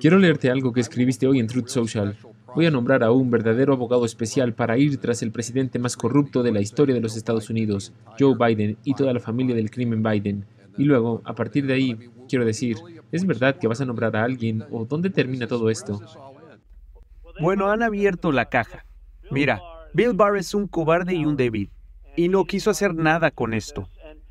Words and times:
Quiero 0.00 0.18
leerte 0.18 0.50
algo 0.50 0.70
que 0.74 0.80
escribiste 0.80 1.26
hoy 1.26 1.38
en 1.38 1.46
Truth 1.46 1.68
Social. 1.68 2.14
Voy 2.54 2.66
a 2.66 2.70
nombrar 2.70 3.02
a 3.02 3.10
un 3.10 3.30
verdadero 3.30 3.72
abogado 3.72 4.04
especial 4.04 4.52
para 4.52 4.76
ir 4.76 4.98
tras 4.98 5.22
el 5.22 5.32
presidente 5.32 5.78
más 5.78 5.96
corrupto 5.96 6.42
de 6.42 6.52
la 6.52 6.60
historia 6.60 6.94
de 6.94 7.00
los 7.00 7.16
Estados 7.16 7.48
Unidos, 7.48 7.94
Joe 8.18 8.36
Biden, 8.38 8.76
y 8.84 8.92
toda 8.92 9.14
la 9.14 9.20
familia 9.20 9.56
del 9.56 9.70
crimen 9.70 10.02
Biden. 10.02 10.44
Y 10.76 10.84
luego, 10.84 11.22
a 11.24 11.34
partir 11.34 11.66
de 11.66 11.72
ahí, 11.72 11.96
quiero 12.28 12.44
decir, 12.44 12.76
¿es 13.12 13.24
verdad 13.24 13.58
que 13.58 13.66
vas 13.66 13.80
a 13.80 13.86
nombrar 13.86 14.14
a 14.14 14.24
alguien 14.24 14.62
o 14.70 14.84
dónde 14.84 15.08
termina 15.08 15.46
todo 15.46 15.70
esto? 15.70 15.98
Bueno, 17.40 17.70
han 17.70 17.82
abierto 17.82 18.30
la 18.30 18.50
caja. 18.50 18.84
Mira, 19.30 19.62
Bill 19.94 20.12
Barr 20.12 20.36
es 20.36 20.52
un 20.52 20.68
cobarde 20.68 21.14
y 21.14 21.24
un 21.24 21.36
débil, 21.36 21.70
y 22.14 22.28
no 22.28 22.44
quiso 22.44 22.70
hacer 22.70 22.94
nada 22.94 23.30
con 23.30 23.54
esto. 23.54 23.88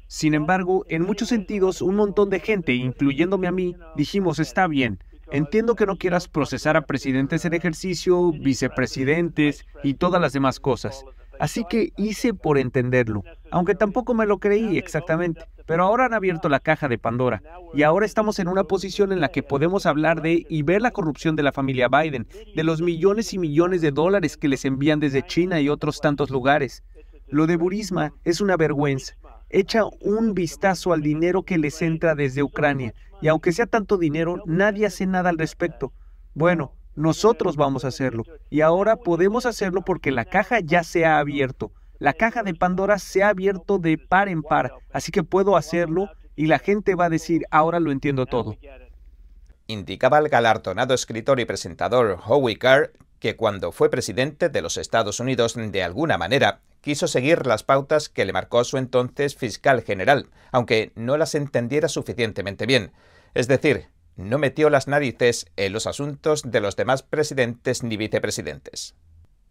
Sin 0.07 0.33
embargo, 0.33 0.85
en 0.87 1.03
muchos 1.03 1.27
sentidos, 1.27 1.81
un 1.81 1.97
montón 1.97 2.29
de 2.29 2.39
gente, 2.39 2.73
incluyéndome 2.73 3.47
a 3.47 3.51
mí, 3.51 3.75
dijimos, 3.97 4.39
está 4.39 4.65
bien, 4.67 4.99
entiendo 5.31 5.75
que 5.75 5.85
no 5.85 5.97
quieras 5.97 6.29
procesar 6.29 6.77
a 6.77 6.85
presidentes 6.85 7.43
en 7.43 7.53
ejercicio, 7.53 8.31
vicepresidentes 8.31 9.65
y 9.83 9.95
todas 9.95 10.21
las 10.21 10.31
demás 10.31 10.61
cosas. 10.61 11.03
Así 11.39 11.65
que 11.69 11.91
hice 11.97 12.33
por 12.33 12.57
entenderlo, 12.57 13.23
aunque 13.51 13.75
tampoco 13.75 14.13
me 14.13 14.25
lo 14.25 14.39
creí 14.39 14.77
exactamente. 14.77 15.41
Pero 15.65 15.83
ahora 15.83 16.05
han 16.05 16.13
abierto 16.13 16.47
la 16.47 16.61
caja 16.61 16.87
de 16.87 16.97
Pandora 16.97 17.43
y 17.73 17.83
ahora 17.83 18.05
estamos 18.05 18.39
en 18.39 18.47
una 18.47 18.63
posición 18.63 19.11
en 19.11 19.19
la 19.19 19.27
que 19.27 19.43
podemos 19.43 19.85
hablar 19.85 20.21
de 20.21 20.45
y 20.49 20.63
ver 20.63 20.81
la 20.81 20.91
corrupción 20.91 21.35
de 21.35 21.43
la 21.43 21.51
familia 21.51 21.89
Biden, 21.89 22.25
de 22.55 22.63
los 22.63 22.81
millones 22.81 23.33
y 23.33 23.37
millones 23.37 23.81
de 23.81 23.91
dólares 23.91 24.37
que 24.37 24.47
les 24.47 24.63
envían 24.63 25.01
desde 25.01 25.27
China 25.27 25.59
y 25.59 25.67
otros 25.67 25.99
tantos 25.99 26.29
lugares. 26.29 26.81
Lo 27.27 27.45
de 27.45 27.57
Burisma 27.57 28.13
es 28.23 28.39
una 28.39 28.55
vergüenza 28.55 29.17
echa 29.49 29.83
un 30.01 30.33
vistazo 30.33 30.93
al 30.93 31.01
dinero 31.01 31.43
que 31.43 31.57
les 31.57 31.81
entra 31.81 32.15
desde 32.15 32.43
Ucrania 32.43 32.93
y 33.21 33.27
aunque 33.27 33.51
sea 33.51 33.65
tanto 33.65 33.97
dinero, 33.97 34.41
nadie 34.45 34.85
hace 34.85 35.05
nada 35.05 35.29
al 35.29 35.37
respecto. 35.37 35.93
Bueno, 36.33 36.73
nosotros 36.95 37.55
vamos 37.55 37.85
a 37.85 37.89
hacerlo 37.89 38.23
y 38.49 38.61
ahora 38.61 38.97
podemos 38.97 39.45
hacerlo 39.45 39.81
porque 39.83 40.11
la 40.11 40.25
caja 40.25 40.59
ya 40.59 40.83
se 40.83 41.05
ha 41.05 41.19
abierto. 41.19 41.71
La 41.99 42.13
caja 42.13 42.43
de 42.43 42.53
Pandora 42.53 42.99
se 42.99 43.23
ha 43.23 43.29
abierto 43.29 43.79
de 43.79 43.97
par 43.97 44.29
en 44.29 44.43
par, 44.43 44.71
así 44.91 45.11
que 45.11 45.23
puedo 45.23 45.57
hacerlo 45.57 46.09
y 46.35 46.45
la 46.45 46.59
gente 46.59 46.93
va 46.93 47.05
a 47.05 47.09
decir, 47.09 47.45
ahora 47.49 47.79
lo 47.79 47.91
entiendo 47.91 48.27
todo. 48.27 48.55
Indicaba 49.65 50.19
el 50.19 50.29
galardonado 50.29 50.93
escritor 50.93 51.39
y 51.39 51.45
presentador 51.45 52.19
Howie 52.25 52.57
Carr 52.57 52.91
que 53.19 53.35
cuando 53.35 53.71
fue 53.71 53.89
presidente 53.89 54.49
de 54.49 54.61
los 54.61 54.77
Estados 54.77 55.19
Unidos, 55.19 55.55
de 55.55 55.83
alguna 55.83 56.17
manera, 56.17 56.61
quiso 56.81 57.07
seguir 57.07 57.45
las 57.45 57.63
pautas 57.63 58.09
que 58.09 58.25
le 58.25 58.33
marcó 58.33 58.63
su 58.63 58.77
entonces 58.77 59.35
fiscal 59.35 59.81
general, 59.81 60.29
aunque 60.51 60.91
no 60.95 61.17
las 61.17 61.35
entendiera 61.35 61.87
suficientemente 61.87 62.65
bien. 62.65 62.91
Es 63.33 63.47
decir, 63.47 63.87
no 64.15 64.39
metió 64.39 64.69
las 64.69 64.87
narices 64.87 65.45
en 65.55 65.73
los 65.73 65.87
asuntos 65.87 66.41
de 66.43 66.59
los 66.59 66.75
demás 66.75 67.03
presidentes 67.03 67.83
ni 67.83 67.97
vicepresidentes. 67.97 68.95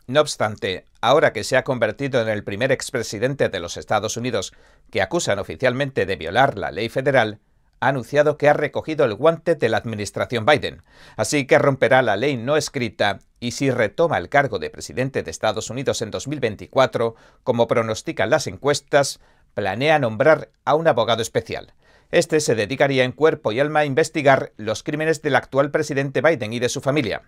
No 0.08 0.20
obstante, 0.20 0.84
ahora 1.00 1.32
que 1.32 1.42
se 1.42 1.56
ha 1.56 1.64
convertido 1.64 2.22
en 2.22 2.28
el 2.28 2.44
primer 2.44 2.70
expresidente 2.70 3.48
de 3.48 3.58
los 3.58 3.76
Estados 3.76 4.16
Unidos 4.16 4.52
que 4.90 5.02
acusan 5.02 5.40
oficialmente 5.40 6.06
de 6.06 6.16
violar 6.16 6.56
la 6.56 6.70
ley 6.70 6.88
federal, 6.88 7.40
ha 7.80 7.88
anunciado 7.88 8.36
que 8.36 8.48
ha 8.48 8.52
recogido 8.52 9.04
el 9.04 9.14
guante 9.14 9.54
de 9.54 9.68
la 9.68 9.76
administración 9.76 10.46
Biden, 10.46 10.82
así 11.16 11.46
que 11.46 11.58
romperá 11.58 12.02
la 12.02 12.16
ley 12.16 12.36
no 12.36 12.56
escrita 12.56 13.20
y 13.40 13.52
si 13.52 13.70
retoma 13.70 14.18
el 14.18 14.28
cargo 14.28 14.58
de 14.58 14.70
presidente 14.70 15.22
de 15.22 15.30
Estados 15.30 15.70
Unidos 15.70 16.02
en 16.02 16.10
2024, 16.10 17.14
como 17.42 17.68
pronostican 17.68 18.30
las 18.30 18.46
encuestas, 18.46 19.20
planea 19.54 19.98
nombrar 19.98 20.50
a 20.64 20.74
un 20.74 20.88
abogado 20.88 21.22
especial. 21.22 21.74
Este 22.10 22.40
se 22.40 22.54
dedicaría 22.54 23.04
en 23.04 23.12
cuerpo 23.12 23.52
y 23.52 23.60
alma 23.60 23.80
a 23.80 23.84
investigar 23.84 24.52
los 24.56 24.82
crímenes 24.82 25.22
del 25.22 25.36
actual 25.36 25.70
presidente 25.70 26.20
Biden 26.20 26.52
y 26.52 26.60
de 26.60 26.68
su 26.68 26.80
familia 26.80 27.22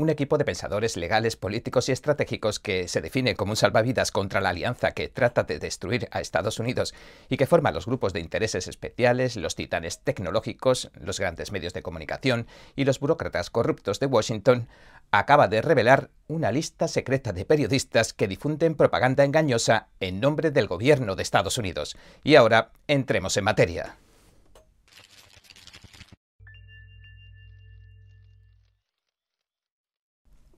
un 0.00 0.10
equipo 0.10 0.38
de 0.38 0.44
pensadores 0.44 0.96
legales, 0.96 1.36
políticos 1.36 1.88
y 1.88 1.92
estratégicos 1.92 2.58
que 2.58 2.88
se 2.88 3.00
define 3.00 3.36
como 3.36 3.52
un 3.52 3.56
salvavidas 3.56 4.10
contra 4.10 4.40
la 4.40 4.48
alianza 4.48 4.92
que 4.92 5.08
trata 5.08 5.42
de 5.42 5.58
destruir 5.58 6.08
a 6.10 6.20
Estados 6.20 6.58
Unidos 6.58 6.94
y 7.28 7.36
que 7.36 7.46
forma 7.46 7.70
los 7.70 7.86
grupos 7.86 8.12
de 8.12 8.20
intereses 8.20 8.66
especiales, 8.66 9.36
los 9.36 9.56
titanes 9.56 10.00
tecnológicos, 10.00 10.90
los 10.98 11.20
grandes 11.20 11.52
medios 11.52 11.74
de 11.74 11.82
comunicación 11.82 12.46
y 12.76 12.84
los 12.84 12.98
burócratas 12.98 13.50
corruptos 13.50 14.00
de 14.00 14.06
Washington, 14.06 14.68
acaba 15.10 15.48
de 15.48 15.60
revelar 15.60 16.10
una 16.28 16.52
lista 16.52 16.88
secreta 16.88 17.32
de 17.32 17.44
periodistas 17.44 18.12
que 18.12 18.28
difunden 18.28 18.76
propaganda 18.76 19.24
engañosa 19.24 19.88
en 20.00 20.20
nombre 20.20 20.50
del 20.50 20.66
gobierno 20.66 21.16
de 21.16 21.22
Estados 21.22 21.58
Unidos. 21.58 21.96
Y 22.22 22.36
ahora 22.36 22.70
entremos 22.86 23.36
en 23.36 23.44
materia. 23.44 23.96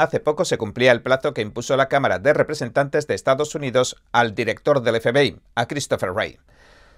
Hace 0.02 0.18
poco 0.18 0.44
se 0.44 0.58
cumplía 0.58 0.90
el 0.90 1.00
plazo 1.00 1.32
que 1.32 1.42
impuso 1.42 1.76
la 1.76 1.86
Cámara 1.86 2.18
de 2.18 2.32
Representantes 2.32 3.06
de 3.06 3.14
Estados 3.14 3.54
Unidos 3.54 4.02
al 4.10 4.34
director 4.34 4.82
del 4.82 5.00
FBI, 5.00 5.38
a 5.54 5.66
Christopher 5.66 6.10
Wray. 6.10 6.40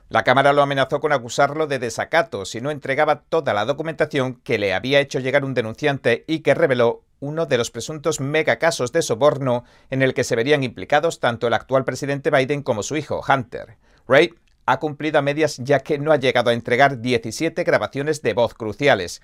La 0.09 0.25
Cámara 0.25 0.55
lo 0.55 0.63
amenazó 0.63 1.01
con 1.01 1.13
acusarlo 1.13 1.67
de 1.67 1.79
desacato 1.79 2.47
si 2.47 2.63
no 2.63 2.71
entregaba 2.71 3.21
toda 3.21 3.53
la 3.53 3.67
documentación 3.67 4.37
que 4.37 4.57
le 4.57 4.73
había 4.73 5.01
hecho 5.01 5.19
llegar 5.19 5.45
un 5.45 5.53
denunciante 5.53 6.25
y 6.27 6.39
que 6.39 6.55
reveló 6.55 7.03
uno 7.21 7.45
de 7.45 7.59
los 7.59 7.71
presuntos 7.71 8.21
megacasos 8.21 8.91
de 8.91 9.03
soborno 9.03 9.65
en 9.91 10.01
el 10.01 10.15
que 10.15 10.25
se 10.25 10.35
verían 10.35 10.65
implicados 10.65 11.21
tanto 11.21 11.47
el 11.47 11.53
actual 11.53 11.85
presidente 11.85 12.31
Biden 12.31 12.63
como 12.63 12.83
su 12.83 12.97
hijo, 12.97 13.21
Hunter. 13.29 13.77
Wray 14.09 14.33
ha 14.65 14.79
cumplido 14.79 15.19
a 15.19 15.23
medias 15.23 15.59
ya 15.59 15.81
que 15.81 15.99
no 15.99 16.11
ha 16.11 16.17
llegado 16.17 16.49
a 16.49 16.55
entregar 16.55 17.03
17 17.03 17.65
grabaciones 17.65 18.23
de 18.23 18.33
voz 18.33 18.55
cruciales 18.55 19.21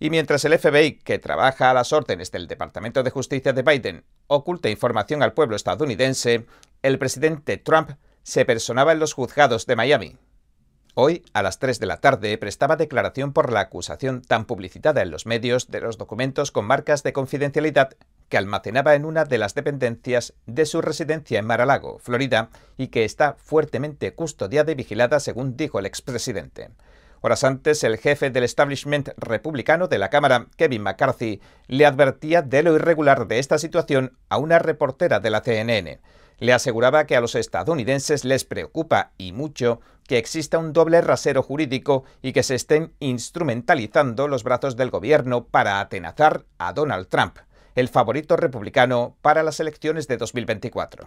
y 0.00 0.08
mientras 0.08 0.44
el 0.46 0.58
FBI, 0.58 0.98
que 1.04 1.18
trabaja 1.18 1.70
a 1.70 1.74
las 1.74 1.92
órdenes 1.92 2.32
del 2.32 2.48
Departamento 2.48 3.02
de 3.02 3.10
Justicia 3.10 3.52
de 3.52 3.62
Biden, 3.62 4.04
oculta 4.26 4.70
información 4.70 5.22
al 5.22 5.34
pueblo 5.34 5.56
estadounidense, 5.56 6.46
el 6.82 6.98
presidente 6.98 7.58
Trump 7.58 7.90
se 8.22 8.46
personaba 8.46 8.92
en 8.92 8.98
los 8.98 9.12
juzgados 9.12 9.66
de 9.66 9.76
Miami. 9.76 10.16
Hoy, 10.94 11.22
a 11.34 11.42
las 11.42 11.58
3 11.58 11.78
de 11.78 11.86
la 11.86 11.98
tarde, 11.98 12.36
prestaba 12.38 12.76
declaración 12.76 13.32
por 13.32 13.52
la 13.52 13.60
acusación 13.60 14.22
tan 14.22 14.46
publicitada 14.46 15.02
en 15.02 15.10
los 15.10 15.26
medios 15.26 15.68
de 15.68 15.82
los 15.82 15.98
documentos 15.98 16.50
con 16.50 16.64
marcas 16.64 17.02
de 17.02 17.12
confidencialidad 17.12 17.90
que 18.30 18.38
almacenaba 18.38 18.94
en 18.94 19.04
una 19.04 19.24
de 19.24 19.38
las 19.38 19.54
dependencias 19.54 20.34
de 20.46 20.64
su 20.64 20.80
residencia 20.80 21.38
en 21.38 21.46
Mar-a-Lago, 21.46 21.98
Florida, 21.98 22.48
y 22.78 22.88
que 22.88 23.04
está 23.04 23.34
fuertemente 23.34 24.14
custodiada 24.14 24.72
y 24.72 24.76
vigilada, 24.76 25.20
según 25.20 25.56
dijo 25.56 25.78
el 25.78 25.86
expresidente. 25.86 26.70
Horas 27.22 27.44
antes, 27.44 27.84
el 27.84 27.98
jefe 27.98 28.30
del 28.30 28.44
establishment 28.44 29.10
republicano 29.18 29.88
de 29.88 29.98
la 29.98 30.08
Cámara, 30.08 30.46
Kevin 30.56 30.82
McCarthy, 30.82 31.42
le 31.66 31.84
advertía 31.84 32.40
de 32.40 32.62
lo 32.62 32.74
irregular 32.74 33.28
de 33.28 33.38
esta 33.38 33.58
situación 33.58 34.16
a 34.30 34.38
una 34.38 34.58
reportera 34.58 35.20
de 35.20 35.28
la 35.28 35.42
CNN. 35.42 36.00
Le 36.38 36.52
aseguraba 36.54 37.04
que 37.04 37.16
a 37.16 37.20
los 37.20 37.34
estadounidenses 37.34 38.24
les 38.24 38.46
preocupa 38.46 39.12
y 39.18 39.32
mucho 39.32 39.82
que 40.08 40.16
exista 40.16 40.56
un 40.56 40.72
doble 40.72 41.02
rasero 41.02 41.42
jurídico 41.42 42.04
y 42.22 42.32
que 42.32 42.42
se 42.42 42.54
estén 42.54 42.94
instrumentalizando 43.00 44.26
los 44.26 44.42
brazos 44.42 44.76
del 44.76 44.88
gobierno 44.88 45.44
para 45.44 45.80
atenazar 45.80 46.46
a 46.56 46.72
Donald 46.72 47.08
Trump, 47.08 47.36
el 47.74 47.88
favorito 47.88 48.38
republicano 48.38 49.18
para 49.20 49.42
las 49.42 49.60
elecciones 49.60 50.08
de 50.08 50.16
2024. 50.16 51.06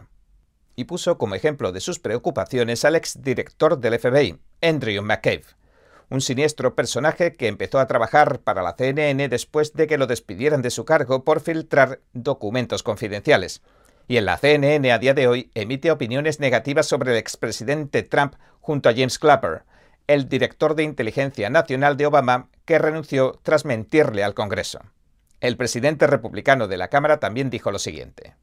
Y 0.76 0.84
puso 0.84 1.18
como 1.18 1.34
ejemplo 1.34 1.72
de 1.72 1.80
sus 1.80 1.98
preocupaciones 1.98 2.86
al 2.86 2.96
exdirector 2.96 3.80
del 3.80 3.98
FBI, 3.98 4.38
Andrew 4.62 5.02
McCabe 5.02 5.46
un 6.10 6.22
siniestro 6.22 6.76
personaje 6.76 7.34
que 7.34 7.48
empezó 7.48 7.80
a 7.80 7.88
trabajar 7.88 8.40
para 8.40 8.62
la 8.62 8.76
CNN 8.76 9.30
después 9.30 9.74
de 9.74 9.88
que 9.88 9.98
lo 9.98 10.08
despidieran 10.08 10.62
de 10.62 10.70
su 10.70 10.86
cargo 10.86 11.24
por 11.24 11.42
filtrar 11.42 12.00
documentos 12.14 12.84
confidenciales. 12.84 13.62
Y 14.08 14.18
en 14.18 14.26
la 14.26 14.38
CNN 14.38 14.92
a 14.92 15.00
día 15.00 15.14
de 15.14 15.28
hoy 15.28 15.52
emite 15.56 15.92
opiniones 15.92 16.40
negativas 16.40 16.86
sobre 16.86 17.12
el 17.12 17.18
expresidente 17.18 18.04
Trump 18.04 18.36
junto 18.60 18.90
a 18.90 18.94
James 18.94 19.18
Clapper, 19.18 19.64
el 20.08 20.28
director 20.28 20.76
de 20.76 20.84
inteligencia 20.84 21.50
nacional 21.50 21.98
de 21.98 22.06
Obama, 22.06 22.50
que 22.66 22.80
renunció 22.80 23.40
tras 23.44 23.66
mentirle 23.66 24.24
al 24.24 24.34
Congreso. 24.34 24.80
El 25.40 25.58
presidente 25.58 26.08
republicano 26.08 26.68
de 26.68 26.78
la 26.78 26.90
Cámara 26.90 27.20
también 27.20 27.50
dijo 27.50 27.72
lo 27.72 27.80
siguiente. 27.80 28.36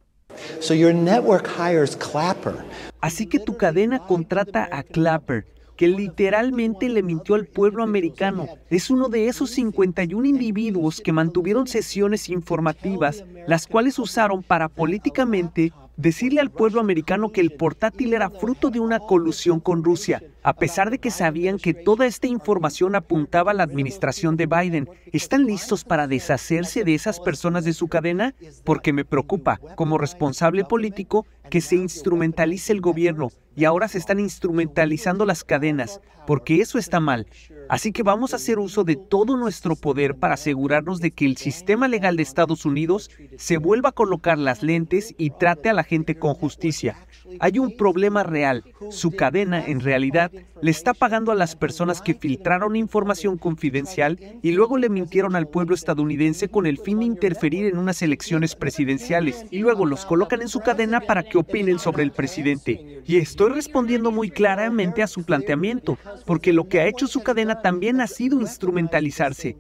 Así 3.00 3.26
que 3.26 3.38
tu 3.38 3.56
cadena 3.56 4.06
contrata 4.06 4.68
a 4.70 4.82
Clapper 4.82 5.46
que 5.80 5.88
literalmente 5.88 6.90
le 6.90 7.02
mintió 7.02 7.36
al 7.36 7.46
pueblo 7.46 7.82
americano. 7.82 8.46
Es 8.68 8.90
uno 8.90 9.08
de 9.08 9.28
esos 9.28 9.48
51 9.52 10.26
individuos 10.26 11.00
que 11.00 11.10
mantuvieron 11.10 11.66
sesiones 11.66 12.28
informativas, 12.28 13.24
las 13.46 13.66
cuales 13.66 13.98
usaron 13.98 14.42
para 14.42 14.68
políticamente 14.68 15.72
decirle 15.96 16.42
al 16.42 16.50
pueblo 16.50 16.80
americano 16.80 17.32
que 17.32 17.40
el 17.40 17.52
portátil 17.52 18.12
era 18.12 18.28
fruto 18.28 18.68
de 18.68 18.78
una 18.78 19.00
colusión 19.00 19.58
con 19.58 19.82
Rusia, 19.82 20.22
a 20.42 20.54
pesar 20.54 20.90
de 20.90 20.98
que 20.98 21.10
sabían 21.10 21.58
que 21.58 21.72
toda 21.72 22.06
esta 22.06 22.26
información 22.26 22.94
apuntaba 22.94 23.52
a 23.52 23.54
la 23.54 23.62
administración 23.62 24.36
de 24.36 24.46
Biden. 24.46 24.88
¿Están 25.12 25.46
listos 25.46 25.84
para 25.84 26.06
deshacerse 26.06 26.84
de 26.84 26.94
esas 26.94 27.20
personas 27.20 27.64
de 27.64 27.72
su 27.72 27.88
cadena? 27.88 28.34
Porque 28.64 28.92
me 28.92 29.04
preocupa, 29.04 29.58
como 29.76 29.96
responsable 29.96 30.64
político, 30.64 31.26
que 31.50 31.60
se 31.60 31.76
instrumentalice 31.76 32.72
el 32.72 32.80
gobierno 32.80 33.30
y 33.56 33.64
ahora 33.64 33.88
se 33.88 33.98
están 33.98 34.20
instrumentalizando 34.20 35.26
las 35.26 35.44
cadenas, 35.44 36.00
porque 36.26 36.60
eso 36.60 36.78
está 36.78 37.00
mal. 37.00 37.26
Así 37.68 37.92
que 37.92 38.02
vamos 38.02 38.32
a 38.32 38.36
hacer 38.36 38.58
uso 38.58 38.84
de 38.84 38.96
todo 38.96 39.36
nuestro 39.36 39.76
poder 39.76 40.16
para 40.16 40.34
asegurarnos 40.34 41.00
de 41.00 41.10
que 41.10 41.26
el 41.26 41.36
sistema 41.36 41.88
legal 41.88 42.16
de 42.16 42.22
Estados 42.22 42.64
Unidos 42.64 43.10
se 43.36 43.58
vuelva 43.58 43.90
a 43.90 43.92
colocar 43.92 44.38
las 44.38 44.62
lentes 44.62 45.14
y 45.18 45.30
trate 45.30 45.68
a 45.68 45.74
la 45.74 45.84
gente 45.84 46.14
con 46.16 46.34
justicia. 46.34 46.96
Hay 47.38 47.58
un 47.58 47.76
problema 47.76 48.22
real. 48.22 48.64
Su 48.90 49.12
cadena, 49.12 49.64
en 49.64 49.80
realidad, 49.80 50.32
le 50.60 50.70
está 50.70 50.94
pagando 50.94 51.32
a 51.32 51.34
las 51.34 51.56
personas 51.56 52.02
que 52.02 52.14
filtraron 52.14 52.76
información 52.76 53.38
confidencial 53.38 54.18
y 54.42 54.52
luego 54.52 54.78
le 54.78 54.88
mintieron 54.88 55.36
al 55.36 55.48
pueblo 55.48 55.74
estadounidense 55.74 56.48
con 56.48 56.66
el 56.66 56.78
fin 56.78 57.00
de 57.00 57.06
interferir 57.06 57.66
en 57.66 57.78
unas 57.78 58.02
elecciones 58.02 58.54
presidenciales 58.56 59.46
y 59.50 59.58
luego 59.58 59.86
los 59.86 60.04
colocan 60.04 60.42
en 60.42 60.48
su 60.48 60.60
cadena 60.60 61.00
para 61.00 61.22
que 61.22 61.38
opinen 61.38 61.78
sobre 61.78 62.02
el 62.02 62.12
presidente. 62.12 63.02
Y 63.06 63.16
estoy 63.16 63.52
respondiendo 63.52 64.10
muy 64.10 64.30
claramente 64.30 65.02
a 65.02 65.06
su 65.06 65.24
planteamiento, 65.24 65.98
porque 66.26 66.52
lo 66.52 66.68
que 66.68 66.80
ha 66.80 66.86
hecho 66.86 67.06
su 67.06 67.22
cadena 67.22 67.62
también 67.62 68.00
ha 68.00 68.06
sido 68.06 68.40
instrumentalizarse. 68.40 69.56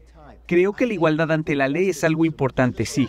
Creo 0.46 0.72
que 0.72 0.86
la 0.86 0.94
igualdad 0.94 1.30
ante 1.30 1.54
la 1.54 1.68
ley 1.68 1.90
es 1.90 2.02
algo 2.02 2.24
importante, 2.24 2.84
sí, 2.84 3.08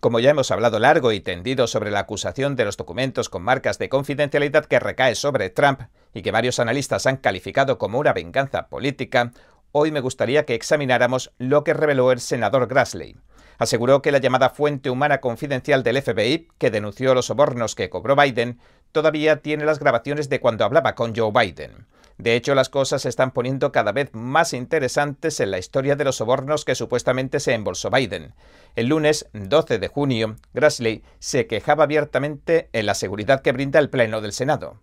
como 0.00 0.18
ya 0.18 0.30
hemos 0.30 0.50
hablado 0.50 0.78
largo 0.78 1.12
y 1.12 1.20
tendido 1.20 1.66
sobre 1.66 1.90
la 1.90 2.00
acusación 2.00 2.56
de 2.56 2.64
los 2.64 2.78
documentos 2.78 3.28
con 3.28 3.42
marcas 3.42 3.78
de 3.78 3.90
confidencialidad 3.90 4.64
que 4.64 4.80
recae 4.80 5.14
sobre 5.14 5.50
Trump 5.50 5.82
y 6.14 6.22
que 6.22 6.30
varios 6.30 6.58
analistas 6.58 7.06
han 7.06 7.18
calificado 7.18 7.78
como 7.78 7.98
una 7.98 8.14
venganza 8.14 8.68
política, 8.68 9.32
hoy 9.72 9.92
me 9.92 10.00
gustaría 10.00 10.46
que 10.46 10.54
examináramos 10.54 11.32
lo 11.38 11.64
que 11.64 11.74
reveló 11.74 12.12
el 12.12 12.20
senador 12.20 12.66
Grassley. 12.66 13.16
Aseguró 13.58 14.00
que 14.00 14.10
la 14.10 14.18
llamada 14.18 14.48
fuente 14.48 14.88
humana 14.88 15.20
confidencial 15.20 15.82
del 15.82 16.00
FBI, 16.00 16.48
que 16.56 16.70
denunció 16.70 17.14
los 17.14 17.26
sobornos 17.26 17.74
que 17.74 17.90
cobró 17.90 18.16
Biden, 18.16 18.58
todavía 18.92 19.36
tiene 19.42 19.64
las 19.64 19.78
grabaciones 19.78 20.28
de 20.28 20.40
cuando 20.40 20.64
hablaba 20.64 20.94
con 20.94 21.14
Joe 21.14 21.32
Biden. 21.32 21.86
De 22.20 22.34
hecho, 22.34 22.54
las 22.54 22.68
cosas 22.68 23.02
se 23.02 23.08
están 23.08 23.30
poniendo 23.30 23.72
cada 23.72 23.92
vez 23.92 24.10
más 24.12 24.52
interesantes 24.52 25.40
en 25.40 25.50
la 25.50 25.58
historia 25.58 25.96
de 25.96 26.04
los 26.04 26.16
sobornos 26.16 26.66
que 26.66 26.74
supuestamente 26.74 27.40
se 27.40 27.54
embolsó 27.54 27.88
Biden. 27.90 28.34
El 28.76 28.88
lunes 28.88 29.30
12 29.32 29.78
de 29.78 29.88
junio, 29.88 30.36
Grassley 30.52 31.02
se 31.18 31.46
quejaba 31.46 31.84
abiertamente 31.84 32.68
en 32.74 32.84
la 32.84 32.94
seguridad 32.94 33.40
que 33.40 33.52
brinda 33.52 33.78
el 33.78 33.88
Pleno 33.88 34.20
del 34.20 34.32
Senado. 34.32 34.80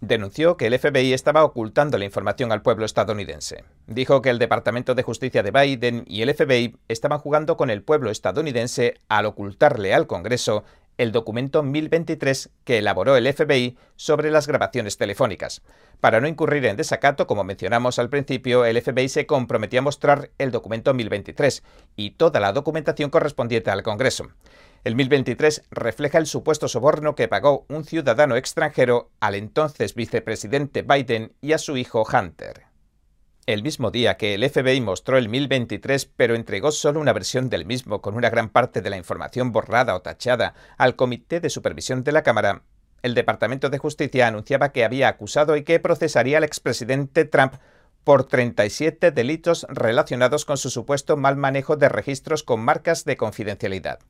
Denunció 0.00 0.56
que 0.56 0.66
el 0.66 0.78
FBI 0.78 1.12
estaba 1.12 1.42
ocultando 1.42 1.98
la 1.98 2.04
información 2.04 2.52
al 2.52 2.62
pueblo 2.62 2.84
estadounidense. 2.84 3.64
Dijo 3.86 4.22
que 4.22 4.30
el 4.30 4.38
Departamento 4.38 4.94
de 4.94 5.02
Justicia 5.02 5.42
de 5.42 5.50
Biden 5.50 6.04
y 6.06 6.22
el 6.22 6.32
FBI 6.32 6.76
estaban 6.86 7.18
jugando 7.18 7.56
con 7.56 7.70
el 7.70 7.82
pueblo 7.82 8.10
estadounidense 8.10 8.94
al 9.08 9.26
ocultarle 9.26 9.94
al 9.94 10.06
Congreso 10.06 10.64
el 10.98 11.12
documento 11.12 11.62
1023 11.62 12.50
que 12.64 12.78
elaboró 12.78 13.16
el 13.16 13.32
FBI 13.32 13.78
sobre 13.96 14.30
las 14.30 14.46
grabaciones 14.46 14.98
telefónicas. 14.98 15.62
Para 16.00 16.20
no 16.20 16.28
incurrir 16.28 16.66
en 16.66 16.76
desacato, 16.76 17.26
como 17.26 17.44
mencionamos 17.44 17.98
al 17.98 18.10
principio, 18.10 18.64
el 18.64 18.80
FBI 18.82 19.08
se 19.08 19.26
comprometió 19.26 19.78
a 19.78 19.82
mostrar 19.82 20.30
el 20.38 20.50
documento 20.50 20.92
1023 20.92 21.62
y 21.96 22.10
toda 22.10 22.40
la 22.40 22.52
documentación 22.52 23.10
correspondiente 23.10 23.70
al 23.70 23.82
Congreso. 23.82 24.28
El 24.84 24.94
1023 24.94 25.64
refleja 25.70 26.18
el 26.18 26.26
supuesto 26.26 26.68
soborno 26.68 27.14
que 27.14 27.28
pagó 27.28 27.64
un 27.68 27.84
ciudadano 27.84 28.36
extranjero 28.36 29.10
al 29.20 29.34
entonces 29.34 29.94
vicepresidente 29.94 30.82
Biden 30.82 31.32
y 31.40 31.52
a 31.52 31.58
su 31.58 31.76
hijo 31.76 32.04
Hunter 32.04 32.67
el 33.48 33.62
mismo 33.62 33.90
día 33.90 34.18
que 34.18 34.34
el 34.34 34.46
FBI 34.46 34.82
mostró 34.82 35.16
el 35.16 35.30
1023 35.30 36.04
pero 36.16 36.34
entregó 36.34 36.70
solo 36.70 37.00
una 37.00 37.14
versión 37.14 37.48
del 37.48 37.64
mismo 37.64 38.02
con 38.02 38.14
una 38.14 38.28
gran 38.28 38.50
parte 38.50 38.82
de 38.82 38.90
la 38.90 38.98
información 38.98 39.52
borrada 39.52 39.94
o 39.94 40.02
tachada 40.02 40.52
al 40.76 40.96
Comité 40.96 41.40
de 41.40 41.48
Supervisión 41.48 42.04
de 42.04 42.12
la 42.12 42.22
Cámara, 42.22 42.64
el 43.00 43.14
Departamento 43.14 43.70
de 43.70 43.78
Justicia 43.78 44.26
anunciaba 44.26 44.70
que 44.70 44.84
había 44.84 45.08
acusado 45.08 45.56
y 45.56 45.64
que 45.64 45.80
procesaría 45.80 46.36
al 46.36 46.44
expresidente 46.44 47.24
Trump 47.24 47.54
por 48.04 48.24
37 48.24 49.12
delitos 49.12 49.66
relacionados 49.70 50.44
con 50.44 50.58
su 50.58 50.68
supuesto 50.68 51.16
mal 51.16 51.36
manejo 51.36 51.76
de 51.76 51.88
registros 51.88 52.42
con 52.42 52.60
marcas 52.60 53.06
de 53.06 53.16
confidencialidad. 53.16 54.00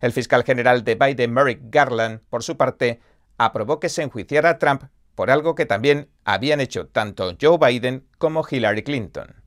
El 0.00 0.10
fiscal 0.10 0.42
general 0.42 0.82
de 0.82 0.96
Biden, 0.96 1.32
Merrick 1.32 1.60
Garland, 1.62 2.22
por 2.28 2.42
su 2.42 2.56
parte, 2.56 2.98
aprobó 3.38 3.78
que 3.78 3.88
se 3.88 4.02
enjuiciara 4.02 4.50
a 4.50 4.58
Trump 4.58 4.82
por 5.14 5.30
algo 5.30 5.54
que 5.54 5.66
también 5.66 6.08
habían 6.24 6.60
hecho 6.60 6.86
tanto 6.86 7.36
Joe 7.40 7.58
Biden 7.58 8.06
como 8.18 8.44
Hillary 8.48 8.82
Clinton. 8.82 9.42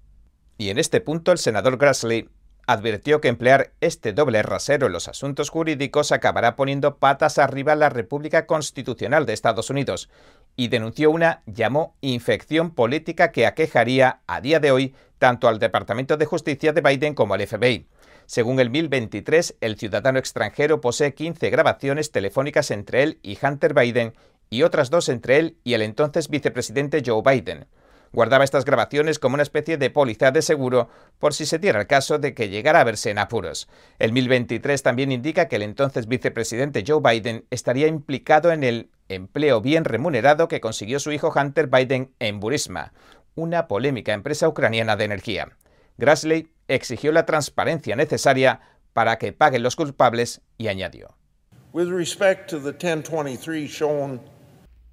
Y 0.57 0.69
en 0.69 0.77
este 0.77 1.01
punto 1.01 1.31
el 1.31 1.37
senador 1.37 1.77
Grassley 1.77 2.29
advirtió 2.65 3.19
que 3.19 3.27
emplear 3.27 3.73
este 3.81 4.13
doble 4.13 4.41
rasero 4.41 4.87
en 4.87 4.93
los 4.93 5.07
asuntos 5.07 5.49
jurídicos 5.49 6.11
acabará 6.11 6.55
poniendo 6.55 6.97
patas 6.97 7.37
arriba 7.37 7.73
a 7.73 7.77
la 7.77 7.89
República 7.89 8.45
Constitucional 8.45 9.25
de 9.25 9.33
Estados 9.33 9.69
Unidos 9.69 10.09
y 10.55 10.67
denunció 10.67 11.11
una, 11.11 11.41
llamó, 11.45 11.95
infección 12.01 12.71
política 12.71 13.31
que 13.31 13.45
aquejaría 13.45 14.21
a 14.27 14.39
día 14.39 14.59
de 14.59 14.71
hoy 14.71 14.95
tanto 15.17 15.47
al 15.47 15.59
Departamento 15.59 16.17
de 16.17 16.25
Justicia 16.25 16.73
de 16.73 16.81
Biden 16.81 17.15
como 17.15 17.33
al 17.33 17.45
FBI. 17.45 17.87
Según 18.25 18.59
el 18.59 18.69
1023, 18.69 19.57
el 19.59 19.77
ciudadano 19.77 20.19
extranjero 20.19 20.79
posee 20.79 21.13
15 21.13 21.49
grabaciones 21.49 22.11
telefónicas 22.11 22.71
entre 22.71 23.03
él 23.03 23.19
y 23.21 23.37
Hunter 23.41 23.73
Biden 23.73 24.13
y 24.49 24.63
otras 24.63 24.89
dos 24.89 25.09
entre 25.09 25.39
él 25.39 25.57
y 25.63 25.73
el 25.73 25.81
entonces 25.81 26.29
vicepresidente 26.29 27.01
Joe 27.05 27.21
Biden. 27.23 27.67
Guardaba 28.13 28.43
estas 28.43 28.63
grabaciones 28.63 29.17
como 29.17 29.33
una 29.33 29.43
especie 29.43 29.77
de 29.77 29.89
póliza 29.89 30.29
de 30.29 30.43
seguro 30.43 30.87
por 31.17 31.33
si 31.33 31.47
se 31.47 31.57
diera 31.57 31.81
el 31.81 31.87
caso 31.87 32.19
de 32.19 32.35
que 32.35 32.47
llegara 32.47 32.81
a 32.81 32.83
verse 32.83 33.09
en 33.09 33.17
apuros. 33.17 33.67
El 33.97 34.13
1023 34.13 34.83
también 34.83 35.11
indica 35.11 35.47
que 35.47 35.55
el 35.55 35.63
entonces 35.63 36.07
vicepresidente 36.07 36.83
Joe 36.85 37.01
Biden 37.01 37.45
estaría 37.49 37.87
implicado 37.87 38.51
en 38.51 38.63
el 38.63 38.91
empleo 39.09 39.61
bien 39.61 39.83
remunerado 39.83 40.47
que 40.47 40.61
consiguió 40.61 40.99
su 40.99 41.11
hijo 41.11 41.33
Hunter 41.35 41.67
Biden 41.67 42.11
en 42.19 42.39
Burisma, 42.39 42.93
una 43.33 43.67
polémica 43.67 44.13
empresa 44.13 44.47
ucraniana 44.47 44.95
de 44.95 45.05
energía. 45.05 45.57
Grassley 45.97 46.49
exigió 46.67 47.11
la 47.11 47.25
transparencia 47.25 47.95
necesaria 47.95 48.61
para 48.93 49.17
que 49.17 49.33
paguen 49.33 49.63
los 49.63 49.75
culpables 49.75 50.41
y 50.59 50.67
añadió. 50.67 51.15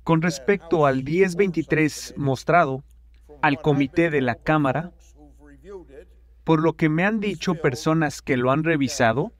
Con 0.04 0.22
respecto 0.22 0.86
al 0.86 1.04
1023 1.04 2.14
mostrado 2.16 2.82
al 3.42 3.60
comité 3.60 4.10
de 4.10 4.20
la 4.20 4.34
Cámara, 4.34 4.92
por 6.44 6.60
lo 6.62 6.72
que 6.72 6.88
me 6.88 7.04
han 7.04 7.20
dicho 7.20 7.54
personas 7.54 8.22
que 8.22 8.36
lo 8.36 8.50
han 8.50 8.64
revisado, 8.64 9.32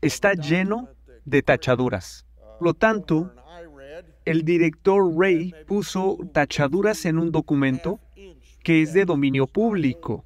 está 0.00 0.34
lleno 0.34 0.88
de 1.24 1.42
tachaduras. 1.42 2.26
Por 2.58 2.68
lo 2.68 2.74
tanto, 2.74 3.32
el 4.24 4.44
director 4.44 5.02
Ray 5.16 5.52
puso 5.66 6.18
tachaduras 6.32 7.04
en 7.06 7.18
un 7.18 7.32
documento 7.32 7.98
que 8.62 8.82
es 8.82 8.92
de 8.92 9.04
dominio 9.04 9.46
público. 9.46 10.24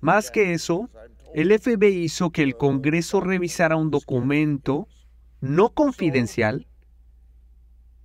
Más 0.00 0.30
que 0.30 0.52
eso, 0.52 0.88
el 1.34 1.58
FBI 1.58 2.04
hizo 2.04 2.30
que 2.30 2.42
el 2.42 2.56
Congreso 2.56 3.20
revisara 3.20 3.76
un 3.76 3.90
documento 3.90 4.88
no 5.40 5.70
confidencial 5.70 6.66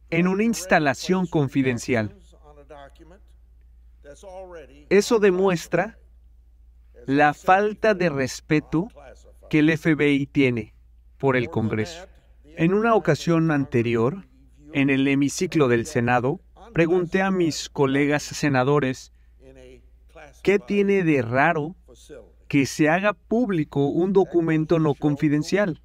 en 0.10 0.28
una 0.28 0.44
instalación 0.44 1.28
confidencial. 1.28 2.16
Eso 4.90 5.20
demuestra 5.20 5.98
la 7.06 7.34
falta 7.34 7.94
de 7.94 8.10
respeto 8.10 8.88
que 9.50 9.60
el 9.60 9.78
FBI 9.78 10.28
tiene 10.28 10.74
por 11.18 11.36
el 11.36 11.50
Congreso. 11.50 12.08
En 12.44 12.74
una 12.74 12.96
ocasión 12.96 13.52
anterior, 13.52 14.26
en 14.74 14.90
el 14.90 15.08
hemiciclo 15.08 15.68
del 15.68 15.86
Senado, 15.86 16.40
pregunté 16.74 17.22
a 17.22 17.32
mis 17.32 17.70
colegas 17.70 18.24
senadores 18.24 19.12
qué 20.44 20.60
tiene 20.60 21.04
de 21.04 21.22
raro 21.22 21.76
que 22.48 22.66
se 22.66 22.90
haga 22.90 23.14
público 23.14 23.88
un 23.88 24.14
documento 24.14 24.80
no 24.80 24.94
confidencial. 24.94 25.82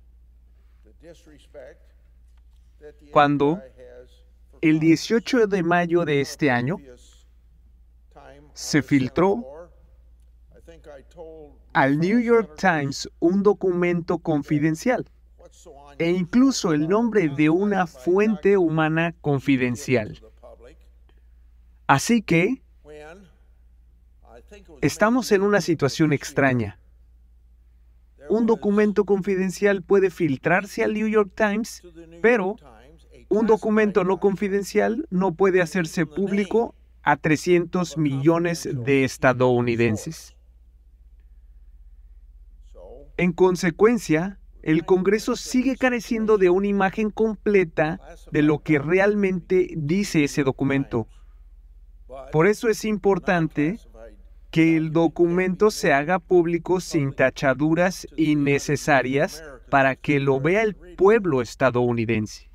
Cuando 3.11 3.61
el 4.63 4.79
18 4.79 5.49
de 5.49 5.63
mayo 5.65 6.05
de 6.05 6.21
este 6.21 6.51
año 6.51 6.79
se 8.55 8.81
filtró 8.81 9.45
al 11.73 11.99
New 11.99 12.21
York 12.21 12.55
Times 12.57 13.09
un 13.19 13.43
documento 13.43 14.19
confidencial 14.19 15.05
e 15.99 16.11
incluso 16.11 16.73
el 16.73 16.89
nombre 16.89 17.29
de 17.29 17.51
una 17.51 17.87
fuente 17.87 18.57
humana 18.57 19.15
confidencial. 19.21 20.23
Así 21.89 22.23
que 22.23 22.63
estamos 24.81 25.33
en 25.33 25.43
una 25.43 25.61
situación 25.61 26.13
extraña. 26.13 26.79
Un 28.29 28.47
documento 28.47 29.05
confidencial 29.05 29.83
puede 29.83 30.11
filtrarse 30.11 30.85
al 30.85 30.95
New 30.95 31.09
York 31.09 31.33
Times, 31.35 31.83
pero 32.23 32.57
un 33.33 33.47
documento 33.47 34.05
no 34.05 34.21
confidencial 34.21 35.07
no 35.09 35.33
puede 35.33 35.63
hacerse 35.63 36.05
público 36.05 36.75
a 37.03 37.17
300 37.17 37.97
millones 37.97 38.69
de 38.71 39.05
estadounidenses. 39.05 40.37
En 43.17 43.33
consecuencia, 43.33 44.39
el 44.63 44.85
Congreso 44.85 45.37
sigue 45.37 45.77
careciendo 45.77 46.37
de 46.37 46.51
una 46.51 46.67
imagen 46.67 47.11
completa 47.11 47.99
de 48.31 48.43
lo 48.43 48.59
que 48.59 48.79
realmente 48.79 49.73
dice 49.79 50.25
ese 50.25 50.45
documento. 50.45 51.09
Por 52.33 52.47
eso 52.47 52.69
es 52.69 52.85
importante 52.85 53.79
que 54.51 54.77
el 54.77 54.93
documento 54.93 55.71
se 55.71 55.95
haga 55.95 56.19
público 56.19 56.81
sin 56.81 57.15
tachaduras 57.15 58.07
innecesarias 58.15 59.43
para 59.71 59.97
que 59.97 60.21
lo 60.21 60.39
vea 60.39 60.63
el 60.63 60.75
pueblo 60.75 61.41
estadounidense. 61.41 62.52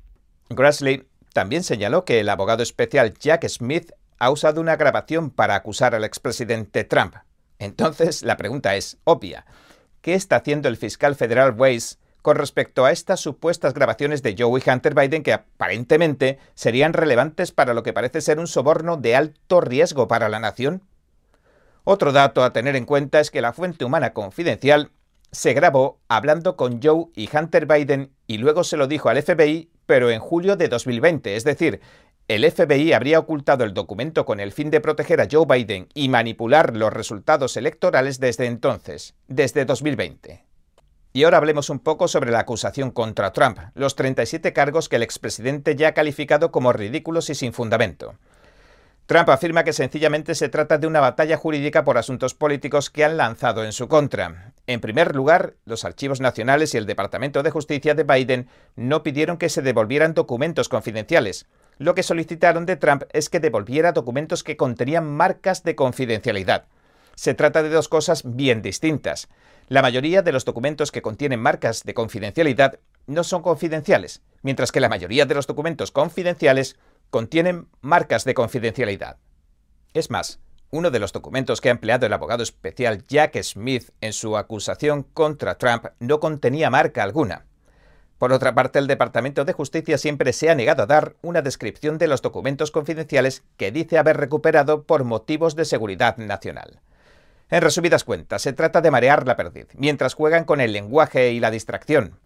Grassley 0.50 1.08
también 1.32 1.62
señaló 1.62 2.04
que 2.04 2.20
el 2.20 2.28
abogado 2.28 2.62
especial 2.62 3.14
Jack 3.14 3.46
Smith 3.48 3.92
ha 4.18 4.30
usado 4.30 4.60
una 4.60 4.76
grabación 4.76 5.30
para 5.30 5.54
acusar 5.54 5.94
al 5.94 6.04
expresidente 6.04 6.84
Trump. 6.84 7.14
Entonces, 7.58 8.22
la 8.22 8.36
pregunta 8.36 8.76
es 8.76 8.98
obvia. 9.04 9.46
¿Qué 10.00 10.14
está 10.14 10.36
haciendo 10.36 10.68
el 10.68 10.76
fiscal 10.76 11.14
federal 11.14 11.54
Weiss 11.56 11.98
con 12.22 12.36
respecto 12.36 12.84
a 12.84 12.92
estas 12.92 13.20
supuestas 13.20 13.74
grabaciones 13.74 14.22
de 14.22 14.34
Joe 14.38 14.60
y 14.64 14.70
Hunter 14.70 14.94
Biden 14.94 15.22
que 15.22 15.32
aparentemente 15.32 16.38
serían 16.54 16.92
relevantes 16.92 17.52
para 17.52 17.74
lo 17.74 17.82
que 17.82 17.92
parece 17.92 18.20
ser 18.20 18.38
un 18.38 18.46
soborno 18.46 18.96
de 18.96 19.16
alto 19.16 19.60
riesgo 19.60 20.08
para 20.08 20.28
la 20.28 20.40
nación? 20.40 20.82
Otro 21.84 22.12
dato 22.12 22.44
a 22.44 22.52
tener 22.52 22.76
en 22.76 22.84
cuenta 22.84 23.20
es 23.20 23.30
que 23.30 23.40
la 23.40 23.52
fuente 23.52 23.84
humana 23.84 24.12
confidencial 24.12 24.90
se 25.30 25.52
grabó 25.52 26.00
hablando 26.08 26.56
con 26.56 26.82
Joe 26.82 27.06
y 27.14 27.28
Hunter 27.34 27.66
Biden 27.66 28.12
y 28.26 28.38
luego 28.38 28.64
se 28.64 28.76
lo 28.76 28.86
dijo 28.86 29.08
al 29.08 29.22
FBI, 29.22 29.70
pero 29.88 30.10
en 30.10 30.20
julio 30.20 30.54
de 30.56 30.68
2020, 30.68 31.34
es 31.34 31.44
decir, 31.44 31.80
el 32.28 32.48
FBI 32.48 32.92
habría 32.92 33.18
ocultado 33.18 33.64
el 33.64 33.72
documento 33.72 34.26
con 34.26 34.38
el 34.38 34.52
fin 34.52 34.68
de 34.68 34.82
proteger 34.82 35.18
a 35.22 35.28
Joe 35.32 35.46
Biden 35.48 35.88
y 35.94 36.10
manipular 36.10 36.76
los 36.76 36.92
resultados 36.92 37.56
electorales 37.56 38.20
desde 38.20 38.44
entonces, 38.44 39.14
desde 39.28 39.64
2020. 39.64 40.44
Y 41.14 41.24
ahora 41.24 41.38
hablemos 41.38 41.70
un 41.70 41.78
poco 41.78 42.06
sobre 42.06 42.30
la 42.30 42.40
acusación 42.40 42.90
contra 42.90 43.32
Trump, 43.32 43.60
los 43.74 43.96
37 43.96 44.52
cargos 44.52 44.90
que 44.90 44.96
el 44.96 45.02
expresidente 45.02 45.74
ya 45.74 45.88
ha 45.88 45.94
calificado 45.94 46.52
como 46.52 46.74
ridículos 46.74 47.30
y 47.30 47.34
sin 47.34 47.54
fundamento. 47.54 48.14
Trump 49.08 49.30
afirma 49.30 49.64
que 49.64 49.72
sencillamente 49.72 50.34
se 50.34 50.50
trata 50.50 50.76
de 50.76 50.86
una 50.86 51.00
batalla 51.00 51.38
jurídica 51.38 51.82
por 51.82 51.96
asuntos 51.96 52.34
políticos 52.34 52.90
que 52.90 53.06
han 53.06 53.16
lanzado 53.16 53.64
en 53.64 53.72
su 53.72 53.88
contra. 53.88 54.52
En 54.66 54.82
primer 54.82 55.16
lugar, 55.16 55.54
los 55.64 55.86
archivos 55.86 56.20
nacionales 56.20 56.74
y 56.74 56.76
el 56.76 56.84
Departamento 56.84 57.42
de 57.42 57.50
Justicia 57.50 57.94
de 57.94 58.04
Biden 58.04 58.48
no 58.76 59.02
pidieron 59.02 59.38
que 59.38 59.48
se 59.48 59.62
devolvieran 59.62 60.12
documentos 60.12 60.68
confidenciales. 60.68 61.46
Lo 61.78 61.94
que 61.94 62.02
solicitaron 62.02 62.66
de 62.66 62.76
Trump 62.76 63.04
es 63.14 63.30
que 63.30 63.40
devolviera 63.40 63.92
documentos 63.92 64.44
que 64.44 64.58
contenían 64.58 65.10
marcas 65.10 65.62
de 65.62 65.74
confidencialidad. 65.74 66.66
Se 67.14 67.32
trata 67.32 67.62
de 67.62 67.70
dos 67.70 67.88
cosas 67.88 68.24
bien 68.26 68.60
distintas. 68.60 69.28
La 69.68 69.80
mayoría 69.80 70.20
de 70.20 70.32
los 70.32 70.44
documentos 70.44 70.92
que 70.92 71.00
contienen 71.00 71.40
marcas 71.40 71.82
de 71.84 71.94
confidencialidad 71.94 72.78
no 73.06 73.24
son 73.24 73.40
confidenciales, 73.40 74.20
mientras 74.42 74.70
que 74.70 74.80
la 74.80 74.90
mayoría 74.90 75.24
de 75.24 75.34
los 75.34 75.46
documentos 75.46 75.92
confidenciales 75.92 76.76
contienen 77.10 77.68
marcas 77.80 78.24
de 78.24 78.34
confidencialidad. 78.34 79.16
Es 79.94 80.10
más, 80.10 80.40
uno 80.70 80.90
de 80.90 80.98
los 80.98 81.12
documentos 81.12 81.60
que 81.60 81.68
ha 81.68 81.72
empleado 81.72 82.06
el 82.06 82.12
abogado 82.12 82.42
especial 82.42 83.06
Jack 83.06 83.42
Smith 83.42 83.90
en 84.00 84.12
su 84.12 84.36
acusación 84.36 85.02
contra 85.02 85.56
Trump 85.56 85.86
no 85.98 86.20
contenía 86.20 86.68
marca 86.68 87.02
alguna. 87.02 87.46
Por 88.18 88.32
otra 88.32 88.54
parte, 88.54 88.78
el 88.78 88.88
Departamento 88.88 89.44
de 89.44 89.52
Justicia 89.52 89.96
siempre 89.96 90.32
se 90.32 90.50
ha 90.50 90.54
negado 90.54 90.82
a 90.82 90.86
dar 90.86 91.14
una 91.22 91.40
descripción 91.40 91.98
de 91.98 92.08
los 92.08 92.20
documentos 92.20 92.70
confidenciales 92.70 93.44
que 93.56 93.70
dice 93.70 93.96
haber 93.96 94.16
recuperado 94.16 94.82
por 94.82 95.04
motivos 95.04 95.54
de 95.54 95.64
seguridad 95.64 96.16
nacional. 96.16 96.80
En 97.48 97.62
resumidas 97.62 98.04
cuentas, 98.04 98.42
se 98.42 98.52
trata 98.52 98.80
de 98.80 98.90
marear 98.90 99.26
la 99.26 99.36
perdiz, 99.36 99.68
mientras 99.74 100.14
juegan 100.14 100.44
con 100.44 100.60
el 100.60 100.72
lenguaje 100.72 101.30
y 101.30 101.40
la 101.40 101.50
distracción. 101.50 102.18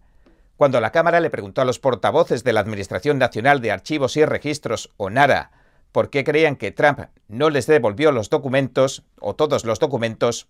Cuando 0.57 0.79
la 0.79 0.91
Cámara 0.91 1.19
le 1.19 1.29
preguntó 1.29 1.61
a 1.61 1.65
los 1.65 1.79
portavoces 1.79 2.43
de 2.43 2.53
la 2.53 2.59
Administración 2.59 3.17
Nacional 3.17 3.59
de 3.59 3.71
Archivos 3.71 4.17
y 4.17 4.25
Registros, 4.25 4.91
o 4.97 5.09
NARA, 5.09 5.51
por 5.91 6.09
qué 6.09 6.23
creían 6.23 6.55
que 6.55 6.71
Trump 6.71 6.99
no 7.27 7.49
les 7.49 7.67
devolvió 7.67 8.11
los 8.11 8.29
documentos, 8.29 9.03
o 9.19 9.35
todos 9.35 9.65
los 9.65 9.79
documentos, 9.79 10.47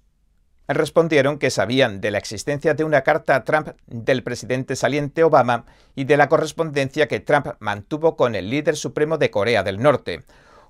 respondieron 0.68 1.40
que 1.40 1.50
sabían 1.50 2.02
de 2.02 2.12
la 2.12 2.18
existencia 2.18 2.74
de 2.74 2.84
una 2.84 3.02
carta 3.02 3.36
a 3.36 3.44
Trump 3.44 3.70
del 3.88 4.24
presidente 4.24 4.76
saliente 4.76 5.24
Obama 5.24 5.66
y 5.96 6.06
de 6.06 6.18
la 6.18 6.30
correspondencia 6.30 7.08
que 7.08 7.20
Trump 7.20 7.48
mantuvo 7.60 8.16
con 8.16 8.36
el 8.36 8.50
líder 8.50 8.76
supremo 8.76 9.18
de 9.18 9.32
Corea 9.32 9.64
del 9.64 9.82
Norte, 9.82 10.24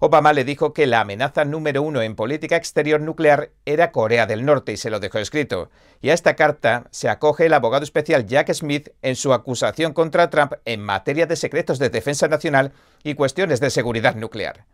Obama 0.06 0.34
le 0.34 0.44
dijo 0.44 0.74
que 0.74 0.86
la 0.86 1.00
amenaza 1.00 1.46
número 1.46 1.82
uno 1.82 2.02
en 2.02 2.18
política 2.18 2.58
exterior 2.58 3.00
nuclear 3.00 3.52
era 3.66 3.94
Corea 3.94 4.26
del 4.26 4.44
Norte 4.44 4.74
y 4.74 4.78
se 4.78 4.90
lo 4.90 5.00
dejó 5.00 5.18
escrito. 5.18 5.70
Y 6.02 6.10
a 6.10 6.14
esta 6.14 6.36
carta 6.36 6.88
se 6.92 7.08
acoge 7.08 7.46
el 7.46 7.54
abogado 7.54 7.86
especial 7.86 8.26
Jack 8.26 8.52
Smith 8.52 8.90
en 9.02 9.16
su 9.16 9.32
acusación 9.32 9.94
contra 9.94 10.30
Trump 10.30 10.56
en 10.66 10.82
materia 10.82 11.26
de 11.26 11.38
secretos 11.38 11.80
de 11.80 11.90
defensa 11.90 12.28
nacional 12.28 12.74
y 13.02 13.14
cuestiones 13.14 13.62
de 13.62 13.70
seguridad 13.70 14.16
nuclear. 14.16 14.66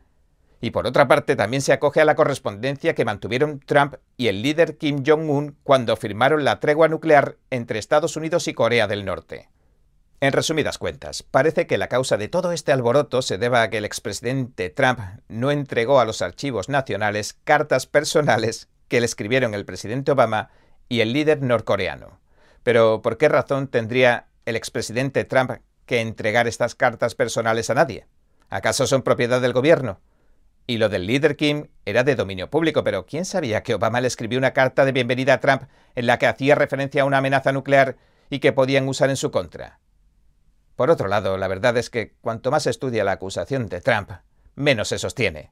Y 0.62 0.72
por 0.72 0.88
otra 0.88 1.08
parte 1.08 1.36
también 1.36 1.62
se 1.62 1.74
acoge 1.74 2.02
a 2.02 2.06
la 2.06 2.16
correspondencia 2.16 2.96
que 2.96 3.06
mantuvieron 3.06 3.60
Trump 3.60 3.98
y 4.18 4.30
el 4.30 4.42
líder 4.42 4.78
Kim 4.80 5.04
Jong-un 5.06 5.56
cuando 5.62 5.96
firmaron 5.96 6.44
la 6.44 6.60
tregua 6.60 6.88
nuclear 6.88 7.36
entre 7.52 7.78
Estados 7.78 8.16
Unidos 8.16 8.48
y 8.48 8.56
Corea 8.56 8.88
del 8.88 9.06
Norte. 9.06 9.48
En 10.22 10.34
resumidas 10.34 10.78
cuentas, 10.78 11.24
parece 11.24 11.66
que 11.66 11.78
la 11.78 11.88
causa 11.88 12.18
de 12.18 12.28
todo 12.28 12.52
este 12.52 12.74
alboroto 12.74 13.22
se 13.22 13.38
deba 13.38 13.62
a 13.62 13.70
que 13.70 13.78
el 13.78 13.86
expresidente 13.86 14.70
Trump 14.70 15.00
no 15.30 15.50
entregó 15.50 16.02
a 16.02 16.06
los 16.06 16.22
archivos 16.22 16.68
nacionales 16.68 17.38
cartas 17.46 17.86
personales 17.86 18.68
que 18.90 19.00
le 19.00 19.06
escribieron 19.06 19.54
el 19.54 19.64
presidente 19.64 20.12
Obama 20.12 20.50
y 20.90 21.00
el 21.00 21.14
líder 21.14 21.42
norcoreano. 21.42 22.20
Pero 22.64 23.02
¿por 23.02 23.18
qué 23.18 23.30
razón 23.30 23.70
tendría 23.70 24.28
el 24.46 24.58
expresidente 24.58 25.24
Trump 25.24 25.52
que 25.86 26.02
entregar 26.02 26.50
estas 26.50 26.76
cartas 26.76 27.16
personales 27.16 27.70
a 27.70 27.76
nadie? 27.76 28.06
¿Acaso 28.50 28.88
son 28.88 29.04
propiedad 29.04 29.40
del 29.40 29.54
gobierno? 29.54 30.02
Y 30.68 30.80
lo 30.80 30.90
del 30.90 31.08
líder 31.08 31.38
Kim 31.38 31.68
era 31.86 32.04
de 32.04 32.16
dominio 32.16 32.50
público, 32.50 32.84
pero 32.84 33.06
¿quién 33.06 33.24
sabía 33.24 33.64
que 33.64 33.74
Obama 33.74 34.02
le 34.02 34.08
escribió 34.08 34.38
una 34.38 34.52
carta 34.52 34.84
de 34.84 34.92
bienvenida 34.92 35.36
a 35.36 35.40
Trump 35.40 35.64
en 35.96 36.08
la 36.08 36.20
que 36.20 36.28
hacía 36.28 36.56
referencia 36.56 37.04
a 37.04 37.06
una 37.06 37.20
amenaza 37.20 37.54
nuclear 37.54 37.96
y 38.30 38.40
que 38.40 38.52
podían 38.52 38.86
usar 38.90 39.10
en 39.10 39.16
su 39.16 39.32
contra? 39.32 39.80
Por 40.80 40.92
otro 40.92 41.10
lado, 41.10 41.38
la 41.38 41.50
verdad 41.50 41.76
es 41.76 41.90
que 41.90 42.14
cuanto 42.22 42.52
más 42.52 42.66
estudia 42.66 43.04
la 43.04 43.12
acusación 43.12 43.68
de 43.68 43.82
Trump, 43.82 44.12
menos 44.56 44.88
se 44.88 44.98
sostiene. 44.98 45.52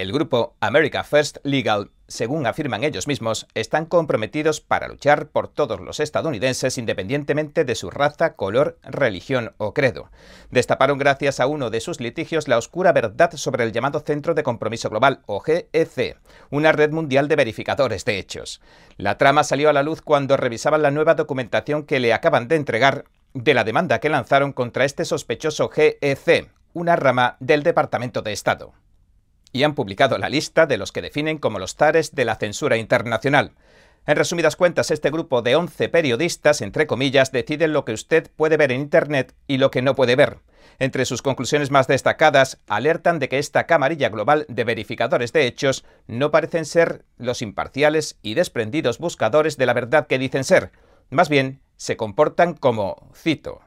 El 0.00 0.12
grupo 0.12 0.56
America 0.60 1.04
First 1.04 1.36
Legal, 1.42 1.90
según 2.08 2.46
afirman 2.46 2.84
ellos 2.84 3.06
mismos, 3.06 3.46
están 3.52 3.84
comprometidos 3.84 4.62
para 4.62 4.88
luchar 4.88 5.28
por 5.28 5.48
todos 5.48 5.78
los 5.78 6.00
estadounidenses 6.00 6.78
independientemente 6.78 7.66
de 7.66 7.74
su 7.74 7.90
raza, 7.90 8.32
color, 8.32 8.78
religión 8.82 9.52
o 9.58 9.74
credo. 9.74 10.10
Destaparon 10.50 10.96
gracias 10.96 11.38
a 11.38 11.46
uno 11.46 11.68
de 11.68 11.82
sus 11.82 12.00
litigios 12.00 12.48
la 12.48 12.56
oscura 12.56 12.92
verdad 12.94 13.32
sobre 13.34 13.62
el 13.64 13.72
llamado 13.72 14.00
Centro 14.00 14.32
de 14.32 14.42
Compromiso 14.42 14.88
Global, 14.88 15.20
o 15.26 15.40
GEC, 15.40 16.16
una 16.48 16.72
red 16.72 16.92
mundial 16.92 17.28
de 17.28 17.36
verificadores 17.36 18.06
de 18.06 18.18
hechos. 18.18 18.62
La 18.96 19.18
trama 19.18 19.44
salió 19.44 19.68
a 19.68 19.74
la 19.74 19.82
luz 19.82 20.00
cuando 20.00 20.38
revisaban 20.38 20.80
la 20.80 20.90
nueva 20.90 21.14
documentación 21.14 21.82
que 21.82 22.00
le 22.00 22.14
acaban 22.14 22.48
de 22.48 22.56
entregar 22.56 23.04
de 23.34 23.52
la 23.52 23.64
demanda 23.64 24.00
que 24.00 24.08
lanzaron 24.08 24.54
contra 24.54 24.86
este 24.86 25.04
sospechoso 25.04 25.68
GEC, 25.68 26.48
una 26.72 26.96
rama 26.96 27.36
del 27.38 27.62
Departamento 27.62 28.22
de 28.22 28.32
Estado 28.32 28.72
y 29.52 29.62
han 29.62 29.74
publicado 29.74 30.18
la 30.18 30.28
lista 30.28 30.66
de 30.66 30.78
los 30.78 30.92
que 30.92 31.02
definen 31.02 31.38
como 31.38 31.58
los 31.58 31.76
tares 31.76 32.14
de 32.14 32.24
la 32.24 32.36
censura 32.36 32.76
internacional. 32.76 33.52
En 34.06 34.16
resumidas 34.16 34.56
cuentas, 34.56 34.90
este 34.90 35.10
grupo 35.10 35.42
de 35.42 35.56
11 35.56 35.88
periodistas, 35.88 36.62
entre 36.62 36.86
comillas, 36.86 37.32
deciden 37.32 37.72
lo 37.72 37.84
que 37.84 37.92
usted 37.92 38.30
puede 38.34 38.56
ver 38.56 38.72
en 38.72 38.80
Internet 38.80 39.34
y 39.46 39.58
lo 39.58 39.70
que 39.70 39.82
no 39.82 39.94
puede 39.94 40.16
ver. 40.16 40.38
Entre 40.78 41.04
sus 41.04 41.20
conclusiones 41.20 41.70
más 41.70 41.86
destacadas, 41.86 42.58
alertan 42.66 43.18
de 43.18 43.28
que 43.28 43.38
esta 43.38 43.66
camarilla 43.66 44.08
global 44.08 44.46
de 44.48 44.64
verificadores 44.64 45.32
de 45.32 45.46
hechos 45.46 45.84
no 46.06 46.30
parecen 46.30 46.64
ser 46.64 47.04
los 47.18 47.42
imparciales 47.42 48.18
y 48.22 48.34
desprendidos 48.34 48.98
buscadores 48.98 49.58
de 49.58 49.66
la 49.66 49.74
verdad 49.74 50.06
que 50.06 50.18
dicen 50.18 50.44
ser. 50.44 50.72
Más 51.10 51.28
bien, 51.28 51.60
se 51.76 51.96
comportan 51.96 52.54
como, 52.54 53.10
cito, 53.14 53.60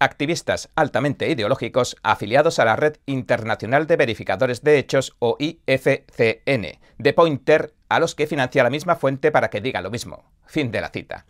activistas 0.00 0.70
altamente 0.74 1.28
ideológicos 1.28 1.96
afiliados 2.02 2.58
a 2.58 2.64
la 2.64 2.74
Red 2.74 2.96
Internacional 3.06 3.86
de 3.86 3.96
Verificadores 3.96 4.62
de 4.64 4.78
Hechos 4.78 5.14
o 5.20 5.36
IFCN, 5.38 6.80
de 6.98 7.12
Pointer, 7.12 7.74
a 7.88 8.00
los 8.00 8.14
que 8.14 8.26
financia 8.26 8.64
la 8.64 8.70
misma 8.70 8.96
fuente 8.96 9.30
para 9.30 9.50
que 9.50 9.60
diga 9.60 9.82
lo 9.82 9.90
mismo. 9.90 10.24
Fin 10.46 10.72
de 10.72 10.80
la 10.80 10.88
cita. 10.88 11.26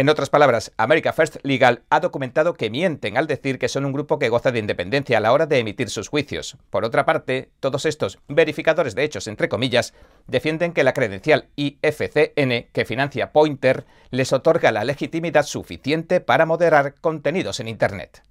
En 0.00 0.08
otras 0.08 0.30
palabras, 0.30 0.72
America 0.78 1.12
First 1.12 1.36
Legal 1.42 1.82
ha 1.90 2.00
documentado 2.00 2.54
que 2.54 2.70
mienten 2.70 3.18
al 3.18 3.26
decir 3.26 3.58
que 3.58 3.68
son 3.68 3.84
un 3.84 3.92
grupo 3.92 4.18
que 4.18 4.30
goza 4.30 4.50
de 4.50 4.58
independencia 4.58 5.18
a 5.18 5.20
la 5.20 5.30
hora 5.30 5.44
de 5.44 5.58
emitir 5.58 5.90
sus 5.90 6.08
juicios. 6.08 6.56
Por 6.70 6.86
otra 6.86 7.04
parte, 7.04 7.50
todos 7.60 7.84
estos 7.84 8.18
verificadores 8.26 8.94
de 8.94 9.04
hechos, 9.04 9.26
entre 9.26 9.50
comillas, 9.50 9.92
defienden 10.26 10.72
que 10.72 10.84
la 10.84 10.94
credencial 10.94 11.48
IFCN 11.54 12.70
que 12.72 12.86
financia 12.86 13.30
Pointer 13.30 13.84
les 14.10 14.32
otorga 14.32 14.72
la 14.72 14.84
legitimidad 14.84 15.42
suficiente 15.42 16.22
para 16.22 16.46
moderar 16.46 16.94
contenidos 17.02 17.60
en 17.60 17.68
Internet. 17.68 18.22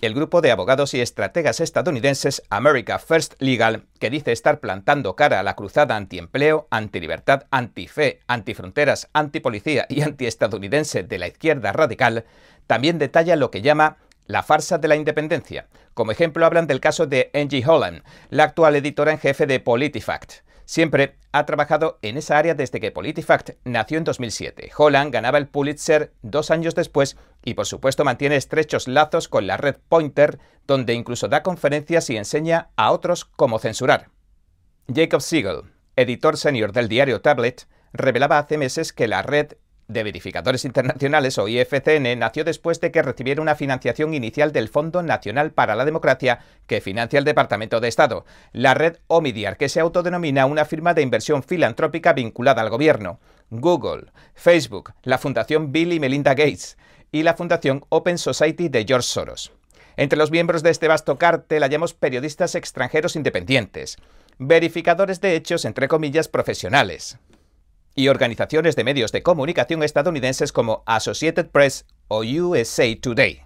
El 0.00 0.14
grupo 0.14 0.42
de 0.42 0.50
abogados 0.50 0.92
y 0.94 1.00
estrategas 1.00 1.60
estadounidenses 1.60 2.42
America 2.50 2.98
First 2.98 3.34
Legal, 3.38 3.84
que 3.98 4.10
dice 4.10 4.32
estar 4.32 4.60
plantando 4.60 5.16
cara 5.16 5.40
a 5.40 5.42
la 5.42 5.56
cruzada 5.56 5.96
antiempleo, 5.96 6.68
antilibertad, 6.70 7.44
antife, 7.50 8.20
antifronteras, 8.26 9.08
antipolicía 9.14 9.86
y 9.88 10.02
antiestadounidense 10.02 11.02
de 11.02 11.18
la 11.18 11.28
izquierda 11.28 11.72
radical, 11.72 12.24
también 12.66 12.98
detalla 12.98 13.36
lo 13.36 13.50
que 13.50 13.62
llama 13.62 13.96
la 14.26 14.42
farsa 14.42 14.78
de 14.78 14.88
la 14.88 14.96
independencia. 14.96 15.66
Como 15.94 16.12
ejemplo 16.12 16.44
hablan 16.44 16.66
del 16.66 16.80
caso 16.80 17.06
de 17.06 17.30
Angie 17.32 17.64
Holland, 17.66 18.02
la 18.28 18.44
actual 18.44 18.76
editora 18.76 19.12
en 19.12 19.18
jefe 19.18 19.46
de 19.46 19.60
PolitiFact. 19.60 20.45
Siempre 20.66 21.16
ha 21.30 21.46
trabajado 21.46 21.98
en 22.02 22.16
esa 22.16 22.36
área 22.38 22.54
desde 22.54 22.80
que 22.80 22.90
PolitiFact 22.90 23.50
nació 23.64 23.98
en 23.98 24.04
2007. 24.04 24.72
Holland 24.76 25.12
ganaba 25.12 25.38
el 25.38 25.46
Pulitzer 25.46 26.12
dos 26.22 26.50
años 26.50 26.74
después 26.74 27.16
y 27.44 27.54
por 27.54 27.66
supuesto 27.66 28.04
mantiene 28.04 28.34
estrechos 28.34 28.88
lazos 28.88 29.28
con 29.28 29.46
la 29.46 29.56
red 29.56 29.76
Pointer, 29.88 30.40
donde 30.66 30.92
incluso 30.92 31.28
da 31.28 31.44
conferencias 31.44 32.10
y 32.10 32.16
enseña 32.16 32.70
a 32.74 32.90
otros 32.90 33.24
cómo 33.24 33.60
censurar. 33.60 34.10
Jacob 34.92 35.20
Siegel, 35.20 35.62
editor 35.94 36.36
senior 36.36 36.72
del 36.72 36.88
diario 36.88 37.20
Tablet, 37.20 37.68
revelaba 37.92 38.38
hace 38.38 38.58
meses 38.58 38.92
que 38.92 39.06
la 39.06 39.22
red 39.22 39.52
de 39.88 40.02
Verificadores 40.02 40.64
Internacionales 40.64 41.38
o 41.38 41.48
IFCN 41.48 42.18
nació 42.18 42.44
después 42.44 42.80
de 42.80 42.90
que 42.90 43.02
recibiera 43.02 43.42
una 43.42 43.54
financiación 43.54 44.14
inicial 44.14 44.52
del 44.52 44.68
Fondo 44.68 45.02
Nacional 45.02 45.52
para 45.52 45.74
la 45.74 45.84
Democracia 45.84 46.40
que 46.66 46.80
financia 46.80 47.18
el 47.18 47.24
Departamento 47.24 47.80
de 47.80 47.88
Estado, 47.88 48.24
la 48.52 48.74
red 48.74 48.96
Omidyar, 49.06 49.56
que 49.56 49.68
se 49.68 49.80
autodenomina 49.80 50.46
una 50.46 50.64
firma 50.64 50.94
de 50.94 51.02
inversión 51.02 51.42
filantrópica 51.42 52.12
vinculada 52.12 52.62
al 52.62 52.70
gobierno, 52.70 53.20
Google, 53.50 54.12
Facebook, 54.34 54.92
la 55.02 55.18
Fundación 55.18 55.72
Bill 55.72 55.92
y 55.92 56.00
Melinda 56.00 56.34
Gates 56.34 56.76
y 57.12 57.22
la 57.22 57.34
Fundación 57.34 57.84
Open 57.88 58.18
Society 58.18 58.68
de 58.68 58.84
George 58.86 59.06
Soros. 59.06 59.52
Entre 59.96 60.18
los 60.18 60.30
miembros 60.30 60.62
de 60.62 60.70
este 60.70 60.88
vasto 60.88 61.16
cártel 61.16 61.62
hallamos 61.62 61.94
periodistas 61.94 62.54
extranjeros 62.54 63.16
independientes, 63.16 63.96
verificadores 64.38 65.20
de 65.22 65.34
hechos 65.36 65.64
entre 65.64 65.88
comillas 65.88 66.28
profesionales, 66.28 67.18
y 67.96 68.08
organizaciones 68.08 68.76
de 68.76 68.84
medios 68.84 69.10
de 69.10 69.22
comunicación 69.22 69.82
estadounidenses 69.82 70.52
como 70.52 70.84
Associated 70.86 71.46
Press 71.46 71.86
o 72.06 72.20
USA 72.20 72.84
Today. 73.00 73.42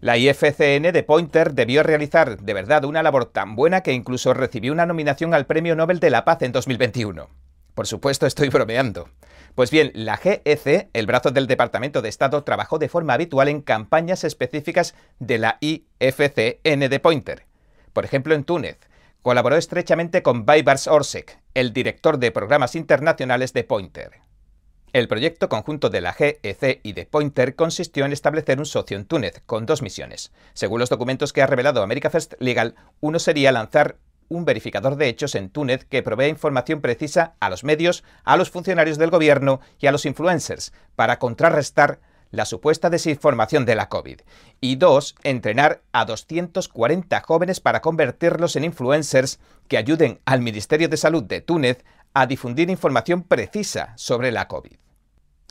La 0.00 0.16
IFCN 0.16 0.92
de 0.92 1.02
Pointer 1.02 1.52
debió 1.52 1.82
realizar 1.82 2.40
de 2.40 2.54
verdad 2.54 2.86
una 2.86 3.02
labor 3.02 3.26
tan 3.26 3.54
buena 3.56 3.82
que 3.82 3.92
incluso 3.92 4.32
recibió 4.32 4.72
una 4.72 4.86
nominación 4.86 5.34
al 5.34 5.44
Premio 5.44 5.76
Nobel 5.76 6.00
de 6.00 6.08
la 6.08 6.24
Paz 6.24 6.40
en 6.40 6.52
2021. 6.52 7.28
Por 7.74 7.86
supuesto, 7.86 8.26
estoy 8.26 8.48
bromeando. 8.48 9.10
Pues 9.54 9.70
bien, 9.70 9.90
la 9.94 10.16
GEC, 10.16 10.88
el 10.92 11.06
brazo 11.06 11.32
del 11.32 11.46
Departamento 11.46 12.02
de 12.02 12.08
Estado, 12.08 12.44
trabajó 12.44 12.78
de 12.78 12.88
forma 12.88 13.14
habitual 13.14 13.48
en 13.48 13.60
campañas 13.60 14.24
específicas 14.24 14.94
de 15.18 15.38
la 15.38 15.58
IFCN 15.60 16.88
de 16.88 17.00
Pointer. 17.00 17.44
Por 17.92 18.04
ejemplo, 18.04 18.34
en 18.34 18.44
Túnez, 18.44 18.78
Colaboró 19.22 19.56
estrechamente 19.56 20.22
con 20.22 20.46
Baybars 20.46 20.86
Orsek, 20.86 21.42
el 21.52 21.74
director 21.74 22.18
de 22.18 22.30
programas 22.30 22.74
internacionales 22.74 23.52
de 23.52 23.64
Pointer. 23.64 24.12
El 24.94 25.08
proyecto 25.08 25.50
conjunto 25.50 25.90
de 25.90 26.00
la 26.00 26.14
GEC 26.14 26.80
y 26.82 26.94
de 26.94 27.04
Pointer 27.04 27.54
consistió 27.54 28.06
en 28.06 28.12
establecer 28.12 28.58
un 28.58 28.64
socio 28.64 28.96
en 28.96 29.04
Túnez, 29.04 29.42
con 29.44 29.66
dos 29.66 29.82
misiones. 29.82 30.32
Según 30.54 30.80
los 30.80 30.88
documentos 30.88 31.34
que 31.34 31.42
ha 31.42 31.46
revelado 31.46 31.82
America 31.82 32.08
First 32.08 32.32
Legal, 32.38 32.76
uno 33.00 33.18
sería 33.18 33.52
lanzar 33.52 33.98
un 34.28 34.46
verificador 34.46 34.96
de 34.96 35.08
hechos 35.08 35.34
en 35.34 35.50
Túnez 35.50 35.84
que 35.84 36.02
provea 36.02 36.28
información 36.28 36.80
precisa 36.80 37.34
a 37.40 37.50
los 37.50 37.62
medios, 37.62 38.04
a 38.24 38.38
los 38.38 38.48
funcionarios 38.48 38.96
del 38.96 39.10
gobierno 39.10 39.60
y 39.78 39.86
a 39.86 39.92
los 39.92 40.06
influencers 40.06 40.72
para 40.96 41.18
contrarrestar 41.18 42.00
la 42.30 42.44
supuesta 42.44 42.90
desinformación 42.90 43.64
de 43.64 43.74
la 43.74 43.88
COVID. 43.88 44.20
Y 44.60 44.76
dos, 44.76 45.14
entrenar 45.22 45.82
a 45.92 46.04
240 46.04 47.20
jóvenes 47.20 47.60
para 47.60 47.80
convertirlos 47.80 48.56
en 48.56 48.64
influencers 48.64 49.40
que 49.68 49.78
ayuden 49.78 50.20
al 50.24 50.40
Ministerio 50.40 50.88
de 50.88 50.96
Salud 50.96 51.24
de 51.24 51.40
Túnez 51.40 51.84
a 52.14 52.26
difundir 52.26 52.70
información 52.70 53.22
precisa 53.22 53.92
sobre 53.96 54.32
la 54.32 54.48
COVID. 54.48 54.76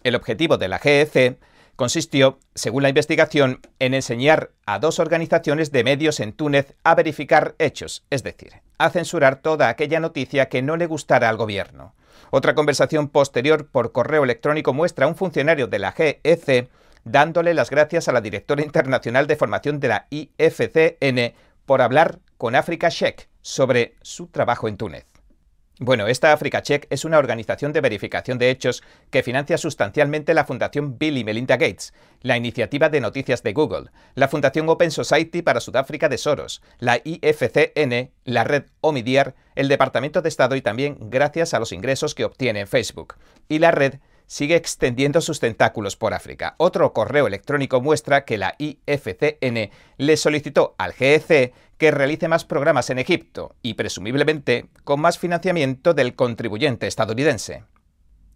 El 0.04 0.16
objetivo 0.16 0.58
de 0.58 0.68
la 0.68 0.80
GEC 0.80 1.40
consistió, 1.76 2.40
según 2.56 2.84
la 2.84 2.90
investigación, 2.90 3.62
en 3.80 3.94
enseñar 3.94 4.52
a 4.66 4.80
dos 4.80 5.00
organizaciones 5.00 5.72
de 5.72 5.86
medios 5.86 6.20
en 6.20 6.34
Túnez 6.34 6.76
a 6.84 6.96
verificar 6.96 7.56
hechos, 7.58 8.04
es 8.10 8.24
decir, 8.24 8.62
a 8.78 8.90
censurar 8.90 9.42
toda 9.42 9.70
aquella 9.70 10.00
noticia 10.00 10.50
que 10.50 10.62
no 10.62 10.76
le 10.76 10.88
gustara 10.88 11.30
al 11.30 11.38
gobierno. 11.38 11.96
Otra 12.32 12.56
conversación 12.56 13.10
posterior 13.10 13.68
por 13.68 13.92
correo 13.92 14.24
electrónico 14.24 14.74
muestra 14.74 15.06
a 15.06 15.08
un 15.08 15.16
funcionario 15.16 15.68
de 15.68 15.80
la 15.80 15.92
GEC 15.92 16.70
dándole 17.04 17.54
las 17.54 17.70
gracias 17.70 18.08
a 18.08 18.12
la 18.12 18.22
directora 18.22 18.62
internacional 18.62 19.28
de 19.28 19.36
formación 19.36 19.80
de 19.80 19.88
la 19.88 20.08
IFCN 20.10 21.34
por 21.66 21.82
hablar 21.82 22.20
con 22.38 22.56
Africa 22.56 22.90
Check 22.90 23.28
sobre 23.42 23.96
su 24.02 24.28
trabajo 24.28 24.68
en 24.68 24.78
Túnez. 24.78 25.06
Bueno, 25.82 26.08
esta 26.08 26.34
Africa 26.34 26.62
Check 26.62 26.88
es 26.90 27.06
una 27.06 27.18
organización 27.18 27.72
de 27.72 27.80
verificación 27.80 28.38
de 28.38 28.50
hechos 28.50 28.84
que 29.12 29.24
financia 29.24 29.58
sustancialmente 29.58 30.34
la 30.34 30.44
Fundación 30.44 30.98
Bill 31.00 31.18
y 31.18 31.24
Melinda 31.24 31.56
Gates, 31.56 31.94
la 32.22 32.36
Iniciativa 32.36 32.90
de 32.90 33.00
Noticias 33.00 33.44
de 33.44 33.54
Google, 33.54 33.90
la 34.14 34.28
Fundación 34.28 34.68
Open 34.68 34.92
Society 34.92 35.42
para 35.42 35.62
Sudáfrica 35.62 36.10
de 36.10 36.18
Soros, 36.18 36.62
la 36.80 37.00
IFCN, 37.02 38.12
la 38.26 38.44
red 38.44 38.66
Omidyar, 38.82 39.36
el 39.56 39.70
Departamento 39.70 40.22
de 40.22 40.28
Estado 40.28 40.58
y 40.58 40.62
también 40.62 40.98
gracias 41.00 41.54
a 41.54 41.60
los 41.60 41.72
ingresos 41.72 42.14
que 42.14 42.26
obtiene 42.26 42.66
Facebook, 42.66 43.16
y 43.48 43.60
la 43.60 43.72
red 43.72 44.00
sigue 44.30 44.56
extendiendo 44.56 45.22
sus 45.22 45.40
tentáculos 45.40 45.96
por 45.96 46.14
África. 46.14 46.54
Otro 46.58 46.94
correo 46.94 47.26
electrónico 47.26 47.82
muestra 47.82 48.26
que 48.26 48.38
la 48.38 48.54
IFCN 48.60 49.72
le 49.98 50.18
solicitó 50.18 50.76
al 50.78 50.94
GEC 50.94 51.52
que 51.80 51.92
realice 51.92 52.28
más 52.28 52.46
programas 52.46 52.92
en 52.92 53.00
Egipto 53.00 53.56
y 53.64 53.74
presumiblemente 53.74 54.70
con 54.84 55.02
más 55.02 55.18
financiamiento 55.18 55.96
del 55.96 56.16
contribuyente 56.16 56.86
estadounidense. 56.86 57.64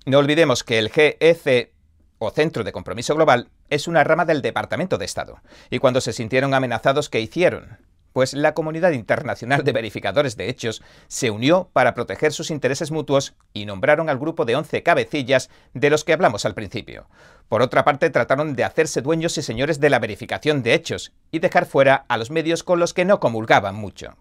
No 0.07 0.17
olvidemos 0.17 0.63
que 0.63 0.79
el 0.79 0.89
GEC 0.89 1.71
o 2.17 2.31
Centro 2.31 2.63
de 2.63 2.71
Compromiso 2.71 3.13
Global 3.13 3.49
es 3.69 3.87
una 3.87 4.03
rama 4.03 4.25
del 4.25 4.41
Departamento 4.41 4.97
de 4.97 5.05
Estado, 5.05 5.41
y 5.69 5.77
cuando 5.77 6.01
se 6.01 6.13
sintieron 6.13 6.55
amenazados, 6.55 7.09
¿qué 7.09 7.19
hicieron? 7.21 7.77
Pues 8.13 8.33
la 8.33 8.53
comunidad 8.53 8.91
internacional 8.91 9.63
de 9.63 9.73
verificadores 9.73 10.37
de 10.37 10.47
hechos 10.49 10.81
se 11.07 11.31
unió 11.31 11.69
para 11.73 11.93
proteger 11.93 12.31
sus 12.31 12.51
intereses 12.51 12.91
mutuos 12.91 13.35
y 13.51 13.65
nombraron 13.65 14.09
al 14.09 14.19
grupo 14.19 14.45
de 14.45 14.55
11 14.55 14.83
cabecillas 14.83 15.49
de 15.73 15.89
los 15.89 16.03
que 16.03 16.13
hablamos 16.13 16.45
al 16.45 16.53
principio. 16.53 17.07
Por 17.49 17.61
otra 17.61 17.83
parte, 17.83 18.09
trataron 18.09 18.55
de 18.55 18.63
hacerse 18.63 19.01
dueños 19.01 19.37
y 19.37 19.41
señores 19.41 19.79
de 19.79 19.89
la 19.89 19.99
verificación 19.99 20.63
de 20.63 20.73
hechos 20.73 21.11
y 21.31 21.39
dejar 21.39 21.65
fuera 21.65 22.05
a 22.07 22.17
los 22.17 22.31
medios 22.31 22.63
con 22.63 22.79
los 22.79 22.93
que 22.93 23.05
no 23.05 23.19
comulgaban 23.19 23.75
mucho. 23.75 24.15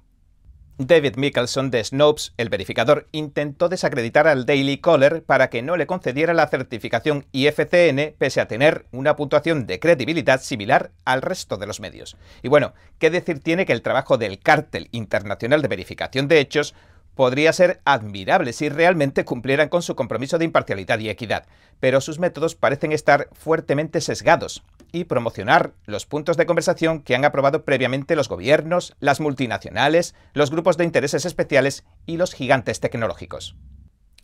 David 0.79 1.17
Mickelson 1.17 1.71
de 1.71 1.85
Snopes, 1.85 2.33
el 2.39 2.49
verificador, 2.49 3.07
intentó 3.13 3.69
desacreditar 3.69 4.27
al 4.27 4.47
Daily 4.47 4.79
Caller 4.79 5.23
para 5.23 5.51
que 5.51 5.61
no 5.61 5.77
le 5.77 5.87
concediera 5.87 6.33
la 6.33 6.49
certificación 6.49 7.27
IFCN 7.33 8.15
pese 8.17 8.41
a 8.41 8.49
tener 8.49 8.87
una 8.91 9.15
puntuación 9.15 9.67
de 9.67 9.79
credibilidad 9.79 10.41
similar 10.41 10.91
al 11.05 11.21
resto 11.21 11.59
de 11.59 11.67
los 11.67 11.81
medios. 11.81 12.17
Y 12.43 12.49
bueno, 12.49 12.73
¿qué 12.99 13.11
decir 13.11 13.41
tiene 13.41 13.67
que 13.67 13.75
el 13.75 13.83
trabajo 13.83 14.17
del 14.17 14.39
Cártel 14.39 14.89
Internacional 14.93 15.61
de 15.61 15.69
Verificación 15.69 16.27
de 16.27 16.41
Hechos 16.41 16.75
podría 17.15 17.53
ser 17.53 17.81
admirable 17.85 18.53
si 18.53 18.69
realmente 18.69 19.25
cumplieran 19.25 19.69
con 19.69 19.83
su 19.83 19.95
compromiso 19.95 20.39
de 20.39 20.47
imparcialidad 20.47 20.99
y 20.99 21.11
equidad, 21.11 21.47
pero 21.81 22.01
sus 22.01 22.19
métodos 22.19 22.55
parecen 22.55 22.93
estar 22.93 23.29
fuertemente 23.33 24.01
sesgados 24.01 24.65
y 24.93 25.05
promocionar 25.05 25.73
los 25.87 26.07
puntos 26.07 26.37
de 26.37 26.47
conversación 26.47 27.03
que 27.03 27.15
han 27.15 27.25
aprobado 27.25 27.65
previamente 27.65 28.15
los 28.15 28.29
gobiernos, 28.29 28.95
las 29.01 29.21
multinacionales, 29.21 30.15
los 30.35 30.51
grupos 30.51 30.77
de 30.77 30.85
intereses 30.85 31.25
especiales 31.25 31.85
y 32.07 32.19
los 32.19 32.35
gigantes 32.35 32.81
tecnológicos. 32.81 33.57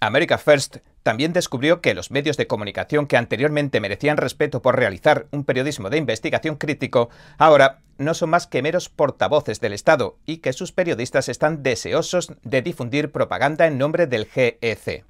America 0.01 0.39
First 0.39 0.77
también 1.03 1.33
descubrió 1.33 1.81
que 1.81 1.95
los 1.95 2.11
medios 2.11 2.37
de 2.37 2.47
comunicación 2.47 3.07
que 3.07 3.17
anteriormente 3.17 3.81
merecían 3.81 4.17
respeto 4.17 4.63
por 4.63 4.77
realizar 4.77 5.27
un 5.33 5.45
periodismo 5.45 5.91
de 5.91 5.97
investigación 5.97 6.57
crítico, 6.57 7.09
ahora 7.37 7.81
no 7.97 8.15
son 8.15 8.31
más 8.31 8.47
que 8.47 8.63
meros 8.63 8.89
portavoces 8.89 9.61
del 9.61 9.73
Estado 9.73 10.19
y 10.25 10.37
que 10.37 10.53
sus 10.53 10.71
periodistas 10.71 11.29
están 11.29 11.63
deseosos 11.65 12.33
de 12.43 12.63
difundir 12.63 13.11
propaganda 13.11 13.67
en 13.67 13.79
nombre 13.79 14.07
del 14.07 14.27
GEC. 14.27 15.05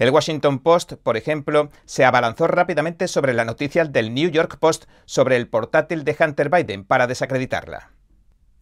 El 0.00 0.08
Washington 0.08 0.60
Post, 0.60 0.94
por 0.94 1.18
ejemplo, 1.18 1.68
se 1.84 2.06
abalanzó 2.06 2.46
rápidamente 2.46 3.06
sobre 3.06 3.34
la 3.34 3.44
noticia 3.44 3.84
del 3.84 4.14
New 4.14 4.30
York 4.30 4.56
Post 4.58 4.86
sobre 5.04 5.36
el 5.36 5.46
portátil 5.46 6.04
de 6.04 6.16
Hunter 6.18 6.48
Biden 6.48 6.84
para 6.84 7.06
desacreditarla. 7.06 7.90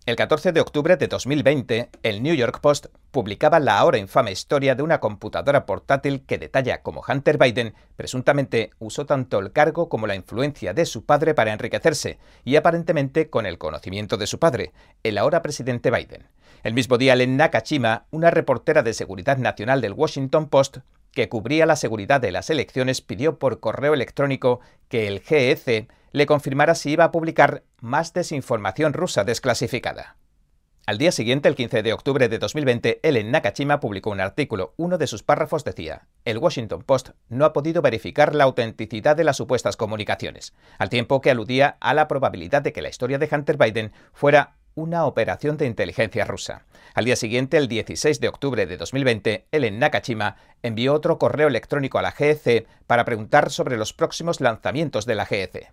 El 0.05 0.17
14 0.17 0.51
de 0.51 0.61
octubre 0.61 0.97
de 0.97 1.07
2020, 1.07 1.91
el 2.03 2.25
New 2.25 2.35
York 2.35 2.59
Post 2.61 2.87
publicaba 3.13 3.61
la 3.61 3.79
ahora 3.79 3.99
infame 3.99 4.33
historia 4.33 4.75
de 4.75 4.83
una 4.83 4.99
computadora 4.99 5.65
portátil 5.65 6.25
que 6.27 6.39
detalla 6.39 6.83
cómo 6.83 7.05
Hunter 7.07 7.39
Biden 7.39 7.75
presuntamente 7.95 8.71
usó 8.81 9.07
tanto 9.07 9.39
el 9.39 9.53
cargo 9.53 9.89
como 9.89 10.09
la 10.09 10.17
influencia 10.17 10.75
de 10.75 10.87
su 10.87 11.05
padre 11.07 11.35
para 11.35 11.53
enriquecerse, 11.53 12.19
y 12.45 12.57
aparentemente 12.57 13.31
con 13.31 13.47
el 13.47 13.59
conocimiento 13.59 14.17
de 14.17 14.27
su 14.27 14.41
padre, 14.41 14.73
el 15.05 15.17
ahora 15.17 15.41
presidente 15.41 15.93
Biden. 15.93 16.27
El 16.65 16.75
mismo 16.75 16.99
día, 16.99 17.15
Len 17.15 17.37
Nakashima, 17.37 18.07
una 18.11 18.33
reportera 18.33 18.83
de 18.83 18.93
seguridad 18.93 19.37
nacional 19.37 19.81
del 19.81 19.93
Washington 19.93 20.49
Post, 20.49 20.79
que 21.13 21.29
cubría 21.29 21.67
la 21.67 21.77
seguridad 21.77 22.21
de 22.21 22.33
las 22.33 22.51
elecciones, 22.51 23.01
pidió 23.01 23.39
por 23.39 23.61
correo 23.61 23.95
electrónico 23.95 24.61
que 24.89 25.07
el 25.07 25.21
GEC 25.21 25.89
le 26.13 26.27
confirmara 26.27 26.75
si 26.75 26.91
iba 26.91 27.05
a 27.05 27.13
publicar 27.13 27.63
más 27.81 28.13
desinformación 28.13 28.93
rusa 28.93 29.25
desclasificada. 29.25 30.17
Al 30.89 30.97
día 30.97 31.13
siguiente, 31.13 31.51
el 31.51 31.55
15 31.55 31.83
de 31.83 31.93
octubre 31.93 32.31
de 32.31 32.39
2020, 32.39 33.01
Ellen 33.03 33.31
Nakashima 33.31 33.79
publicó 33.79 34.09
un 34.09 34.23
artículo. 34.23 34.73
Uno 34.79 34.97
de 34.97 35.07
sus 35.07 35.23
párrafos 35.23 35.63
decía, 35.63 36.07
el 36.25 36.39
Washington 36.39 36.83
Post 36.83 37.11
no 37.29 37.45
ha 37.45 37.53
podido 37.53 37.83
verificar 37.83 38.35
la 38.35 38.45
autenticidad 38.45 39.15
de 39.15 39.25
las 39.25 39.37
supuestas 39.37 39.77
comunicaciones, 39.77 40.55
al 40.79 40.89
tiempo 40.89 41.21
que 41.21 41.31
aludía 41.31 41.77
a 41.81 41.93
la 41.93 42.09
probabilidad 42.09 42.63
de 42.63 42.73
que 42.73 42.81
la 42.81 42.89
historia 42.89 43.19
de 43.19 43.29
Hunter 43.31 43.59
Biden 43.59 43.93
fuera 44.15 44.57
una 44.79 45.07
operación 45.07 45.57
de 45.57 45.67
inteligencia 45.67 46.25
rusa. 46.25 46.65
Al 46.95 47.05
día 47.05 47.17
siguiente, 47.17 47.57
el 47.57 47.67
16 47.67 48.21
de 48.21 48.29
octubre 48.29 48.65
de 48.65 48.77
2020, 48.77 49.47
Ellen 49.51 49.79
Nakashima 49.81 50.37
envió 50.63 50.95
otro 50.95 51.19
correo 51.19 51.49
electrónico 51.49 51.99
a 51.99 52.03
la 52.03 52.13
GEC 52.13 52.67
para 52.87 53.05
preguntar 53.05 53.51
sobre 53.51 53.77
los 53.77 53.93
próximos 53.93 54.41
lanzamientos 54.41 55.05
de 55.05 55.15
la 55.17 55.27
GEC. 55.27 55.73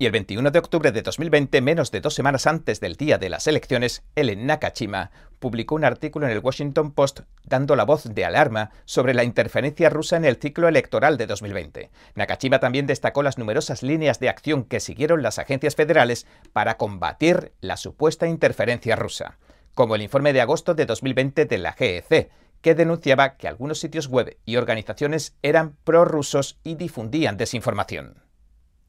Y 0.00 0.06
el 0.06 0.12
21 0.12 0.50
de 0.50 0.58
octubre 0.58 0.92
de 0.92 1.02
2020, 1.02 1.60
menos 1.60 1.90
de 1.90 2.00
dos 2.00 2.14
semanas 2.14 2.46
antes 2.46 2.80
del 2.80 2.96
día 2.96 3.18
de 3.18 3.28
las 3.28 3.46
elecciones, 3.46 4.02
Ellen 4.16 4.46
Nakashima 4.46 5.10
publicó 5.38 5.74
un 5.74 5.84
artículo 5.84 6.24
en 6.24 6.32
el 6.32 6.38
Washington 6.38 6.92
Post 6.92 7.20
dando 7.44 7.76
la 7.76 7.84
voz 7.84 8.04
de 8.04 8.24
alarma 8.24 8.70
sobre 8.86 9.12
la 9.12 9.24
interferencia 9.24 9.90
rusa 9.90 10.16
en 10.16 10.24
el 10.24 10.36
ciclo 10.36 10.68
electoral 10.68 11.18
de 11.18 11.26
2020. 11.26 11.90
Nakashima 12.14 12.60
también 12.60 12.86
destacó 12.86 13.22
las 13.22 13.36
numerosas 13.36 13.82
líneas 13.82 14.20
de 14.20 14.30
acción 14.30 14.64
que 14.64 14.80
siguieron 14.80 15.22
las 15.22 15.38
agencias 15.38 15.76
federales 15.76 16.26
para 16.54 16.78
combatir 16.78 17.52
la 17.60 17.76
supuesta 17.76 18.26
interferencia 18.26 18.96
rusa, 18.96 19.36
como 19.74 19.96
el 19.96 20.00
informe 20.00 20.32
de 20.32 20.40
agosto 20.40 20.72
de 20.72 20.86
2020 20.86 21.44
de 21.44 21.58
la 21.58 21.74
GEC, 21.74 22.30
que 22.62 22.74
denunciaba 22.74 23.36
que 23.36 23.48
algunos 23.48 23.80
sitios 23.80 24.08
web 24.08 24.38
y 24.46 24.56
organizaciones 24.56 25.36
eran 25.42 25.76
prorrusos 25.84 26.58
y 26.64 26.76
difundían 26.76 27.36
desinformación. 27.36 28.29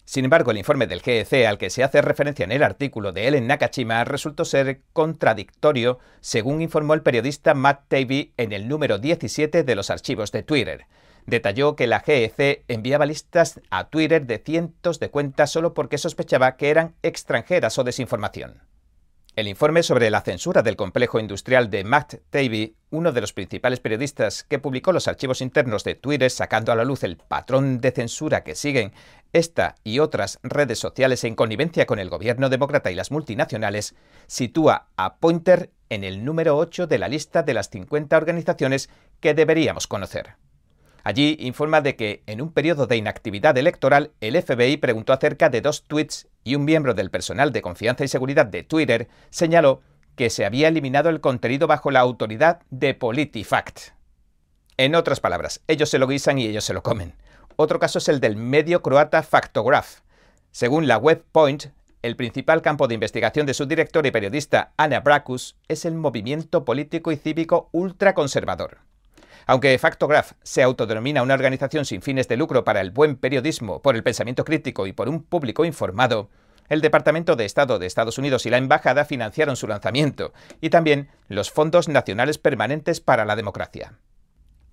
Sin 0.06 0.26
embargo, 0.26 0.52
el 0.52 0.58
informe 0.58 0.88
del 0.88 1.02
GEC 1.02 1.46
al 1.46 1.58
que 1.58 1.70
se 1.70 1.84
hace 1.84 2.02
referencia 2.02 2.44
en 2.44 2.52
el 2.52 2.64
artículo 2.64 3.12
de 3.12 3.28
Ellen 3.28 3.48
Nakashima 3.48 4.04
resultó 4.04 4.46
ser 4.46 4.82
contradictorio, 4.94 6.00
según 6.20 6.62
informó 6.62 6.94
el 6.94 7.02
periodista 7.02 7.54
Matt 7.54 7.88
Taibbi 7.88 8.34
en 8.38 8.52
el 8.52 8.68
número 8.68 8.98
17 8.98 9.64
de 9.64 9.76
los 9.76 9.90
archivos 9.90 10.32
de 10.32 10.44
Twitter. 10.44 10.86
Detalló 11.28 11.76
que 11.76 11.88
la 11.88 12.00
GEC 12.00 12.66
enviaba 12.68 13.06
listas 13.06 13.62
a 13.70 13.90
Twitter 13.90 14.26
de 14.26 14.40
cientos 14.40 15.00
de 15.00 15.12
cuentas 15.12 15.52
solo 15.52 15.74
porque 15.74 15.98
sospechaba 15.98 16.58
que 16.58 16.70
eran 16.70 16.96
extranjeras 17.04 17.78
o 17.78 17.84
desinformación. 17.84 18.71
El 19.34 19.48
informe 19.48 19.82
sobre 19.82 20.10
la 20.10 20.20
censura 20.20 20.62
del 20.62 20.76
complejo 20.76 21.18
industrial 21.18 21.70
de 21.70 21.86
Matt 21.86 22.16
Taibbi, 22.32 22.76
uno 22.90 23.14
de 23.14 23.22
los 23.22 23.32
principales 23.32 23.80
periodistas 23.80 24.44
que 24.44 24.60
publicó 24.60 24.92
los 24.92 25.08
archivos 25.08 25.40
internos 25.40 25.86
de 25.86 25.96
Twitter 25.96 26.30
sacando 26.30 26.74
a 26.74 26.76
la 26.76 26.84
luz 26.84 27.06
el 27.06 27.16
patrón 27.16 27.80
de 27.80 27.92
censura 27.92 28.44
que 28.44 28.56
siguen 28.56 28.92
esta 29.32 29.76
y 29.86 30.00
otras 30.00 30.40
redes 30.44 30.80
sociales 30.80 31.24
en 31.24 31.36
connivencia 31.36 31.86
con 31.86 32.00
el 32.00 32.10
gobierno 32.10 32.50
demócrata 32.50 32.92
y 32.92 32.96
las 32.96 33.10
multinacionales, 33.10 33.96
sitúa 34.28 34.88
a 34.98 35.16
Pointer 35.16 35.72
en 35.88 36.04
el 36.04 36.26
número 36.26 36.58
8 36.58 36.88
de 36.88 36.98
la 36.98 37.08
lista 37.08 37.42
de 37.42 37.54
las 37.54 37.70
50 37.70 38.18
organizaciones 38.18 38.90
que 39.22 39.34
deberíamos 39.34 39.88
conocer. 39.88 40.36
Allí 41.04 41.38
informa 41.40 41.82
de 41.82 41.96
que, 41.96 42.24
en 42.28 42.42
un 42.42 42.52
periodo 42.52 42.86
de 42.86 42.98
inactividad 42.98 43.58
electoral, 43.58 44.12
el 44.22 44.42
FBI 44.42 44.78
preguntó 44.78 45.14
acerca 45.14 45.50
de 45.50 45.62
dos 45.62 45.84
tweets 45.84 46.28
y 46.44 46.56
un 46.56 46.66
miembro 46.66 46.94
del 46.94 47.10
personal 47.10 47.52
de 47.52 47.62
confianza 47.62 48.04
y 48.04 48.08
seguridad 48.08 48.46
de 48.46 48.64
Twitter 48.64 49.08
señaló 49.30 49.82
que 50.16 50.30
se 50.30 50.46
había 50.46 50.68
eliminado 50.68 51.10
el 51.10 51.22
contenido 51.22 51.68
bajo 51.68 51.90
la 51.90 52.02
autoridad 52.02 52.62
de 52.70 52.94
PolitiFact. 52.94 53.94
En 54.78 54.96
otras 54.96 55.20
palabras, 55.20 55.62
ellos 55.68 55.90
se 55.90 56.00
lo 56.00 56.08
guisan 56.08 56.38
y 56.38 56.46
ellos 56.46 56.64
se 56.64 56.74
lo 56.74 56.84
comen. 56.84 57.16
Otro 57.56 57.80
caso 57.80 57.98
es 57.98 58.08
el 58.08 58.20
del 58.20 58.36
medio 58.36 58.82
croata 58.82 59.24
Factograph. 59.24 60.02
Según 60.52 60.88
la 60.88 60.98
web 60.98 61.24
Point, 61.32 61.66
el 62.02 62.16
principal 62.16 62.62
campo 62.62 62.88
de 62.88 62.96
investigación 62.96 63.46
de 63.46 63.54
su 63.54 63.66
director 63.66 64.06
y 64.06 64.12
periodista 64.12 64.74
Ana 64.78 65.00
Bracus 65.02 65.56
es 65.68 65.86
el 65.86 65.94
movimiento 65.94 66.66
político 66.66 67.12
y 67.12 67.18
cívico 67.18 67.70
ultraconservador. 67.72 68.91
Aunque 69.46 69.78
Factograph 69.78 70.34
se 70.44 70.64
autodenomina 70.64 71.24
una 71.24 71.34
organización 71.34 71.86
sin 71.86 72.02
fines 72.02 72.28
de 72.28 72.38
lucro 72.38 72.64
para 72.64 72.82
el 72.82 72.92
buen 72.92 73.16
periodismo, 73.16 73.82
por 73.82 73.96
el 73.96 74.04
pensamiento 74.04 74.46
crítico 74.46 74.88
y 74.88 74.94
por 74.94 75.10
un 75.10 75.24
público 75.24 75.66
informado, 75.66 76.30
el 76.70 76.82
Departamento 76.82 77.36
de 77.36 77.46
Estado 77.46 77.80
de 77.80 77.86
Estados 77.86 78.18
Unidos 78.18 78.46
y 78.46 78.50
la 78.50 78.58
Embajada 78.58 79.04
financiaron 79.04 79.58
su 79.58 79.68
lanzamiento, 79.68 80.32
y 80.62 80.70
también 80.70 81.10
los 81.28 81.52
Fondos 81.52 81.90
Nacionales 81.90 82.38
Permanentes 82.38 83.02
para 83.02 83.26
la 83.26 83.36
Democracia. 83.36 83.94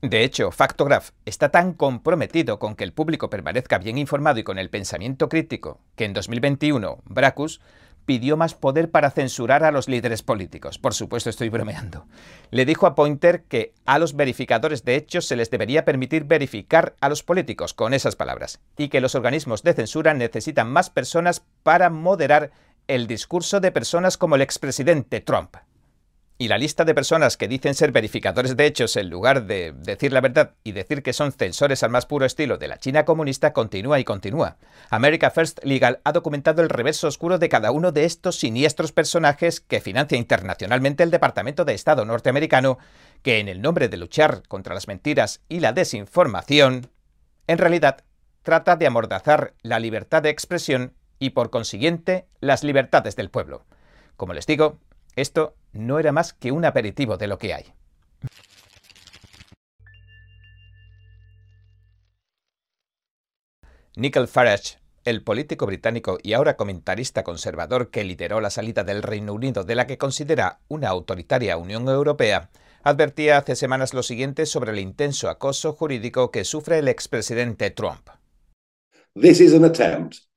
De 0.00 0.22
hecho, 0.22 0.52
Factograph 0.52 1.10
está 1.24 1.48
tan 1.48 1.72
comprometido 1.72 2.60
con 2.60 2.76
que 2.76 2.84
el 2.84 2.92
público 2.92 3.30
permanezca 3.30 3.78
bien 3.78 3.98
informado 3.98 4.38
y 4.38 4.44
con 4.44 4.60
el 4.60 4.70
pensamiento 4.70 5.28
crítico 5.28 5.80
que 5.96 6.04
en 6.04 6.12
2021 6.12 7.02
Bracus 7.04 7.60
pidió 8.08 8.38
más 8.38 8.54
poder 8.54 8.90
para 8.90 9.10
censurar 9.10 9.64
a 9.64 9.70
los 9.70 9.86
líderes 9.86 10.22
políticos. 10.22 10.78
Por 10.78 10.94
supuesto, 10.94 11.28
estoy 11.28 11.50
bromeando. 11.50 12.06
Le 12.50 12.64
dijo 12.64 12.86
a 12.86 12.94
Pointer 12.94 13.42
que 13.42 13.74
a 13.84 13.98
los 13.98 14.16
verificadores 14.16 14.82
de 14.82 14.96
hechos 14.96 15.26
se 15.26 15.36
les 15.36 15.50
debería 15.50 15.84
permitir 15.84 16.24
verificar 16.24 16.96
a 17.02 17.10
los 17.10 17.22
políticos 17.22 17.74
con 17.74 17.92
esas 17.92 18.16
palabras, 18.16 18.60
y 18.78 18.88
que 18.88 19.02
los 19.02 19.14
organismos 19.14 19.62
de 19.62 19.74
censura 19.74 20.14
necesitan 20.14 20.72
más 20.72 20.88
personas 20.88 21.44
para 21.62 21.90
moderar 21.90 22.50
el 22.86 23.08
discurso 23.08 23.60
de 23.60 23.72
personas 23.72 24.16
como 24.16 24.36
el 24.36 24.40
expresidente 24.40 25.20
Trump. 25.20 25.56
Y 26.40 26.46
la 26.46 26.56
lista 26.56 26.84
de 26.84 26.94
personas 26.94 27.36
que 27.36 27.48
dicen 27.48 27.74
ser 27.74 27.90
verificadores 27.90 28.56
de 28.56 28.64
hechos 28.64 28.94
en 28.94 29.10
lugar 29.10 29.46
de 29.46 29.72
decir 29.72 30.12
la 30.12 30.20
verdad 30.20 30.54
y 30.62 30.70
decir 30.70 31.02
que 31.02 31.12
son 31.12 31.32
censores 31.32 31.82
al 31.82 31.90
más 31.90 32.06
puro 32.06 32.24
estilo 32.24 32.58
de 32.58 32.68
la 32.68 32.78
China 32.78 33.04
comunista 33.04 33.52
continúa 33.52 33.98
y 33.98 34.04
continúa. 34.04 34.56
America 34.88 35.32
First 35.32 35.58
Legal 35.64 36.00
ha 36.04 36.12
documentado 36.12 36.62
el 36.62 36.68
reverso 36.68 37.08
oscuro 37.08 37.38
de 37.38 37.48
cada 37.48 37.72
uno 37.72 37.90
de 37.90 38.04
estos 38.04 38.36
siniestros 38.36 38.92
personajes 38.92 39.60
que 39.60 39.80
financia 39.80 40.16
internacionalmente 40.16 41.02
el 41.02 41.10
Departamento 41.10 41.64
de 41.64 41.74
Estado 41.74 42.04
norteamericano, 42.04 42.78
que 43.22 43.40
en 43.40 43.48
el 43.48 43.60
nombre 43.60 43.88
de 43.88 43.96
luchar 43.96 44.44
contra 44.46 44.74
las 44.74 44.86
mentiras 44.86 45.40
y 45.48 45.58
la 45.58 45.72
desinformación, 45.72 46.88
en 47.48 47.58
realidad 47.58 48.04
trata 48.44 48.76
de 48.76 48.86
amordazar 48.86 49.54
la 49.62 49.80
libertad 49.80 50.22
de 50.22 50.30
expresión 50.30 50.94
y 51.18 51.30
por 51.30 51.50
consiguiente 51.50 52.28
las 52.38 52.62
libertades 52.62 53.16
del 53.16 53.28
pueblo. 53.28 53.66
Como 54.16 54.34
les 54.34 54.46
digo, 54.46 54.78
esto 55.20 55.54
no 55.72 55.98
era 55.98 56.12
más 56.12 56.32
que 56.32 56.52
un 56.52 56.64
aperitivo 56.64 57.16
de 57.16 57.26
lo 57.26 57.38
que 57.38 57.54
hay. 57.54 57.72
Nigel 63.96 64.28
Farage, 64.28 64.78
el 65.04 65.24
político 65.24 65.66
británico 65.66 66.18
y 66.22 66.34
ahora 66.34 66.56
comentarista 66.56 67.24
conservador 67.24 67.90
que 67.90 68.04
lideró 68.04 68.40
la 68.40 68.50
salida 68.50 68.84
del 68.84 69.02
Reino 69.02 69.32
Unido 69.32 69.64
de 69.64 69.74
la 69.74 69.88
que 69.88 69.98
considera 69.98 70.60
una 70.68 70.88
autoritaria 70.88 71.56
Unión 71.56 71.88
Europea, 71.88 72.50
advertía 72.84 73.38
hace 73.38 73.56
semanas 73.56 73.94
lo 73.94 74.04
siguiente 74.04 74.46
sobre 74.46 74.70
el 74.70 74.78
intenso 74.78 75.28
acoso 75.28 75.72
jurídico 75.72 76.30
que 76.30 76.44
sufre 76.44 76.78
el 76.78 76.86
expresidente 76.86 77.70
Trump. 77.70 78.08
This 79.14 79.40
is 79.40 79.52
an 79.52 79.64
attempt 79.64 80.27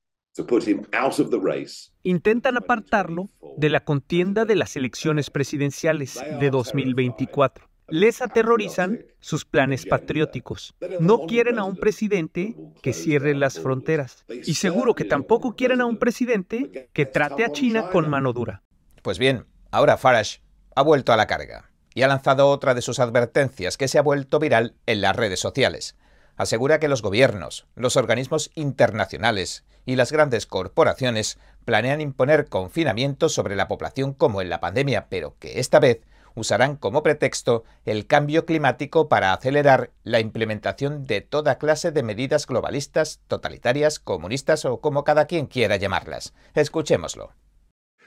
Intentan 2.04 2.56
apartarlo 2.56 3.30
de 3.58 3.70
la 3.70 3.84
contienda 3.84 4.46
de 4.46 4.56
las 4.56 4.78
elecciones 4.78 5.30
presidenciales 5.30 6.24
de 6.39 6.50
2024. 6.50 7.70
Les 7.89 8.22
aterrorizan 8.22 9.06
sus 9.20 9.44
planes 9.44 9.86
patrióticos. 9.86 10.74
No 11.02 11.26
quieren 11.26 11.60
a 11.60 11.65
un 11.65 11.76
presidente 11.76 12.56
que 12.82 12.94
cierre 12.94 13.36
las 13.36 13.60
fronteras. 13.60 14.26
Y 14.30 14.54
seguro 14.54 14.96
que 14.96 15.04
tampoco 15.04 15.58
quieren 15.58 15.82
a 15.82 15.86
un 15.86 15.98
presidente 15.98 16.89
que 16.94 17.06
trate 17.06 17.44
a 17.44 17.52
China 17.52 17.89
con 17.89 18.10
mano 18.10 18.32
dura. 18.32 18.63
Pues 19.02 19.20
bien, 19.20 19.46
ahora 19.72 19.98
Farage 19.98 20.41
ha 20.76 20.82
vuelto 20.82 21.12
a 21.12 21.17
la 21.17 21.28
carga 21.28 21.72
y 21.94 22.04
ha 22.04 22.08
lanzado 22.08 22.48
otra 22.48 22.74
de 22.74 22.82
sus 22.82 23.00
advertencias 23.00 23.76
que 23.76 23.89
se 23.89 23.98
ha 23.98 24.02
vuelto 24.02 24.39
viral 24.39 24.76
en 24.86 25.02
las 25.02 25.13
redes 25.13 25.41
sociales 25.41 25.98
asegura 26.41 26.80
que 26.80 26.88
los 26.88 27.01
gobiernos, 27.01 27.67
los 27.75 27.95
organismos 27.95 28.51
internacionales 28.56 29.63
y 29.86 29.95
las 29.95 30.12
grandes 30.12 30.45
corporaciones 30.45 31.38
planean 31.65 32.01
imponer 32.01 32.47
confinamientos 32.47 33.34
sobre 33.34 33.56
la 33.56 33.67
población 33.67 34.13
como 34.13 34.41
en 34.41 34.49
la 34.49 34.60
pandemia, 34.60 35.08
pero 35.10 35.36
que 35.39 35.60
esta 35.60 35.80
vez 35.80 36.01
usarán 36.34 36.77
como 36.77 37.04
pretexto 37.04 37.63
el 37.86 38.08
cambio 38.08 38.45
climático 38.45 39.10
para 39.10 39.34
acelerar 39.34 39.91
la 40.04 40.19
implementación 40.19 41.06
de 41.06 41.21
toda 41.21 41.58
clase 41.58 41.91
de 41.91 42.04
medidas 42.04 42.47
globalistas, 42.47 43.21
totalitarias, 43.27 43.99
comunistas 43.99 44.65
o 44.65 44.82
como 44.82 45.04
cada 45.04 45.25
quien 45.25 45.45
quiera 45.45 45.75
llamarlas. 45.75 46.34
Escuchémoslo. 46.56 47.34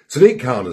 Sadiq 0.07 0.42
Khan, 0.42 0.73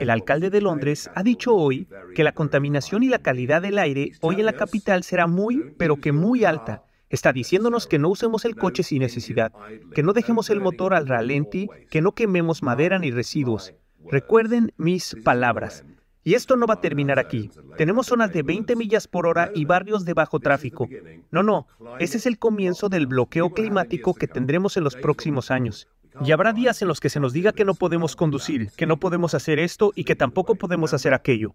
el 0.00 0.10
alcalde 0.10 0.50
de 0.50 0.60
Londres, 0.60 1.10
ha 1.14 1.22
dicho 1.22 1.54
hoy 1.54 1.86
que 2.14 2.24
la 2.24 2.32
contaminación 2.32 3.02
y 3.02 3.08
la 3.08 3.20
calidad 3.20 3.62
del 3.62 3.78
aire 3.78 4.12
hoy 4.20 4.40
en 4.40 4.46
la 4.46 4.52
capital 4.54 5.04
será 5.04 5.26
muy, 5.26 5.74
pero 5.78 5.96
que 5.96 6.12
muy 6.12 6.44
alta. 6.44 6.84
Está 7.08 7.32
diciéndonos 7.32 7.86
que 7.86 7.98
no 7.98 8.08
usemos 8.08 8.44
el 8.44 8.56
coche 8.56 8.82
sin 8.82 9.00
necesidad, 9.00 9.52
que 9.94 10.02
no 10.02 10.12
dejemos 10.12 10.50
el 10.50 10.60
motor 10.60 10.94
al 10.94 11.06
ralenti, 11.06 11.68
que 11.90 12.00
no 12.00 12.12
quememos 12.12 12.62
madera 12.62 12.98
ni 12.98 13.10
residuos. 13.10 13.74
Recuerden 14.10 14.72
mis 14.76 15.14
palabras. 15.22 15.84
Y 16.24 16.34
esto 16.34 16.56
no 16.56 16.66
va 16.66 16.74
a 16.74 16.80
terminar 16.80 17.18
aquí. 17.18 17.50
Tenemos 17.76 18.06
zonas 18.06 18.32
de 18.32 18.42
20 18.42 18.76
millas 18.76 19.08
por 19.08 19.26
hora 19.26 19.50
y 19.54 19.64
barrios 19.64 20.04
de 20.04 20.14
bajo 20.14 20.40
tráfico. 20.40 20.88
No, 21.30 21.42
no, 21.42 21.66
ese 21.98 22.16
es 22.18 22.26
el 22.26 22.38
comienzo 22.38 22.88
del 22.88 23.06
bloqueo 23.06 23.50
climático 23.50 24.14
que 24.14 24.28
tendremos 24.28 24.76
en 24.76 24.84
los 24.84 24.96
próximos 24.96 25.50
años. 25.50 25.88
Y 26.20 26.32
habrá 26.32 26.52
días 26.52 26.82
en 26.82 26.88
los 26.88 27.00
que 27.00 27.08
se 27.08 27.20
nos 27.20 27.32
diga 27.32 27.52
que 27.52 27.64
no 27.64 27.74
podemos 27.74 28.16
conducir, 28.16 28.70
que 28.76 28.86
no 28.86 28.98
podemos 28.98 29.34
hacer 29.34 29.58
esto 29.58 29.92
y 29.94 30.04
que 30.04 30.16
tampoco 30.16 30.54
podemos 30.54 30.92
hacer 30.92 31.14
aquello. 31.14 31.54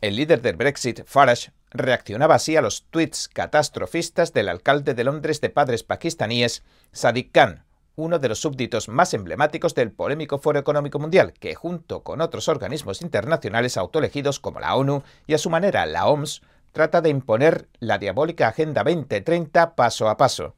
El 0.00 0.16
líder 0.16 0.42
del 0.42 0.56
Brexit, 0.56 1.04
Farage, 1.06 1.52
reaccionaba 1.70 2.34
así 2.34 2.56
a 2.56 2.62
los 2.62 2.84
tweets 2.90 3.28
catastrofistas 3.28 4.32
del 4.32 4.48
alcalde 4.48 4.94
de 4.94 5.04
Londres 5.04 5.40
de 5.40 5.50
padres 5.50 5.82
pakistaníes, 5.82 6.62
Sadiq 6.92 7.32
Khan, 7.32 7.64
uno 7.96 8.18
de 8.18 8.28
los 8.28 8.40
súbditos 8.40 8.88
más 8.88 9.14
emblemáticos 9.14 9.74
del 9.74 9.92
polémico 9.92 10.38
Foro 10.38 10.58
Económico 10.58 10.98
Mundial, 10.98 11.32
que 11.32 11.54
junto 11.54 12.02
con 12.02 12.20
otros 12.20 12.48
organismos 12.48 13.02
internacionales 13.02 13.76
autoelegidos 13.76 14.40
como 14.40 14.60
la 14.60 14.74
ONU 14.74 15.02
y 15.26 15.34
a 15.34 15.38
su 15.38 15.48
manera 15.48 15.86
la 15.86 16.06
OMS, 16.06 16.42
trata 16.72 17.00
de 17.00 17.10
imponer 17.10 17.68
la 17.78 17.98
diabólica 17.98 18.48
Agenda 18.48 18.82
2030 18.82 19.74
paso 19.74 20.08
a 20.08 20.16
paso. 20.16 20.54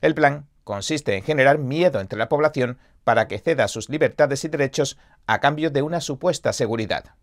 El 0.00 0.14
plan 0.14 0.46
consiste 0.64 1.16
en 1.16 1.22
generar 1.22 1.58
miedo 1.58 2.00
entre 2.00 2.18
la 2.18 2.28
población 2.28 2.78
para 3.04 3.28
que 3.28 3.38
ceda 3.38 3.68
sus 3.68 3.88
libertades 3.88 4.44
y 4.44 4.48
derechos 4.48 4.98
a 5.26 5.40
cambio 5.40 5.70
de 5.70 5.82
una 5.82 6.00
supuesta 6.00 6.52
seguridad. 6.52 7.14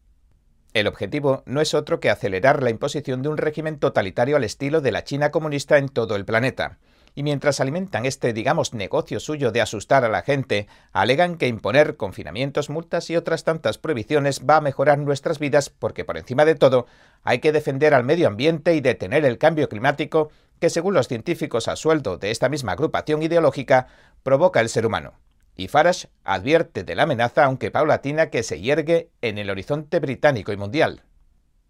El 0.73 0.87
objetivo 0.87 1.43
no 1.45 1.61
es 1.61 1.73
otro 1.73 1.99
que 1.99 2.09
acelerar 2.09 2.61
la 2.61 2.69
imposición 2.69 3.21
de 3.21 3.29
un 3.29 3.37
régimen 3.37 3.79
totalitario 3.79 4.35
al 4.35 4.43
estilo 4.43 4.81
de 4.81 4.91
la 4.91 5.03
China 5.03 5.31
comunista 5.31 5.77
en 5.77 5.89
todo 5.89 6.15
el 6.15 6.25
planeta 6.25 6.77
y 7.17 7.23
mientras 7.23 7.59
alimentan 7.59 8.05
este, 8.05 8.31
digamos, 8.31 8.75
negocio 8.75 9.19
suyo 9.19 9.51
de 9.51 9.59
asustar 9.59 10.05
a 10.05 10.07
la 10.07 10.21
gente, 10.21 10.67
alegan 10.91 11.37
que 11.37 11.47
imponer 11.47 11.97
confinamientos, 11.97 12.69
multas 12.69 13.09
y 13.09 13.15
otras 13.15 13.43
tantas 13.43 13.79
prohibiciones 13.79 14.43
va 14.47 14.57
a 14.57 14.61
mejorar 14.61 14.99
nuestras 14.99 15.39
vidas 15.39 15.71
porque 15.71 16.05
por 16.05 16.19
encima 16.19 16.45
de 16.45 16.53
todo 16.53 16.85
hay 17.23 17.39
que 17.39 17.51
defender 17.51 17.95
al 17.95 18.03
medio 18.03 18.27
ambiente 18.27 18.75
y 18.75 18.81
detener 18.81 19.25
el 19.25 19.39
cambio 19.39 19.67
climático 19.67 20.29
que 20.59 20.69
según 20.69 20.93
los 20.93 21.07
científicos 21.07 21.67
a 21.67 21.75
sueldo 21.75 22.17
de 22.17 22.31
esta 22.31 22.49
misma 22.49 22.73
agrupación 22.73 23.21
ideológica 23.23 23.87
provoca 24.23 24.59
el 24.59 24.69
ser 24.69 24.85
humano. 24.85 25.13
Y 25.55 25.67
Farage 25.67 26.09
advierte 26.23 26.83
de 26.83 26.95
la 26.95 27.03
amenaza, 27.03 27.45
aunque 27.45 27.71
paulatina, 27.71 28.29
que 28.29 28.43
se 28.43 28.59
hiergue 28.59 29.09
en 29.21 29.37
el 29.37 29.49
horizonte 29.49 29.99
británico 29.99 30.51
y 30.51 30.57
mundial. 30.57 31.03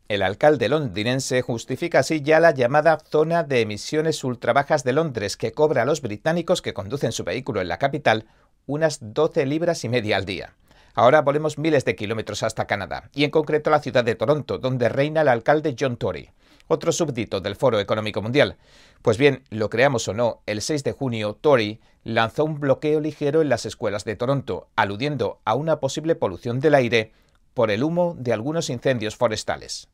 El 0.10 0.22
alcalde 0.22 0.70
londinense 0.70 1.42
justifica 1.42 2.00
así 2.00 2.22
ya 2.22 2.40
la 2.40 2.52
llamada 2.52 2.98
zona 2.98 3.44
de 3.44 3.62
emisiones 3.62 4.24
ultrabajas 4.24 4.84
de 4.84 4.94
Londres, 4.94 5.36
que 5.36 5.52
cobra 5.52 5.82
a 5.82 5.86
los 5.86 6.02
británicos 6.02 6.62
que 6.62 6.74
conducen 6.74 7.12
su 7.12 7.24
vehículo 7.24 7.62
en 7.62 7.68
la 7.68 7.78
capital 7.78 8.26
unas 8.66 9.00
12 9.02 9.46
libras 9.46 9.84
y 9.84 9.90
media 9.90 10.18
al 10.18 10.26
día. 10.26 10.54
Ahora 10.94 11.22
volemos 11.22 11.58
miles 11.58 11.86
de 11.86 11.96
kilómetros 11.96 12.42
hasta 12.44 12.68
Canadá, 12.68 13.10
y 13.14 13.24
en 13.24 13.32
concreto 13.32 13.70
a 13.70 13.72
la 13.72 13.82
ciudad 13.82 14.04
de 14.04 14.16
Toronto, 14.16 14.58
donde 14.58 14.90
reina 14.90 15.22
el 15.22 15.28
alcalde 15.28 15.76
John 15.80 15.98
Tory, 15.98 16.32
otro 16.68 16.92
súbdito 16.92 17.42
del 17.42 17.56
Foro 17.56 17.80
Económico 17.80 18.22
Mundial. 18.22 18.58
Pues 19.02 19.18
bien, 19.18 19.44
lo 19.50 19.70
creamos 19.70 20.08
o 20.08 20.14
no, 20.14 20.42
el 20.46 20.62
6 20.62 20.84
de 20.84 20.92
junio 20.92 21.34
Tory 21.34 21.80
lanzó 22.04 22.46
un 22.46 22.60
bloqueo 22.60 23.00
ligero 23.00 23.42
en 23.42 23.50
las 23.50 23.66
escuelas 23.66 24.06
de 24.06 24.16
Toronto, 24.16 24.70
aludiendo 24.76 25.40
a 25.46 25.56
una 25.56 25.80
posible 25.80 26.16
polución 26.16 26.60
del 26.60 26.76
aire 26.76 27.14
por 27.54 27.72
el 27.72 27.84
humo 27.84 28.16
de 28.18 28.34
algunos 28.34 28.70
incendios 28.70 29.16
forestales 29.16 29.90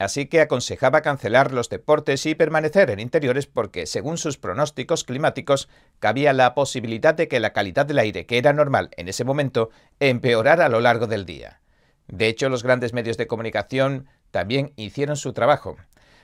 así 0.00 0.26
que 0.26 0.40
aconsejaba 0.40 1.02
cancelar 1.02 1.52
los 1.52 1.68
deportes 1.68 2.24
y 2.24 2.34
permanecer 2.34 2.90
en 2.90 3.00
interiores 3.00 3.46
porque, 3.46 3.84
según 3.86 4.16
sus 4.16 4.38
pronósticos 4.38 5.04
climáticos, 5.04 5.68
cabía 5.98 6.32
la 6.32 6.54
posibilidad 6.54 7.14
de 7.14 7.28
que 7.28 7.38
la 7.38 7.52
calidad 7.52 7.84
del 7.84 7.98
aire, 7.98 8.24
que 8.24 8.38
era 8.38 8.54
normal 8.54 8.88
en 8.96 9.08
ese 9.08 9.24
momento, 9.24 9.68
empeorara 10.00 10.64
a 10.64 10.68
lo 10.70 10.80
largo 10.80 11.06
del 11.06 11.26
día. 11.26 11.60
De 12.08 12.28
hecho, 12.28 12.48
los 12.48 12.62
grandes 12.62 12.94
medios 12.94 13.18
de 13.18 13.26
comunicación 13.26 14.08
también 14.30 14.72
hicieron 14.76 15.16
su 15.16 15.32
trabajo. 15.32 15.76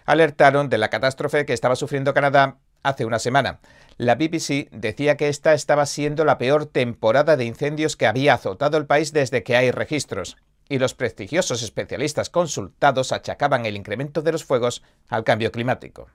Alertaron 0.05 0.69
de 0.69 0.79
la 0.79 0.89
catástrofe 0.89 1.47
que 1.47 1.53
estaba 1.53 1.77
sufriendo 1.77 2.15
Canadá 2.15 2.59
hace 2.83 3.05
una 3.05 3.19
semana. 3.19 3.61
La 3.99 4.15
BBC 4.15 4.71
decía 4.71 5.17
que 5.17 5.29
esta 5.29 5.55
estaba 5.55 5.87
siendo 5.87 6.25
la 6.25 6.39
peor 6.39 6.67
temporada 6.67 7.37
de 7.37 7.45
incendios 7.45 7.97
que 7.97 8.07
había 8.07 8.35
azotado 8.35 8.79
el 8.79 8.87
país 8.87 9.13
desde 9.13 9.43
que 9.43 9.57
hay 9.57 9.71
registros 9.71 10.37
y 10.69 10.79
los 10.79 10.95
prestigiosos 10.95 11.63
especialistas 11.63 12.31
consultados 12.31 13.13
achacaban 13.13 13.67
el 13.67 13.77
incremento 13.77 14.23
de 14.23 14.33
los 14.33 14.45
fuegos 14.45 14.83
al 15.09 15.25
cambio 15.25 15.53
climático. 15.53 16.09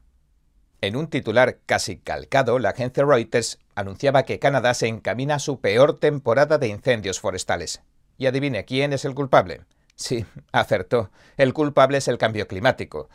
En 0.81 0.95
un 0.95 1.07
titular 1.07 1.59
casi 1.65 1.97
calcado, 1.97 2.57
la 2.59 2.69
agencia 2.69 3.05
Reuters 3.05 3.59
anunciaba 3.75 4.23
que 4.23 4.39
Canadá 4.39 4.73
se 4.73 4.87
encamina 4.87 5.35
a 5.35 5.39
su 5.39 5.61
peor 5.61 5.99
temporada 5.99 6.57
de 6.57 6.67
incendios 6.67 7.19
forestales. 7.19 7.81
Y 8.17 8.25
adivine 8.25 8.65
quién 8.65 8.91
es 8.93 9.05
el 9.05 9.13
culpable. 9.13 9.61
Sí, 10.01 10.25
acertó. 10.51 11.11
El 11.37 11.53
culpable 11.53 11.99
es 11.99 12.07
el 12.07 12.17
cambio 12.17 12.47
climático. 12.47 13.07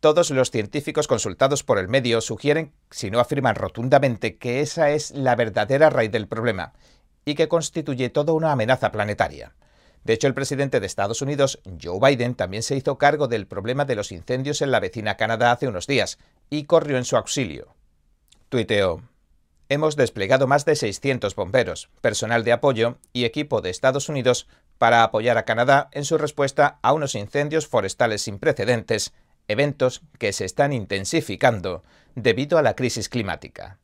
Todos 0.00 0.32
los 0.32 0.50
científicos 0.50 1.06
consultados 1.06 1.62
por 1.62 1.78
el 1.78 1.86
medio 1.86 2.20
sugieren, 2.20 2.72
si 2.90 3.12
no 3.12 3.20
afirman 3.20 3.54
rotundamente, 3.54 4.36
que 4.36 4.60
esa 4.60 4.90
es 4.90 5.12
la 5.12 5.36
verdadera 5.36 5.88
raíz 5.88 6.10
del 6.10 6.26
problema 6.26 6.72
y 7.24 7.36
que 7.36 7.46
constituye 7.46 8.10
toda 8.10 8.32
una 8.32 8.50
amenaza 8.50 8.90
planetaria. 8.90 9.54
De 10.02 10.14
hecho, 10.14 10.26
el 10.26 10.34
presidente 10.34 10.80
de 10.80 10.86
Estados 10.86 11.22
Unidos, 11.22 11.60
Joe 11.80 12.00
Biden, 12.00 12.34
también 12.34 12.64
se 12.64 12.74
hizo 12.74 12.98
cargo 12.98 13.28
del 13.28 13.46
problema 13.46 13.84
de 13.84 13.94
los 13.94 14.10
incendios 14.10 14.62
en 14.62 14.72
la 14.72 14.80
vecina 14.80 15.16
Canadá 15.16 15.52
hace 15.52 15.68
unos 15.68 15.86
días 15.86 16.18
y 16.50 16.64
corrió 16.64 16.96
en 16.96 17.04
su 17.04 17.16
auxilio. 17.16 17.76
Tuiteó. 18.48 19.00
Hemos 19.68 19.94
desplegado 19.94 20.48
más 20.48 20.64
de 20.64 20.74
600 20.74 21.36
bomberos, 21.36 21.88
personal 22.00 22.42
de 22.42 22.52
apoyo 22.52 22.98
y 23.12 23.24
equipo 23.24 23.60
de 23.60 23.70
Estados 23.70 24.08
Unidos 24.08 24.48
para 24.78 25.02
apoyar 25.02 25.38
a 25.38 25.44
Canadá 25.44 25.88
en 25.92 26.04
su 26.04 26.18
respuesta 26.18 26.78
a 26.82 26.92
unos 26.92 27.14
incendios 27.14 27.66
forestales 27.66 28.22
sin 28.22 28.38
precedentes, 28.38 29.12
eventos 29.48 30.02
que 30.18 30.32
se 30.32 30.44
están 30.44 30.72
intensificando 30.72 31.82
debido 32.14 32.58
a 32.58 32.62
la 32.62 32.74
crisis 32.74 33.08
climática. 33.08 33.78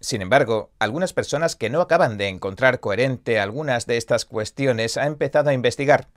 Sin 0.00 0.20
embargo, 0.22 0.70
algunas 0.78 1.12
personas 1.12 1.56
que 1.56 1.70
no 1.70 1.80
acaban 1.80 2.18
de 2.18 2.28
encontrar 2.28 2.80
coherente 2.80 3.40
algunas 3.40 3.86
de 3.86 3.96
estas 3.96 4.24
cuestiones 4.24 4.96
han 4.96 5.08
empezado 5.08 5.50
a 5.50 5.54
investigar 5.54 6.08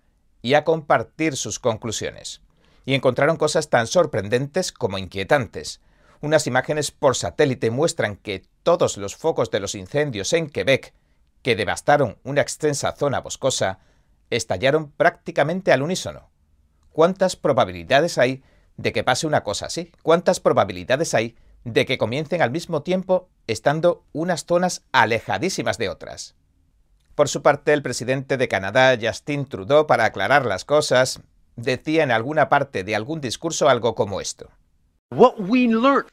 y 0.42 0.54
a 0.54 0.64
compartir 0.64 1.36
sus 1.36 1.60
conclusiones. 1.60 2.42
Y 2.86 2.94
encontraron 2.94 3.38
cosas 3.38 3.70
tan 3.70 3.88
sorprendentes 3.88 4.72
como 4.72 4.98
inquietantes. 4.98 5.82
Unas 6.22 6.48
imágenes 6.48 6.92
por 6.92 7.16
satélite 7.16 7.72
muestran 7.72 8.18
que 8.18 8.44
todos 8.64 8.98
los 8.98 9.16
focos 9.16 9.52
de 9.52 9.60
los 9.60 9.76
incendios 9.76 10.34
en 10.34 10.50
Quebec, 10.50 10.94
que 11.42 11.56
devastaron 11.56 12.18
una 12.24 12.42
extensa 12.42 12.92
zona 12.92 13.22
boscosa, 13.22 13.80
estallaron 14.30 14.92
prácticamente 14.92 15.72
al 15.72 15.82
unísono. 15.82 16.30
¿Cuántas 16.92 17.36
probabilidades 17.36 18.18
hay 18.18 18.44
de 18.78 18.92
que 18.92 19.04
pase 19.04 19.28
una 19.28 19.44
cosa 19.44 19.68
así? 19.68 19.92
¿Cuántas 20.02 20.40
probabilidades 20.40 21.14
hay 21.14 21.36
de 21.64 21.86
que 21.86 21.98
comiencen 21.98 22.42
al 22.42 22.52
mismo 22.52 22.82
tiempo 22.84 23.30
estando 23.48 24.06
unas 24.14 24.46
zonas 24.46 24.86
alejadísimas 24.92 25.78
de 25.78 25.90
otras. 25.90 26.36
Por 27.16 27.28
su 27.28 27.42
parte, 27.42 27.74
el 27.74 27.82
presidente 27.82 28.38
de 28.38 28.48
Canadá, 28.48 28.98
Justin 29.00 29.46
Trudeau, 29.46 29.88
para 29.88 30.06
aclarar 30.06 30.46
las 30.46 30.64
cosas, 30.64 31.22
decía 31.56 32.04
en 32.04 32.12
alguna 32.12 32.48
parte 32.48 32.84
de 32.84 32.96
algún 32.96 33.20
discurso 33.20 33.68
algo 33.68 33.94
como 33.94 34.22
esto. 34.22 34.50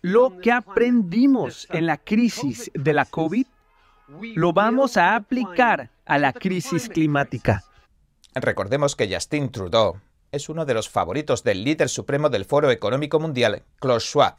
Lo 0.00 0.38
que 0.40 0.50
aprendimos 0.50 1.68
en 1.70 1.86
la 1.86 1.98
crisis 1.98 2.70
de 2.74 2.92
la 2.92 3.04
COVID 3.04 3.46
lo 4.34 4.52
vamos 4.52 4.96
a 4.96 5.16
aplicar 5.16 5.90
a 6.06 6.18
la 6.18 6.32
crisis 6.32 6.88
climática. 6.88 7.62
Recordemos 8.38 8.96
que 8.96 9.12
Justin 9.12 9.50
Trudeau 9.50 9.98
es 10.30 10.50
uno 10.50 10.66
de 10.66 10.74
los 10.74 10.90
favoritos 10.90 11.42
del 11.42 11.64
líder 11.64 11.88
supremo 11.88 12.28
del 12.28 12.44
Foro 12.44 12.70
Económico 12.70 13.18
Mundial, 13.18 13.62
Klaus 13.80 14.04
Schwab, 14.04 14.36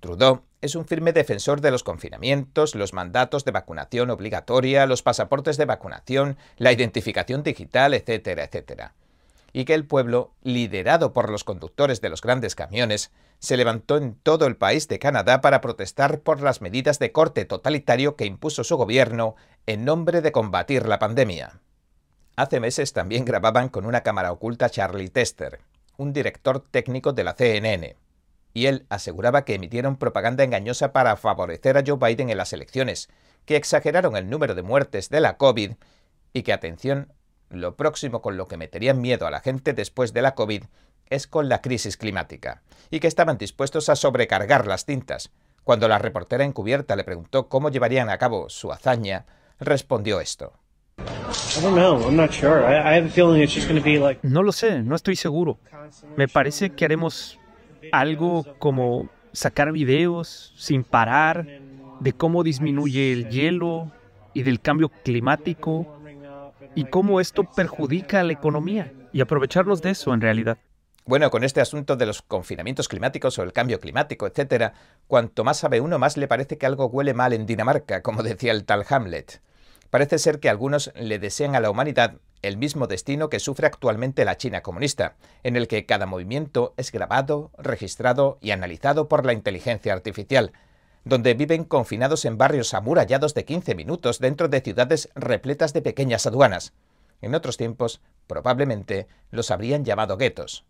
Trudeau 0.00 0.42
es 0.60 0.74
un 0.74 0.84
firme 0.84 1.14
defensor 1.14 1.62
de 1.62 1.70
los 1.70 1.82
confinamientos, 1.82 2.74
los 2.74 2.92
mandatos 2.92 3.46
de 3.46 3.52
vacunación 3.52 4.10
obligatoria, 4.10 4.84
los 4.84 5.02
pasaportes 5.02 5.56
de 5.56 5.64
vacunación, 5.64 6.36
la 6.58 6.72
identificación 6.72 7.42
digital, 7.42 7.94
etcétera, 7.94 8.44
etcétera. 8.44 8.94
Y 9.54 9.64
que 9.64 9.74
el 9.74 9.86
pueblo, 9.86 10.32
liderado 10.42 11.14
por 11.14 11.30
los 11.30 11.44
conductores 11.44 12.02
de 12.02 12.10
los 12.10 12.20
grandes 12.20 12.54
camiones, 12.54 13.12
se 13.38 13.56
levantó 13.56 13.96
en 13.96 14.14
todo 14.14 14.46
el 14.46 14.56
país 14.56 14.88
de 14.88 14.98
Canadá 14.98 15.40
para 15.40 15.62
protestar 15.62 16.20
por 16.20 16.42
las 16.42 16.60
medidas 16.60 16.98
de 16.98 17.12
corte 17.12 17.46
totalitario 17.46 18.14
que 18.16 18.26
impuso 18.26 18.62
su 18.62 18.76
gobierno 18.76 19.36
en 19.66 19.86
nombre 19.86 20.20
de 20.20 20.32
combatir 20.32 20.86
la 20.86 20.98
pandemia. 20.98 21.60
Hace 22.42 22.58
meses 22.58 22.92
también 22.92 23.24
grababan 23.24 23.68
con 23.68 23.86
una 23.86 24.00
cámara 24.00 24.32
oculta 24.32 24.68
Charlie 24.68 25.10
Tester, 25.10 25.60
un 25.96 26.12
director 26.12 26.58
técnico 26.58 27.12
de 27.12 27.22
la 27.22 27.36
CNN 27.36 27.94
y 28.52 28.66
él 28.66 28.84
aseguraba 28.88 29.44
que 29.44 29.54
emitieron 29.54 29.96
propaganda 29.96 30.42
engañosa 30.42 30.92
para 30.92 31.14
favorecer 31.14 31.78
a 31.78 31.84
Joe 31.86 31.98
Biden 32.00 32.30
en 32.30 32.36
las 32.38 32.52
elecciones, 32.52 33.08
que 33.44 33.54
exageraron 33.54 34.16
el 34.16 34.28
número 34.28 34.56
de 34.56 34.62
muertes 34.62 35.08
de 35.08 35.20
la 35.20 35.36
COVID 35.36 35.74
y 36.32 36.42
que, 36.42 36.52
atención, 36.52 37.12
lo 37.48 37.76
próximo 37.76 38.22
con 38.22 38.36
lo 38.36 38.48
que 38.48 38.56
meterían 38.56 39.00
miedo 39.00 39.28
a 39.28 39.30
la 39.30 39.38
gente 39.38 39.72
después 39.72 40.12
de 40.12 40.22
la 40.22 40.34
COVID 40.34 40.64
es 41.10 41.28
con 41.28 41.48
la 41.48 41.62
crisis 41.62 41.96
climática, 41.96 42.64
y 42.90 42.98
que 42.98 43.06
estaban 43.06 43.38
dispuestos 43.38 43.88
a 43.88 43.94
sobrecargar 43.94 44.66
las 44.66 44.84
cintas. 44.84 45.30
Cuando 45.62 45.86
la 45.86 46.00
reportera 46.00 46.42
encubierta 46.42 46.96
le 46.96 47.04
preguntó 47.04 47.48
cómo 47.48 47.70
llevarían 47.70 48.10
a 48.10 48.18
cabo 48.18 48.48
su 48.48 48.72
hazaña, 48.72 49.26
respondió 49.60 50.20
esto. 50.20 50.54
No 54.22 54.42
lo 54.42 54.52
sé, 54.52 54.82
no 54.82 54.94
estoy 54.96 55.16
seguro. 55.16 55.58
Me 56.16 56.28
parece 56.28 56.70
que 56.70 56.84
haremos 56.84 57.38
algo 57.92 58.44
como 58.58 59.08
sacar 59.32 59.72
videos 59.72 60.52
sin 60.56 60.84
parar 60.84 61.46
de 62.00 62.12
cómo 62.12 62.42
disminuye 62.42 63.12
el 63.12 63.28
hielo 63.28 63.90
y 64.34 64.42
del 64.42 64.60
cambio 64.60 64.90
climático 65.04 65.86
y 66.74 66.84
cómo 66.84 67.20
esto 67.20 67.44
perjudica 67.44 68.20
a 68.20 68.24
la 68.24 68.32
economía 68.32 68.92
y 69.12 69.20
aprovecharnos 69.20 69.82
de 69.82 69.90
eso 69.90 70.14
en 70.14 70.20
realidad. 70.20 70.58
Bueno, 71.04 71.30
con 71.30 71.42
este 71.42 71.60
asunto 71.60 71.96
de 71.96 72.06
los 72.06 72.22
confinamientos 72.22 72.88
climáticos 72.88 73.38
o 73.38 73.42
el 73.42 73.52
cambio 73.52 73.80
climático, 73.80 74.26
etcétera, 74.26 74.74
cuanto 75.08 75.42
más 75.42 75.58
sabe 75.58 75.80
uno, 75.80 75.98
más 75.98 76.16
le 76.16 76.28
parece 76.28 76.58
que 76.58 76.66
algo 76.66 76.86
huele 76.86 77.12
mal 77.12 77.32
en 77.32 77.44
Dinamarca, 77.44 78.02
como 78.02 78.22
decía 78.22 78.52
el 78.52 78.64
tal 78.64 78.84
Hamlet. 78.88 79.40
Parece 79.92 80.18
ser 80.18 80.40
que 80.40 80.48
algunos 80.48 80.90
le 80.94 81.18
desean 81.18 81.54
a 81.54 81.60
la 81.60 81.68
humanidad 81.68 82.14
el 82.40 82.56
mismo 82.56 82.86
destino 82.86 83.28
que 83.28 83.38
sufre 83.38 83.66
actualmente 83.66 84.24
la 84.24 84.38
China 84.38 84.62
comunista, 84.62 85.16
en 85.42 85.54
el 85.54 85.68
que 85.68 85.84
cada 85.84 86.06
movimiento 86.06 86.72
es 86.78 86.90
grabado, 86.92 87.50
registrado 87.58 88.38
y 88.40 88.52
analizado 88.52 89.06
por 89.06 89.26
la 89.26 89.34
inteligencia 89.34 89.92
artificial, 89.92 90.54
donde 91.04 91.34
viven 91.34 91.64
confinados 91.64 92.24
en 92.24 92.38
barrios 92.38 92.72
amurallados 92.72 93.34
de 93.34 93.44
15 93.44 93.74
minutos 93.74 94.18
dentro 94.18 94.48
de 94.48 94.62
ciudades 94.62 95.10
repletas 95.14 95.74
de 95.74 95.82
pequeñas 95.82 96.26
aduanas. 96.26 96.72
En 97.20 97.34
otros 97.34 97.58
tiempos, 97.58 98.00
probablemente, 98.26 99.08
los 99.30 99.50
habrían 99.50 99.84
llamado 99.84 100.16
guetos. 100.16 100.64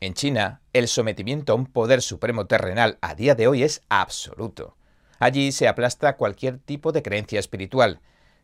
En 0.00 0.14
China, 0.14 0.62
el 0.72 0.88
sometimiento 0.88 1.52
a 1.52 1.56
un 1.56 1.66
poder 1.66 2.00
supremo 2.00 2.46
terrenal 2.46 2.96
a 3.02 3.14
día 3.14 3.34
de 3.34 3.46
hoy 3.46 3.62
es 3.62 3.82
absoluto. 3.90 4.74
Allí 5.18 5.52
se 5.52 5.68
aplasta 5.68 6.16
cualquier 6.16 6.56
tipo 6.56 6.92
de 6.92 7.02
creencia 7.02 7.40
espiritual, 7.40 8.00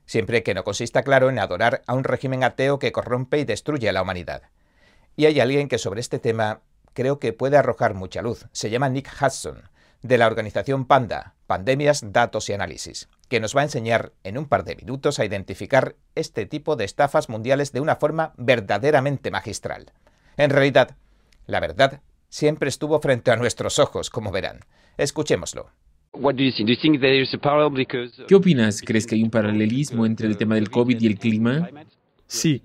siempre 0.07 0.43
que 0.43 0.55
no 0.55 0.65
consista 0.65 1.03
claro 1.03 1.31
en 1.31 1.39
adorar 1.39 1.83
a 1.87 1.95
un 1.95 2.05
régimen 2.05 2.45
ateo 2.45 2.79
que 2.79 2.93
corrompe 2.93 3.39
y 3.39 3.45
destruye 3.45 3.89
a 3.89 3.93
la 3.93 4.03
humanidad. 4.03 4.43
Y 5.17 5.27
hay 5.27 5.41
alguien 5.41 5.69
que 5.69 5.79
sobre 5.79 6.01
este 6.01 6.19
tema 6.19 6.61
creo 6.93 7.19
que 7.19 7.33
puede 7.33 7.57
arrojar 7.57 7.95
mucha 7.95 8.23
luz. 8.23 8.47
Se 8.53 8.71
llama 8.71 8.89
Nick 8.89 9.11
Hudson, 9.21 9.69
de 10.03 10.19
la 10.19 10.27
organización 10.27 10.85
Panda, 10.85 11.35
Pandemias, 11.47 12.13
Datos 12.13 12.49
y 12.49 12.53
Análisis, 12.53 13.09
que 13.29 13.41
nos 13.41 13.57
va 13.57 13.63
a 13.63 13.65
enseñar 13.65 14.13
en 14.23 14.39
un 14.39 14.47
par 14.47 14.65
de 14.65 14.77
minutos 14.77 15.19
a 15.19 15.25
identificar 15.25 15.97
este 16.15 16.47
tipo 16.47 16.77
de 16.77 16.85
estafas 16.85 17.29
mundiales 17.29 17.73
de 17.73 17.81
una 17.81 17.97
forma 17.97 18.35
verdaderamente 18.37 19.31
magistral. 19.31 19.93
En 20.37 20.51
realidad, 20.51 20.97
la 21.47 21.61
verdad 21.61 22.01
siempre 22.29 22.69
estuvo 22.69 23.01
frente 23.01 23.31
a 23.31 23.37
nuestros 23.37 23.79
ojos, 23.79 24.11
como 24.11 24.33
verán. 24.33 24.65
Escuchémoslo. 24.97 25.71
¿Qué 28.29 28.35
opinas? 28.35 28.83
¿Crees 28.83 29.07
que 29.07 29.15
hay 29.15 29.23
un 29.23 29.31
paralelismo 29.31 30.07
entre 30.07 30.27
el 30.27 30.37
tema 30.37 30.55
del 30.55 30.71
COVID 30.71 31.01
y 31.01 31.07
el 31.07 31.19
clima? 31.19 31.69
Sí. 32.27 32.63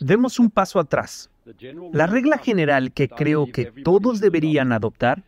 Demos 0.00 0.38
un 0.38 0.50
paso 0.50 0.78
atrás. 0.78 1.30
La 1.92 2.06
regla 2.06 2.38
general 2.38 2.92
que 2.92 3.08
creo 3.08 3.46
que 3.46 3.66
todos 3.66 4.20
deberían 4.20 4.72
adoptar 4.72 5.24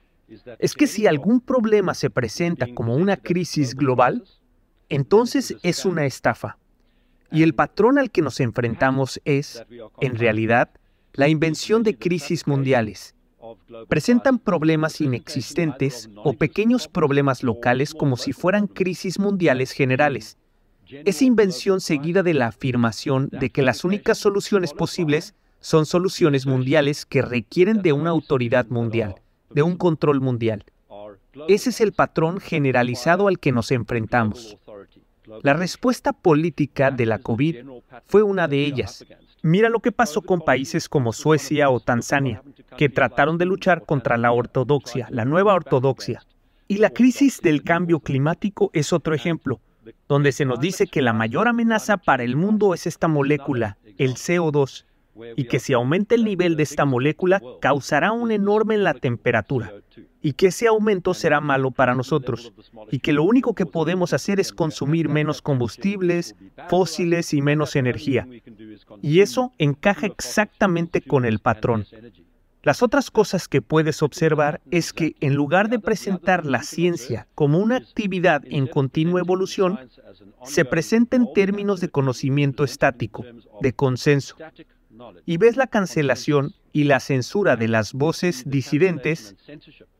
es 0.58 0.74
que 0.74 0.86
si 0.86 1.06
algún 1.06 1.40
problema 1.40 1.94
se 1.94 2.10
presenta 2.10 2.72
como 2.72 2.94
una 2.96 3.16
crisis 3.16 3.74
global, 3.74 4.24
entonces 4.88 5.56
es 5.62 5.84
una 5.84 6.06
estafa. 6.06 6.58
Y 7.30 7.42
el 7.42 7.54
patrón 7.54 7.98
al 7.98 8.10
que 8.10 8.22
nos 8.22 8.40
enfrentamos 8.40 9.20
es, 9.24 9.64
en 10.00 10.16
realidad, 10.16 10.70
la 11.14 11.28
invención 11.28 11.82
de 11.82 11.98
crisis 11.98 12.46
mundiales. 12.46 13.14
Presentan 13.88 14.38
problemas 14.38 15.00
inexistentes 15.00 16.08
o 16.16 16.34
pequeños 16.34 16.88
problemas 16.88 17.42
locales 17.42 17.94
como 17.94 18.16
si 18.16 18.32
fueran 18.32 18.66
crisis 18.66 19.18
mundiales 19.18 19.72
generales. 19.72 20.38
Es 20.86 21.22
invención 21.22 21.80
seguida 21.80 22.22
de 22.22 22.34
la 22.34 22.48
afirmación 22.48 23.28
de 23.32 23.50
que 23.50 23.62
las 23.62 23.84
únicas 23.84 24.18
soluciones 24.18 24.72
posibles 24.72 25.34
son 25.60 25.86
soluciones 25.86 26.46
mundiales 26.46 27.06
que 27.06 27.22
requieren 27.22 27.80
de 27.80 27.92
una 27.92 28.10
autoridad 28.10 28.66
mundial, 28.68 29.16
de 29.50 29.62
un 29.62 29.76
control 29.76 30.20
mundial. 30.20 30.64
Ese 31.48 31.70
es 31.70 31.80
el 31.80 31.92
patrón 31.92 32.38
generalizado 32.38 33.28
al 33.28 33.38
que 33.38 33.52
nos 33.52 33.70
enfrentamos. 33.70 34.58
La 35.42 35.54
respuesta 35.54 36.12
política 36.12 36.90
de 36.90 37.06
la 37.06 37.18
COVID 37.18 37.64
fue 38.06 38.22
una 38.22 38.46
de 38.46 38.64
ellas. 38.64 39.04
Mira 39.44 39.68
lo 39.68 39.80
que 39.80 39.92
pasó 39.92 40.22
con 40.22 40.40
países 40.40 40.88
como 40.88 41.12
Suecia 41.12 41.68
o 41.68 41.78
Tanzania, 41.78 42.42
que 42.78 42.88
trataron 42.88 43.36
de 43.36 43.44
luchar 43.44 43.84
contra 43.84 44.16
la 44.16 44.32
ortodoxia, 44.32 45.06
la 45.10 45.26
nueva 45.26 45.52
ortodoxia. 45.52 46.22
Y 46.66 46.78
la 46.78 46.88
crisis 46.88 47.42
del 47.42 47.62
cambio 47.62 48.00
climático 48.00 48.70
es 48.72 48.94
otro 48.94 49.14
ejemplo, 49.14 49.60
donde 50.08 50.32
se 50.32 50.46
nos 50.46 50.60
dice 50.60 50.86
que 50.86 51.02
la 51.02 51.12
mayor 51.12 51.46
amenaza 51.46 51.98
para 51.98 52.22
el 52.22 52.36
mundo 52.36 52.72
es 52.72 52.86
esta 52.86 53.06
molécula, 53.06 53.76
el 53.98 54.14
CO2, 54.14 54.86
y 55.36 55.44
que 55.44 55.58
si 55.60 55.72
aumenta 55.72 56.14
el 56.14 56.24
nivel 56.24 56.56
de 56.56 56.62
esta 56.62 56.84
molécula 56.84 57.42
causará 57.60 58.12
un 58.12 58.30
enorme 58.30 58.74
en 58.74 58.84
la 58.84 58.94
temperatura 58.94 59.72
y 60.22 60.32
que 60.32 60.46
ese 60.46 60.66
aumento 60.66 61.12
será 61.12 61.40
malo 61.40 61.70
para 61.70 61.94
nosotros 61.94 62.52
y 62.90 63.00
que 63.00 63.12
lo 63.12 63.24
único 63.24 63.54
que 63.54 63.66
podemos 63.66 64.12
hacer 64.12 64.40
es 64.40 64.52
consumir 64.52 65.08
menos 65.08 65.42
combustibles, 65.42 66.34
fósiles 66.68 67.34
y 67.34 67.42
menos 67.42 67.76
energía. 67.76 68.26
Y 69.02 69.20
eso 69.20 69.52
encaja 69.58 70.06
exactamente 70.06 71.02
con 71.02 71.24
el 71.24 71.40
patrón. 71.40 71.86
Las 72.64 72.82
otras 72.82 73.10
cosas 73.10 73.46
que 73.46 73.60
puedes 73.60 74.02
observar 74.02 74.62
es 74.70 74.94
que 74.94 75.14
en 75.20 75.34
lugar 75.34 75.68
de 75.68 75.78
presentar 75.78 76.46
la 76.46 76.62
ciencia 76.62 77.28
como 77.34 77.58
una 77.58 77.76
actividad 77.76 78.42
en 78.46 78.66
continua 78.66 79.20
evolución, 79.20 79.78
se 80.44 80.64
presenta 80.64 81.16
en 81.16 81.30
términos 81.34 81.82
de 81.82 81.90
conocimiento 81.90 82.64
estático, 82.64 83.22
de 83.60 83.74
consenso. 83.74 84.36
Y 85.26 85.36
ves 85.36 85.56
la 85.56 85.66
cancelación 85.66 86.54
y 86.72 86.84
la 86.84 87.00
censura 87.00 87.56
de 87.56 87.68
las 87.68 87.92
voces 87.92 88.44
disidentes 88.46 89.36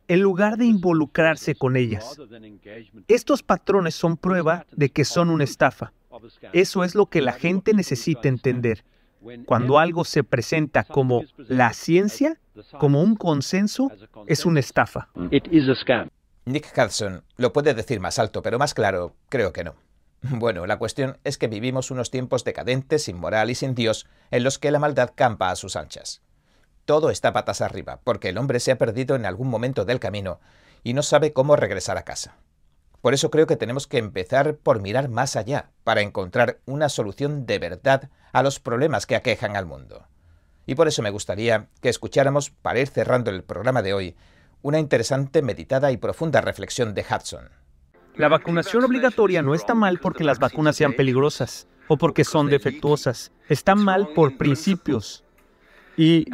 en 0.07 0.21
lugar 0.21 0.57
de 0.57 0.65
involucrarse 0.65 1.55
con 1.55 1.75
ellas. 1.75 2.17
Estos 3.07 3.43
patrones 3.43 3.95
son 3.95 4.17
prueba 4.17 4.65
de 4.71 4.89
que 4.89 5.05
son 5.05 5.29
una 5.29 5.43
estafa. 5.43 5.93
Eso 6.53 6.83
es 6.83 6.95
lo 6.95 7.07
que 7.07 7.21
la 7.21 7.33
gente 7.33 7.73
necesita 7.73 8.27
entender. 8.27 8.83
Cuando 9.45 9.79
algo 9.79 10.05
se 10.05 10.23
presenta 10.23 10.83
como 10.83 11.23
la 11.37 11.73
ciencia, 11.73 12.39
como 12.79 13.01
un 13.01 13.15
consenso, 13.15 13.91
es 14.27 14.45
una 14.45 14.59
estafa. 14.59 15.09
Nick 16.45 16.71
Hudson 16.77 17.23
lo 17.37 17.51
puede 17.51 17.73
decir 17.73 17.99
más 17.99 18.19
alto, 18.19 18.43
pero 18.43 18.59
más 18.59 18.75
claro, 18.75 19.15
creo 19.29 19.51
que 19.51 19.63
no. 19.63 19.75
Bueno, 20.31 20.65
la 20.65 20.77
cuestión 20.77 21.17
es 21.23 21.37
que 21.37 21.47
vivimos 21.47 21.91
unos 21.91 22.11
tiempos 22.11 22.43
decadentes, 22.43 23.03
sin 23.03 23.17
moral 23.17 23.49
y 23.49 23.55
sin 23.55 23.75
Dios, 23.75 24.07
en 24.31 24.43
los 24.43 24.59
que 24.59 24.71
la 24.71 24.79
maldad 24.79 25.11
campa 25.15 25.51
a 25.51 25.55
sus 25.55 25.75
anchas. 25.75 26.21
Todo 26.85 27.09
está 27.09 27.33
patas 27.33 27.61
arriba, 27.61 27.99
porque 28.03 28.29
el 28.29 28.37
hombre 28.37 28.59
se 28.59 28.71
ha 28.71 28.77
perdido 28.77 29.15
en 29.15 29.25
algún 29.25 29.47
momento 29.47 29.85
del 29.85 29.99
camino 29.99 30.39
y 30.83 30.93
no 30.93 31.03
sabe 31.03 31.33
cómo 31.33 31.55
regresar 31.55 31.97
a 31.97 32.03
casa. 32.03 32.37
Por 33.01 33.13
eso 33.13 33.29
creo 33.29 33.47
que 33.47 33.57
tenemos 33.57 33.87
que 33.87 33.97
empezar 33.97 34.57
por 34.57 34.81
mirar 34.81 35.09
más 35.09 35.35
allá, 35.35 35.71
para 35.83 36.01
encontrar 36.01 36.59
una 36.65 36.89
solución 36.89 37.45
de 37.45 37.59
verdad 37.59 38.09
a 38.33 38.43
los 38.43 38.59
problemas 38.59 39.05
que 39.05 39.15
aquejan 39.15 39.55
al 39.55 39.65
mundo. 39.65 40.07
Y 40.65 40.75
por 40.75 40.87
eso 40.87 41.03
me 41.03 41.11
gustaría 41.11 41.67
que 41.81 41.89
escucháramos, 41.89 42.49
para 42.49 42.79
ir 42.79 42.87
cerrando 42.87 43.29
el 43.29 43.43
programa 43.43 43.83
de 43.83 43.93
hoy, 43.93 44.15
una 44.63 44.79
interesante, 44.79 45.43
meditada 45.43 45.91
y 45.91 45.97
profunda 45.97 46.41
reflexión 46.41 46.95
de 46.95 47.05
Hudson. 47.07 47.49
La 48.17 48.29
vacunación 48.29 48.83
obligatoria 48.85 49.41
no 49.41 49.53
está 49.53 49.73
mal 49.73 49.99
porque 49.99 50.23
las 50.23 50.39
vacunas 50.39 50.77
sean 50.77 50.93
peligrosas 50.93 51.67
o 51.87 51.97
porque 51.97 52.23
son 52.23 52.47
defectuosas. 52.47 53.31
Está 53.49 53.75
mal 53.75 54.09
por 54.15 54.37
principios. 54.37 55.23
Y 55.97 56.25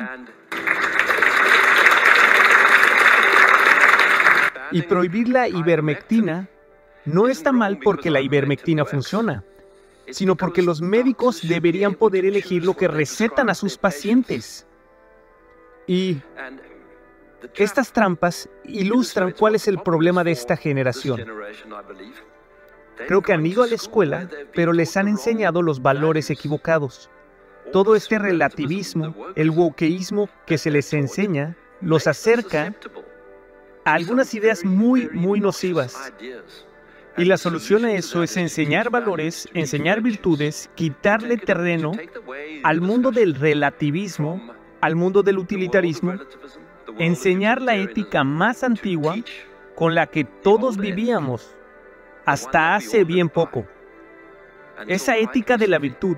prohibir 4.87 5.29
la 5.29 5.47
ivermectina 5.47 6.47
no 7.05 7.27
está 7.27 7.51
mal 7.51 7.79
porque 7.79 8.11
la 8.11 8.21
ivermectina 8.21 8.85
funciona, 8.85 9.43
sino 10.11 10.35
porque 10.35 10.61
los 10.61 10.81
médicos 10.81 11.41
deberían 11.47 11.95
poder 11.95 12.25
elegir 12.25 12.63
lo 12.63 12.75
que 12.75 12.87
recetan 12.87 13.49
a 13.49 13.55
sus 13.55 13.77
pacientes. 13.77 14.67
Y 15.87 16.17
estas 17.55 17.91
trampas 17.91 18.49
ilustran 18.65 19.31
cuál 19.31 19.55
es 19.55 19.67
el 19.67 19.79
problema 19.79 20.23
de 20.23 20.31
esta 20.31 20.55
generación. 20.55 21.25
Creo 23.07 23.21
que 23.21 23.33
han 23.33 23.45
ido 23.45 23.63
a 23.63 23.67
la 23.67 23.75
escuela, 23.75 24.29
pero 24.53 24.73
les 24.73 24.95
han 24.97 25.07
enseñado 25.07 25.61
los 25.61 25.81
valores 25.81 26.29
equivocados. 26.29 27.09
Todo 27.71 27.95
este 27.95 28.19
relativismo, 28.19 29.15
el 29.35 29.49
wokeísmo 29.49 30.29
que 30.45 30.57
se 30.57 30.71
les 30.71 30.93
enseña, 30.93 31.55
los 31.79 32.05
acerca 32.07 32.75
algunas 33.85 34.33
ideas 34.33 34.63
muy, 34.63 35.09
muy 35.09 35.39
nocivas. 35.39 36.13
Y 37.17 37.25
la 37.25 37.37
solución 37.37 37.85
a 37.85 37.93
eso 37.93 38.23
es 38.23 38.37
enseñar 38.37 38.89
valores, 38.89 39.49
enseñar 39.53 40.01
virtudes, 40.01 40.69
quitarle 40.75 41.37
terreno 41.37 41.91
al 42.63 42.81
mundo 42.81 43.11
del 43.11 43.35
relativismo, 43.35 44.41
al 44.79 44.95
mundo 44.95 45.21
del 45.21 45.37
utilitarismo, 45.37 46.13
enseñar 46.99 47.61
la 47.61 47.75
ética 47.75 48.23
más 48.23 48.63
antigua 48.63 49.15
con 49.75 49.95
la 49.95 50.07
que 50.07 50.23
todos 50.23 50.77
vivíamos 50.77 51.55
hasta 52.25 52.75
hace 52.75 53.03
bien 53.03 53.29
poco. 53.29 53.65
Esa 54.87 55.17
ética 55.17 55.57
de 55.57 55.67
la 55.67 55.79
virtud, 55.79 56.17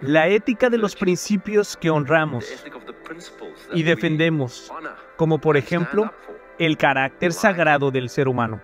La 0.00 0.28
ética 0.28 0.70
de 0.70 0.78
los 0.78 0.94
principios 0.94 1.76
que 1.76 1.90
honramos 1.90 2.44
y 3.72 3.82
defendemos, 3.82 4.72
como 5.16 5.38
por 5.38 5.56
ejemplo 5.56 6.12
el 6.58 6.76
carácter 6.76 7.32
sagrado 7.32 7.90
del 7.90 8.08
ser 8.08 8.28
humano. 8.28 8.60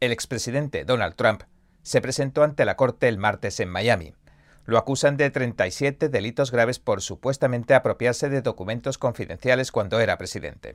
El 0.00 0.12
expresidente 0.12 0.84
Donald 0.84 1.14
Trump 1.14 1.44
se 1.84 2.00
presentó 2.00 2.42
ante 2.42 2.64
la 2.64 2.76
Corte 2.76 3.06
el 3.06 3.18
martes 3.18 3.60
en 3.60 3.68
Miami. 3.68 4.14
Lo 4.66 4.78
acusan 4.78 5.16
de 5.16 5.30
37 5.30 6.08
delitos 6.08 6.50
graves 6.50 6.80
por 6.80 7.02
supuestamente 7.02 7.74
apropiarse 7.74 8.28
de 8.28 8.42
documentos 8.42 8.98
confidenciales 8.98 9.70
cuando 9.70 10.00
era 10.00 10.18
presidente. 10.18 10.74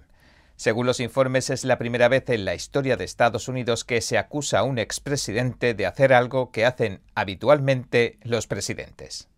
Según 0.56 0.86
los 0.86 1.00
informes, 1.00 1.50
es 1.50 1.64
la 1.64 1.78
primera 1.78 2.08
vez 2.10 2.30
en 2.30 2.46
la 2.46 2.54
historia 2.54 2.98
de 2.98 3.06
Estados 3.06 3.48
Unidos 3.48 3.84
que 3.84 4.02
se 4.02 4.18
acusa 4.18 4.60
a 4.60 4.64
un 4.64 4.78
expresidente 4.78 5.74
de 5.74 5.86
hacer 5.86 6.14
algo 6.14 6.52
que 6.52 6.66
hacen 6.66 7.02
habitualmente 7.16 8.20
los 8.24 8.46
presidentes. 8.46 9.30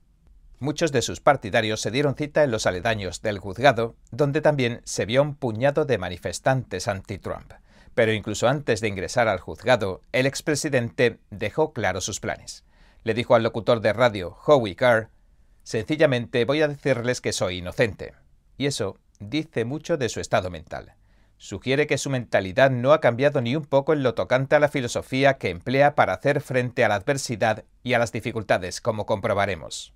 Muchos 0.60 0.92
de 0.92 1.02
sus 1.02 1.22
partidarios 1.22 1.80
se 1.80 1.90
dieron 1.90 2.16
cita 2.16 2.44
en 2.44 2.52
los 2.52 2.66
aledaños 2.66 3.22
del 3.22 3.40
juzgado, 3.40 3.96
donde 4.12 4.42
también 4.42 4.82
se 4.84 5.06
vio 5.06 5.22
un 5.22 5.36
puñado 5.36 5.86
de 5.86 5.98
manifestantes 5.98 6.88
anti-Trump. 6.88 7.54
Pero 7.94 8.14
incluso 8.14 8.48
antes 8.48 8.82
de 8.82 8.88
ingresar 8.88 9.28
al 9.28 9.40
juzgado, 9.40 10.02
el 10.12 10.26
expresidente 10.26 11.20
dejó 11.30 11.74
claro 11.74 12.02
sus 12.02 12.20
planes 12.20 12.64
le 13.04 13.14
dijo 13.14 13.36
al 13.36 13.44
locutor 13.44 13.82
de 13.82 13.94
radio 13.94 14.38
Howie 14.46 14.76
Carr, 14.76 15.10
sencillamente 15.64 16.46
voy 16.46 16.62
a 16.62 16.68
decirles 16.68 17.22
que 17.22 17.34
soy 17.34 17.58
inocente. 17.58 18.14
Y 18.58 18.68
eso 18.68 18.98
dice 19.20 19.66
mucho 19.66 19.98
de 19.98 20.10
su 20.10 20.20
estado 20.20 20.50
mental. 20.50 20.96
Sugiere 21.38 21.88
que 21.88 21.98
su 21.98 22.12
mentalidad 22.12 22.70
no 22.70 22.94
ha 22.94 23.02
cambiado 23.02 23.42
ni 23.42 23.56
un 23.56 23.66
poco 23.66 23.94
en 23.94 24.04
lo 24.04 24.14
tocante 24.14 24.56
a 24.56 24.60
la 24.60 24.70
filosofía 24.70 25.38
que 25.38 25.50
emplea 25.50 25.96
para 25.96 26.14
hacer 26.14 26.42
frente 26.42 26.86
a 26.86 26.90
la 26.90 26.96
adversidad 26.96 27.66
y 27.82 27.94
a 27.94 28.00
las 28.00 28.12
dificultades, 28.12 28.80
como 28.80 29.08
comprobaremos. 29.08 29.94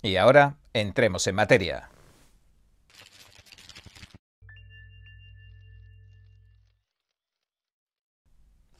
Y 0.00 0.16
ahora 0.16 0.56
entremos 0.72 1.26
en 1.26 1.34
materia. 1.34 1.90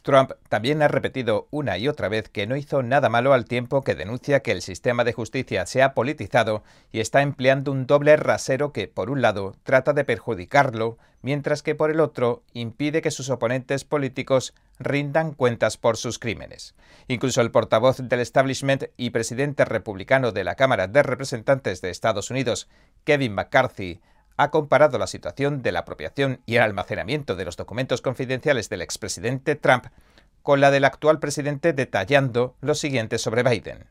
Trump 0.03 0.33
también 0.49 0.81
ha 0.83 0.89
repetido 0.89 1.47
una 1.51 1.77
y 1.77 1.87
otra 1.87 2.09
vez 2.09 2.29
que 2.29 2.47
no 2.47 2.57
hizo 2.57 2.83
nada 2.83 3.09
malo 3.09 3.35
al 3.35 3.45
tiempo 3.45 3.83
que 3.83 3.95
denuncia 3.95 4.41
que 4.41 4.53
el 4.53 4.63
sistema 4.63 5.05
de 5.05 5.13
justicia 5.13 5.67
se 5.67 5.83
ha 5.83 5.93
politizado 5.93 6.63
y 6.91 7.01
está 7.01 7.21
empleando 7.21 7.71
un 7.71 7.87
doble 7.87 8.17
rasero 8.17 8.73
que, 8.73 8.89
por 8.89 9.11
un 9.11 9.21
lado, 9.21 9.55
trata 9.63 9.93
de 9.93 10.05
perjudicarlo, 10.05 10.97
mientras 11.21 11.63
que 11.63 11.75
por 11.75 11.91
el 11.91 12.01
otro 12.01 12.43
impide 12.55 13.03
que 13.03 13.11
sus 13.11 13.29
oponentes 13.29 13.85
políticos 13.85 14.55
rindan 14.79 15.33
cuentas 15.33 15.77
por 15.77 15.99
sus 15.99 16.19
crímenes. 16.19 16.75
Incluso 17.07 17.43
el 17.43 17.51
portavoz 17.51 17.99
del 17.99 18.21
establishment 18.21 18.85
y 18.97 19.11
presidente 19.11 19.67
republicano 19.67 20.33
de 20.33 20.45
la 20.45 20.55
Cámara 20.55 20.87
de 20.87 21.03
Representantes 21.03 21.83
de 21.83 21.91
Estados 21.91 22.31
Unidos, 22.31 22.69
Kevin 23.05 23.35
McCarthy, 23.35 24.01
ha 24.41 24.51
comparado 24.51 24.97
la 24.97 25.07
situación 25.07 25.61
de 25.61 25.71
la 25.71 25.81
apropiación 25.81 26.41
y 26.47 26.57
el 26.57 26.63
almacenamiento 26.63 27.37
de 27.37 27.45
los 27.45 27.59
documentos 27.59 28.01
confidenciales 28.01 28.71
del 28.71 28.81
expresidente 28.81 29.55
Trump 29.55 29.85
con 30.43 30.63
la 30.63 30.71
del 30.71 30.87
actual 30.87 31.19
presidente 31.19 31.75
detallando 31.75 32.55
lo 32.63 32.75
siguiente 32.75 33.19
sobre 33.19 33.43
Biden. 33.43 33.85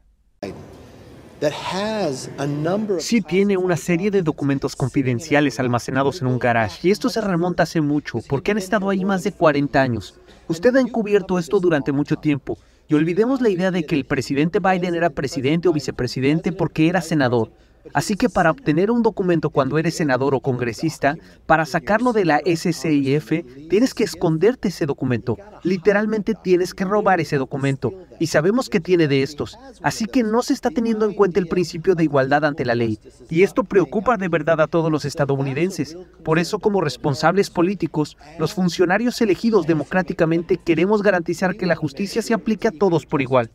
Sí 2.97 3.21
tiene 3.21 3.57
una 3.57 3.77
serie 3.77 4.09
de 4.09 4.23
documentos 4.23 4.75
confidenciales 4.75 5.59
almacenados 5.59 6.21
en 6.21 6.27
un 6.27 6.39
garage 6.39 6.87
y 6.87 6.91
esto 6.91 7.09
se 7.09 7.21
remonta 7.21 7.63
hace 7.63 7.79
mucho 7.79 8.17
porque 8.27 8.49
han 8.49 8.57
estado 8.57 8.89
ahí 8.89 9.05
más 9.05 9.23
de 9.23 9.31
40 9.31 9.79
años. 9.79 10.19
Usted 10.47 10.75
ha 10.75 10.81
encubierto 10.81 11.37
esto 11.37 11.59
durante 11.59 11.91
mucho 11.91 12.15
tiempo 12.15 12.57
y 12.87 12.95
olvidemos 12.95 13.39
la 13.39 13.49
idea 13.49 13.69
de 13.69 13.85
que 13.85 13.93
el 13.93 14.05
presidente 14.05 14.57
Biden 14.59 14.95
era 14.95 15.11
presidente 15.11 15.69
o 15.69 15.73
vicepresidente 15.73 16.51
porque 16.51 16.89
era 16.89 17.01
senador. 17.01 17.51
Así 17.93 18.15
que 18.15 18.29
para 18.29 18.51
obtener 18.51 18.91
un 18.91 19.01
documento 19.01 19.49
cuando 19.49 19.77
eres 19.77 19.95
senador 19.95 20.35
o 20.35 20.39
congresista, 20.39 21.15
para 21.45 21.65
sacarlo 21.65 22.13
de 22.13 22.25
la 22.25 22.41
SCIF, 22.45 23.43
tienes 23.69 23.93
que 23.93 24.03
esconderte 24.03 24.67
ese 24.67 24.85
documento. 24.85 25.37
Literalmente 25.63 26.33
tienes 26.35 26.73
que 26.73 26.85
robar 26.85 27.19
ese 27.19 27.37
documento. 27.37 27.93
Y 28.19 28.27
sabemos 28.27 28.69
que 28.69 28.79
tiene 28.79 29.07
de 29.07 29.23
estos. 29.23 29.57
Así 29.81 30.05
que 30.05 30.23
no 30.23 30.41
se 30.41 30.53
está 30.53 30.69
teniendo 30.69 31.05
en 31.05 31.13
cuenta 31.13 31.39
el 31.39 31.47
principio 31.47 31.95
de 31.95 32.03
igualdad 32.03 32.45
ante 32.45 32.65
la 32.65 32.75
ley. 32.75 32.99
Y 33.29 33.43
esto 33.43 33.63
preocupa 33.63 34.17
de 34.17 34.27
verdad 34.27 34.61
a 34.61 34.67
todos 34.67 34.91
los 34.91 35.05
estadounidenses. 35.05 35.97
Por 36.23 36.39
eso, 36.39 36.59
como 36.59 36.81
responsables 36.81 37.49
políticos, 37.49 38.17
los 38.37 38.53
funcionarios 38.53 39.21
elegidos 39.21 39.65
democráticamente 39.67 40.57
queremos 40.57 41.01
garantizar 41.01 41.55
que 41.55 41.65
la 41.65 41.75
justicia 41.75 42.21
se 42.21 42.33
aplique 42.33 42.67
a 42.67 42.71
todos 42.71 43.05
por 43.05 43.21
igual. 43.21 43.51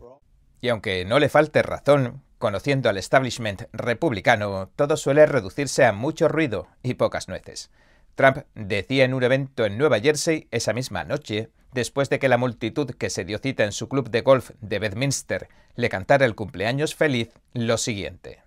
Y 0.61 0.71
aunque 0.71 1.05
no 1.05 1.19
le 1.19 1.29
falte 1.29 1.63
razón, 1.63 2.23
Conociendo 2.39 2.89
al 2.89 2.99
establishment 2.99 3.63
republicano, 3.73 4.71
todo 4.77 4.97
suele 4.97 5.27
reducirse 5.27 5.85
a 5.85 5.93
mucho 5.93 6.29
ruido 6.29 6.69
y 6.83 6.95
pocas 6.95 7.29
nueces. 7.29 7.71
Trump 8.15 8.39
decía 8.55 9.05
en 9.05 9.15
un 9.15 9.23
evento 9.23 9.65
en 9.65 9.77
Nueva 9.77 9.99
Jersey 9.99 10.47
esa 10.51 10.73
misma 10.73 11.05
noche, 11.05 11.51
después 11.73 12.09
de 12.11 12.19
que 12.19 12.29
la 12.29 12.39
multitud 12.39 12.91
que 12.93 13.11
se 13.11 13.25
dio 13.25 13.39
cita 13.39 13.65
en 13.65 13.73
su 13.73 13.89
club 13.89 14.11
de 14.11 14.21
golf 14.21 14.51
de 14.61 14.79
Bedminster 14.79 15.49
le 15.75 15.89
cantara 15.89 16.25
el 16.25 16.37
cumpleaños 16.37 16.95
feliz, 16.95 17.31
lo 17.53 17.77
siguiente. 17.77 18.44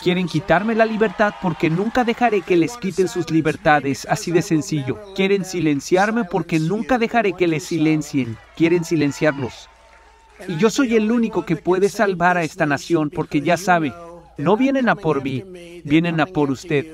Quieren 0.00 0.28
quitarme 0.28 0.76
la 0.76 0.84
libertad 0.84 1.34
porque 1.42 1.68
nunca 1.68 2.04
dejaré 2.04 2.42
que 2.42 2.56
les 2.56 2.76
quiten 2.76 3.08
sus 3.08 3.28
libertades, 3.32 4.06
así 4.08 4.30
de 4.30 4.42
sencillo. 4.42 4.96
Quieren 5.16 5.44
silenciarme 5.44 6.22
porque 6.22 6.60
nunca 6.60 6.98
dejaré 6.98 7.32
que 7.32 7.48
les 7.48 7.64
silencien. 7.64 8.36
Quieren 8.56 8.84
silenciarlos. 8.84 9.68
Y 10.46 10.56
yo 10.56 10.70
soy 10.70 10.94
el 10.94 11.10
único 11.10 11.44
que 11.44 11.56
puede 11.56 11.88
salvar 11.88 12.36
a 12.36 12.44
esta 12.44 12.64
nación 12.64 13.10
porque 13.10 13.40
ya 13.40 13.56
sabe, 13.56 13.92
no 14.38 14.56
vienen 14.56 14.88
a 14.88 14.94
por 14.94 15.24
mí, 15.24 15.42
vienen 15.84 16.20
a 16.20 16.26
por 16.26 16.52
usted. 16.52 16.86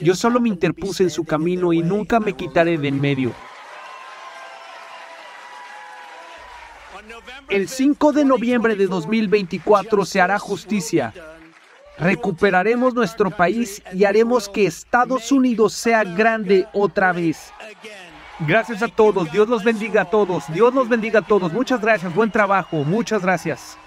Yo 0.00 0.16
solo 0.16 0.40
me 0.40 0.48
interpuse 0.48 1.04
en 1.04 1.10
su 1.10 1.24
camino 1.24 1.72
y 1.72 1.82
nunca 1.84 2.18
me 2.18 2.32
quitaré 2.32 2.76
de 2.76 2.88
en 2.88 3.00
medio. 3.00 3.32
El 7.50 7.68
5 7.68 8.12
de 8.12 8.24
noviembre 8.24 8.76
de 8.76 8.86
2024 8.86 10.04
se 10.04 10.20
hará 10.20 10.38
justicia. 10.38 11.14
Recuperaremos 11.98 12.94
nuestro 12.94 13.30
país 13.30 13.82
y 13.92 14.04
haremos 14.04 14.48
que 14.48 14.66
Estados 14.66 15.32
Unidos 15.32 15.72
sea 15.72 16.04
grande 16.04 16.66
otra 16.72 17.12
vez. 17.12 17.52
Gracias 18.40 18.82
a 18.82 18.88
todos. 18.88 19.32
Dios 19.32 19.48
los 19.48 19.64
bendiga 19.64 20.02
a 20.02 20.10
todos. 20.10 20.44
Dios 20.52 20.74
los 20.74 20.88
bendiga 20.88 21.20
a 21.20 21.26
todos. 21.26 21.52
Muchas 21.52 21.80
gracias. 21.80 22.14
Buen 22.14 22.30
trabajo. 22.30 22.84
Muchas 22.84 23.22
gracias. 23.22 23.78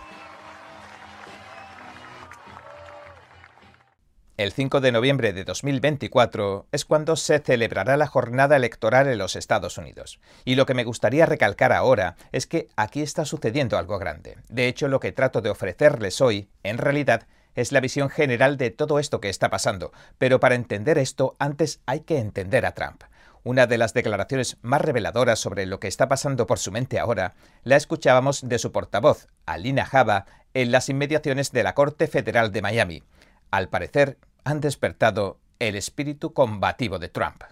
El 4.42 4.54
5 4.54 4.82
de 4.82 4.92
noviembre 4.92 5.34
de 5.34 5.44
2024 5.44 6.66
es 6.72 6.84
cuando 6.84 7.16
se 7.16 7.38
celebrará 7.38 7.96
la 7.96 8.08
jornada 8.08 8.56
electoral 8.56 9.08
en 9.08 9.20
los 9.20 9.36
Estados 9.36 9.78
Unidos. 9.78 10.20
Y 10.46 10.56
lo 10.56 10.66
que 10.66 10.74
me 10.74 10.84
gustaría 10.84 11.28
recalcar 11.28 11.72
ahora 11.72 12.16
es 12.32 12.48
que 12.48 12.68
aquí 12.76 13.04
está 13.04 13.24
sucediendo 13.24 13.78
algo 13.78 14.00
grande. 14.00 14.38
De 14.50 14.68
hecho, 14.68 14.88
lo 14.88 15.00
que 15.00 15.12
trato 15.12 15.42
de 15.42 15.52
ofrecerles 15.52 16.22
hoy, 16.22 16.50
en 16.64 16.80
realidad, 16.80 17.28
es 17.54 17.72
la 17.72 17.82
visión 17.82 18.10
general 18.10 18.58
de 18.58 18.72
todo 18.72 18.98
esto 18.98 19.22
que 19.22 19.30
está 19.30 19.52
pasando. 19.52 19.92
Pero 20.18 20.40
para 20.40 20.56
entender 20.56 20.98
esto, 20.98 21.36
antes 21.38 21.80
hay 21.86 22.00
que 22.00 22.18
entender 22.18 22.66
a 22.66 22.74
Trump. 22.74 23.04
Una 23.44 23.68
de 23.68 23.78
las 23.78 23.94
declaraciones 23.94 24.58
más 24.64 24.82
reveladoras 24.82 25.38
sobre 25.38 25.68
lo 25.68 25.80
que 25.80 25.88
está 25.88 26.08
pasando 26.08 26.48
por 26.48 26.58
su 26.58 26.72
mente 26.72 26.98
ahora 26.98 27.36
la 27.64 27.76
escuchábamos 27.76 28.50
de 28.50 28.58
su 28.58 28.72
portavoz, 28.72 29.28
Alina 29.46 29.86
Java, 29.86 30.26
en 30.56 30.72
las 30.72 30.90
inmediaciones 30.90 31.52
de 31.52 31.62
la 31.62 31.76
Corte 31.76 32.08
Federal 32.08 32.52
de 32.52 32.64
Miami. 32.64 33.04
Al 33.52 33.68
parecer, 33.68 34.18
han 34.44 34.62
despertado 34.62 35.40
el 35.60 35.76
espíritu 35.76 36.34
combativo 36.34 37.00
de 37.00 37.10
Trump. 37.10 37.44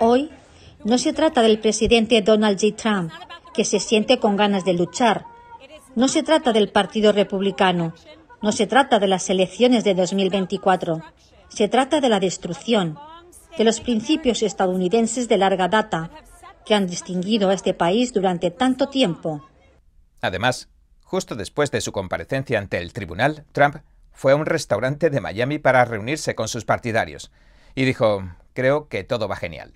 Hoy 0.00 0.30
no 0.84 0.98
se 0.98 1.12
trata 1.12 1.42
del 1.42 1.58
presidente 1.58 2.22
Donald 2.22 2.58
J. 2.60 2.76
Trump, 2.76 3.12
que 3.52 3.64
se 3.64 3.80
siente 3.80 4.18
con 4.18 4.36
ganas 4.36 4.64
de 4.64 4.74
luchar. 4.74 5.26
No 5.94 6.08
se 6.08 6.22
trata 6.22 6.52
del 6.52 6.70
Partido 6.70 7.12
Republicano. 7.12 7.94
No 8.40 8.52
se 8.52 8.66
trata 8.66 8.98
de 8.98 9.08
las 9.08 9.28
elecciones 9.30 9.84
de 9.84 9.94
2024. 9.94 11.02
Se 11.48 11.68
trata 11.68 12.00
de 12.00 12.08
la 12.08 12.20
destrucción, 12.20 12.98
de 13.56 13.64
los 13.64 13.80
principios 13.80 14.42
estadounidenses 14.42 15.28
de 15.28 15.38
larga 15.38 15.68
data 15.68 16.10
que 16.64 16.74
han 16.74 16.86
distinguido 16.86 17.50
a 17.50 17.54
este 17.54 17.74
país 17.74 18.12
durante 18.12 18.50
tanto 18.50 18.88
tiempo. 18.88 19.44
Además, 20.20 20.68
Justo 21.08 21.36
después 21.36 21.70
de 21.70 21.80
su 21.80 21.90
comparecencia 21.90 22.58
ante 22.58 22.76
el 22.76 22.92
tribunal, 22.92 23.46
Trump 23.52 23.76
fue 24.12 24.32
a 24.32 24.36
un 24.36 24.44
restaurante 24.44 25.08
de 25.08 25.22
Miami 25.22 25.58
para 25.58 25.86
reunirse 25.86 26.34
con 26.34 26.48
sus 26.48 26.66
partidarios 26.66 27.32
y 27.74 27.86
dijo, 27.86 28.28
creo 28.52 28.88
que 28.88 29.04
todo 29.04 29.26
va 29.26 29.36
genial. 29.36 29.72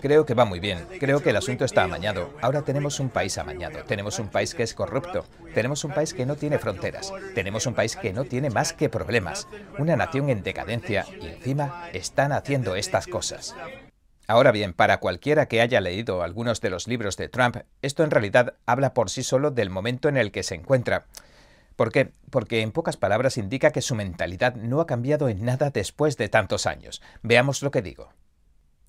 Creo 0.00 0.26
que 0.26 0.34
va 0.34 0.44
muy 0.44 0.58
bien. 0.58 0.84
Creo 0.98 1.22
que 1.22 1.30
el 1.30 1.36
asunto 1.36 1.64
está 1.64 1.84
amañado. 1.84 2.34
Ahora 2.42 2.62
tenemos 2.62 2.98
un 2.98 3.10
país 3.10 3.38
amañado. 3.38 3.84
Tenemos 3.84 4.18
un 4.18 4.26
país 4.26 4.56
que 4.56 4.64
es 4.64 4.74
corrupto. 4.74 5.24
Tenemos 5.54 5.84
un 5.84 5.92
país 5.92 6.14
que 6.14 6.26
no 6.26 6.34
tiene 6.34 6.58
fronteras. 6.58 7.12
Tenemos 7.36 7.64
un 7.66 7.74
país 7.74 7.94
que 7.94 8.12
no 8.12 8.24
tiene 8.24 8.50
más 8.50 8.72
que 8.72 8.88
problemas. 8.88 9.46
Una 9.78 9.94
nación 9.94 10.30
en 10.30 10.42
decadencia 10.42 11.06
y 11.20 11.28
encima 11.28 11.88
están 11.92 12.32
haciendo 12.32 12.74
estas 12.74 13.06
cosas. 13.06 13.54
Ahora 14.30 14.52
bien, 14.52 14.74
para 14.74 15.00
cualquiera 15.00 15.46
que 15.46 15.60
haya 15.60 15.80
leído 15.80 16.22
algunos 16.22 16.60
de 16.60 16.70
los 16.70 16.86
libros 16.86 17.16
de 17.16 17.28
Trump, 17.28 17.56
esto 17.82 18.04
en 18.04 18.12
realidad 18.12 18.54
habla 18.64 18.94
por 18.94 19.10
sí 19.10 19.24
solo 19.24 19.50
del 19.50 19.70
momento 19.70 20.08
en 20.08 20.16
el 20.16 20.30
que 20.30 20.44
se 20.44 20.54
encuentra. 20.54 21.06
¿Por 21.74 21.90
qué? 21.90 22.12
Porque 22.30 22.60
en 22.60 22.70
pocas 22.70 22.96
palabras 22.96 23.38
indica 23.38 23.72
que 23.72 23.82
su 23.82 23.96
mentalidad 23.96 24.54
no 24.54 24.80
ha 24.80 24.86
cambiado 24.86 25.28
en 25.28 25.44
nada 25.44 25.70
después 25.70 26.16
de 26.16 26.28
tantos 26.28 26.66
años. 26.66 27.02
Veamos 27.24 27.60
lo 27.64 27.72
que 27.72 27.82
digo. 27.82 28.10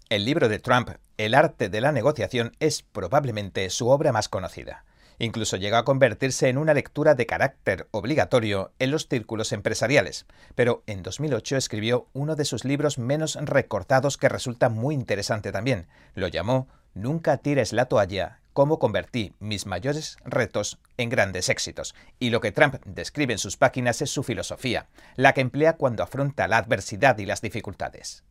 El 0.10 0.26
libro 0.26 0.48
de 0.48 0.60
Trump, 0.60 0.92
El 1.18 1.34
arte 1.34 1.70
de 1.70 1.82
la 1.82 1.92
negociación, 1.92 2.56
es 2.60 2.84
probablemente 2.84 3.68
su 3.72 3.90
obra 3.90 4.12
más 4.12 4.30
conocida. 4.30 4.86
Incluso 5.22 5.56
llegó 5.56 5.78
a 5.78 5.86
convertirse 5.86 6.50
en 6.50 6.58
una 6.58 6.74
lectura 6.74 7.14
de 7.14 7.28
carácter 7.28 7.88
obligatorio 7.92 8.72
en 8.80 8.90
los 8.90 9.08
círculos 9.08 9.52
empresariales, 9.52 10.26
pero 10.56 10.82
en 10.88 11.04
2008 11.04 11.58
escribió 11.58 12.08
uno 12.14 12.36
de 12.36 12.44
sus 12.44 12.66
libros 12.66 12.98
menos 12.98 13.36
recortados 13.40 14.18
que 14.18 14.30
resulta 14.30 14.70
muy 14.70 14.96
interesante 14.96 15.52
también. 15.52 15.86
Lo 16.16 16.28
llamó 16.28 16.70
Nunca 16.96 17.38
tires 17.38 17.72
la 17.72 17.86
toalla, 17.86 18.40
cómo 18.54 18.80
convertí 18.80 19.36
mis 19.38 19.68
mayores 19.68 20.18
retos 20.26 20.80
en 20.98 21.10
grandes 21.10 21.50
éxitos. 21.50 21.94
Y 22.18 22.32
lo 22.32 22.42
que 22.42 22.52
Trump 22.52 22.78
describe 22.84 23.34
en 23.34 23.38
sus 23.38 23.58
páginas 23.58 24.02
es 24.02 24.10
su 24.10 24.24
filosofía, 24.24 24.88
la 25.18 25.34
que 25.34 25.42
emplea 25.42 25.78
cuando 25.78 26.02
afronta 26.02 26.48
la 26.48 26.58
adversidad 26.58 27.20
y 27.20 27.28
las 27.28 27.44
dificultades. 27.44 28.24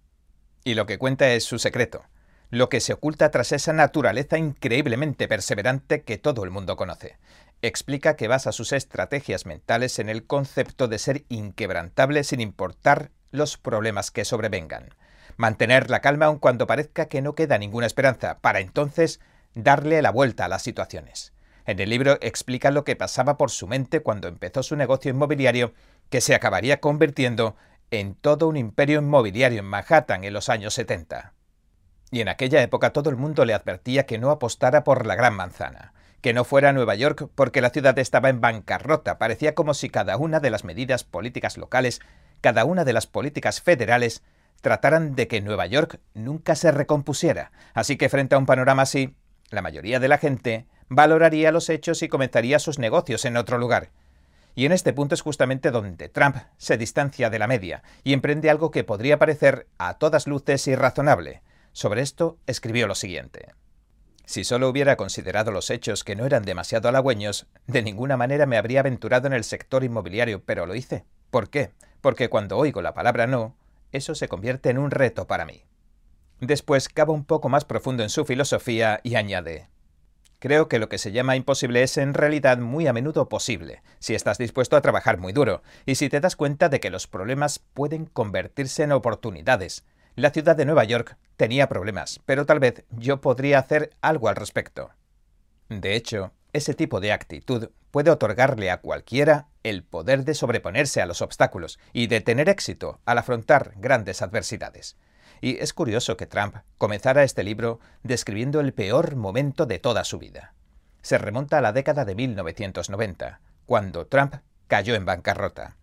Y 0.64 0.74
lo 0.74 0.86
que 0.86 0.98
cuenta 0.98 1.30
es 1.30 1.44
su 1.44 1.60
secreto, 1.60 2.02
lo 2.50 2.68
que 2.68 2.80
se 2.80 2.92
oculta 2.92 3.30
tras 3.30 3.52
esa 3.52 3.72
naturaleza 3.72 4.36
increíblemente 4.36 5.28
perseverante 5.28 6.02
que 6.02 6.18
todo 6.18 6.44
el 6.44 6.50
mundo 6.50 6.76
conoce. 6.76 7.16
Explica 7.62 8.16
que 8.16 8.28
basa 8.28 8.52
sus 8.52 8.72
estrategias 8.72 9.46
mentales 9.46 9.98
en 9.98 10.08
el 10.08 10.26
concepto 10.26 10.88
de 10.88 10.98
ser 10.98 11.24
inquebrantable 11.28 12.24
sin 12.24 12.40
importar 12.40 13.10
los 13.30 13.56
problemas 13.56 14.10
que 14.10 14.24
sobrevengan. 14.24 14.94
Mantener 15.36 15.90
la 15.90 16.00
calma 16.00 16.26
aun 16.26 16.38
cuando 16.38 16.66
parezca 16.66 17.06
que 17.06 17.22
no 17.22 17.34
queda 17.34 17.58
ninguna 17.58 17.86
esperanza, 17.86 18.38
para 18.40 18.60
entonces 18.60 19.20
darle 19.54 20.02
la 20.02 20.10
vuelta 20.10 20.46
a 20.46 20.48
las 20.48 20.62
situaciones. 20.62 21.32
En 21.66 21.78
el 21.78 21.90
libro 21.90 22.18
explica 22.20 22.70
lo 22.70 22.84
que 22.84 22.96
pasaba 22.96 23.36
por 23.36 23.50
su 23.50 23.68
mente 23.68 24.00
cuando 24.00 24.26
empezó 24.26 24.62
su 24.62 24.74
negocio 24.74 25.10
inmobiliario, 25.10 25.72
que 26.08 26.20
se 26.20 26.34
acabaría 26.34 26.80
convirtiendo 26.80 27.54
en 27.92 28.14
todo 28.14 28.48
un 28.48 28.56
imperio 28.56 28.98
inmobiliario 28.98 29.60
en 29.60 29.66
Manhattan 29.66 30.24
en 30.24 30.32
los 30.32 30.48
años 30.48 30.74
70. 30.74 31.34
Y 32.10 32.20
en 32.20 32.28
aquella 32.28 32.62
época 32.62 32.92
todo 32.92 33.10
el 33.10 33.16
mundo 33.16 33.44
le 33.44 33.54
advertía 33.54 34.06
que 34.06 34.18
no 34.18 34.30
apostara 34.30 34.84
por 34.84 35.06
la 35.06 35.14
Gran 35.14 35.34
Manzana, 35.34 35.92
que 36.20 36.32
no 36.32 36.44
fuera 36.44 36.70
a 36.70 36.72
Nueva 36.72 36.94
York 36.94 37.28
porque 37.34 37.60
la 37.60 37.70
ciudad 37.70 37.98
estaba 37.98 38.28
en 38.28 38.40
bancarrota. 38.40 39.18
Parecía 39.18 39.54
como 39.54 39.74
si 39.74 39.90
cada 39.90 40.16
una 40.16 40.40
de 40.40 40.50
las 40.50 40.64
medidas 40.64 41.04
políticas 41.04 41.56
locales, 41.56 42.00
cada 42.40 42.64
una 42.64 42.84
de 42.84 42.92
las 42.92 43.06
políticas 43.06 43.60
federales, 43.60 44.22
trataran 44.60 45.14
de 45.14 45.28
que 45.28 45.40
Nueva 45.40 45.66
York 45.66 46.00
nunca 46.14 46.54
se 46.54 46.72
recompusiera. 46.72 47.52
Así 47.74 47.96
que 47.96 48.08
frente 48.08 48.34
a 48.34 48.38
un 48.38 48.46
panorama 48.46 48.82
así, 48.82 49.14
la 49.50 49.62
mayoría 49.62 50.00
de 50.00 50.08
la 50.08 50.18
gente 50.18 50.66
valoraría 50.88 51.52
los 51.52 51.68
hechos 51.68 52.02
y 52.02 52.08
comenzaría 52.08 52.58
sus 52.58 52.78
negocios 52.78 53.24
en 53.24 53.36
otro 53.36 53.58
lugar. 53.58 53.90
Y 54.54 54.66
en 54.66 54.72
este 54.72 54.92
punto 54.92 55.14
es 55.14 55.22
justamente 55.22 55.70
donde 55.70 56.08
Trump 56.08 56.36
se 56.58 56.76
distancia 56.76 57.30
de 57.30 57.38
la 57.38 57.46
media 57.46 57.82
y 58.02 58.12
emprende 58.12 58.50
algo 58.50 58.70
que 58.70 58.84
podría 58.84 59.18
parecer 59.18 59.68
a 59.78 59.94
todas 59.94 60.26
luces 60.26 60.66
irrazonable, 60.66 61.42
sobre 61.72 62.02
esto 62.02 62.38
escribió 62.46 62.86
lo 62.86 62.94
siguiente. 62.94 63.54
Si 64.24 64.44
solo 64.44 64.68
hubiera 64.68 64.96
considerado 64.96 65.50
los 65.50 65.70
hechos 65.70 66.04
que 66.04 66.14
no 66.14 66.24
eran 66.24 66.44
demasiado 66.44 66.88
halagüeños, 66.88 67.46
de 67.66 67.82
ninguna 67.82 68.16
manera 68.16 68.46
me 68.46 68.56
habría 68.56 68.80
aventurado 68.80 69.26
en 69.26 69.32
el 69.32 69.44
sector 69.44 69.82
inmobiliario, 69.82 70.42
pero 70.44 70.66
lo 70.66 70.74
hice. 70.74 71.04
¿Por 71.30 71.50
qué? 71.50 71.72
Porque 72.00 72.28
cuando 72.28 72.56
oigo 72.56 72.80
la 72.82 72.94
palabra 72.94 73.26
no, 73.26 73.56
eso 73.92 74.14
se 74.14 74.28
convierte 74.28 74.70
en 74.70 74.78
un 74.78 74.90
reto 74.90 75.26
para 75.26 75.44
mí. 75.44 75.64
Después 76.40 76.88
cava 76.88 77.12
un 77.12 77.24
poco 77.24 77.48
más 77.48 77.64
profundo 77.64 78.02
en 78.02 78.08
su 78.08 78.24
filosofía 78.24 79.00
y 79.02 79.16
añade, 79.16 79.68
Creo 80.40 80.68
que 80.68 80.78
lo 80.78 80.88
que 80.88 80.96
se 80.96 81.12
llama 81.12 81.36
imposible 81.36 81.82
es 81.82 81.98
en 81.98 82.14
realidad 82.14 82.56
muy 82.56 82.86
a 82.86 82.94
menudo 82.94 83.28
posible, 83.28 83.82
si 83.98 84.14
estás 84.14 84.38
dispuesto 84.38 84.74
a 84.74 84.80
trabajar 84.80 85.18
muy 85.18 85.34
duro, 85.34 85.62
y 85.84 85.96
si 85.96 86.08
te 86.08 86.18
das 86.18 86.34
cuenta 86.34 86.70
de 86.70 86.80
que 86.80 86.88
los 86.88 87.06
problemas 87.06 87.58
pueden 87.58 88.06
convertirse 88.06 88.82
en 88.82 88.92
oportunidades, 88.92 89.84
la 90.16 90.30
ciudad 90.30 90.56
de 90.56 90.64
Nueva 90.64 90.84
York 90.84 91.16
tenía 91.36 91.68
problemas, 91.68 92.20
pero 92.26 92.46
tal 92.46 92.60
vez 92.60 92.84
yo 92.90 93.20
podría 93.20 93.58
hacer 93.58 93.90
algo 94.00 94.28
al 94.28 94.36
respecto. 94.36 94.90
De 95.68 95.94
hecho, 95.94 96.32
ese 96.52 96.74
tipo 96.74 97.00
de 97.00 97.12
actitud 97.12 97.70
puede 97.90 98.10
otorgarle 98.10 98.70
a 98.70 98.80
cualquiera 98.80 99.48
el 99.62 99.84
poder 99.84 100.24
de 100.24 100.34
sobreponerse 100.34 101.00
a 101.00 101.06
los 101.06 101.22
obstáculos 101.22 101.78
y 101.92 102.06
de 102.06 102.20
tener 102.20 102.48
éxito 102.48 103.00
al 103.04 103.18
afrontar 103.18 103.74
grandes 103.76 104.22
adversidades. 104.22 104.96
Y 105.40 105.58
es 105.58 105.72
curioso 105.72 106.16
que 106.16 106.26
Trump 106.26 106.56
comenzara 106.76 107.22
este 107.22 107.44
libro 107.44 107.80
describiendo 108.02 108.60
el 108.60 108.74
peor 108.74 109.16
momento 109.16 109.66
de 109.66 109.78
toda 109.78 110.04
su 110.04 110.18
vida. 110.18 110.54
Se 111.02 111.18
remonta 111.18 111.58
a 111.58 111.60
la 111.62 111.72
década 111.72 112.04
de 112.04 112.14
1990, 112.14 113.40
cuando 113.64 114.06
Trump 114.06 114.36
cayó 114.66 114.94
en 114.94 115.06
bancarrota. 115.06 115.76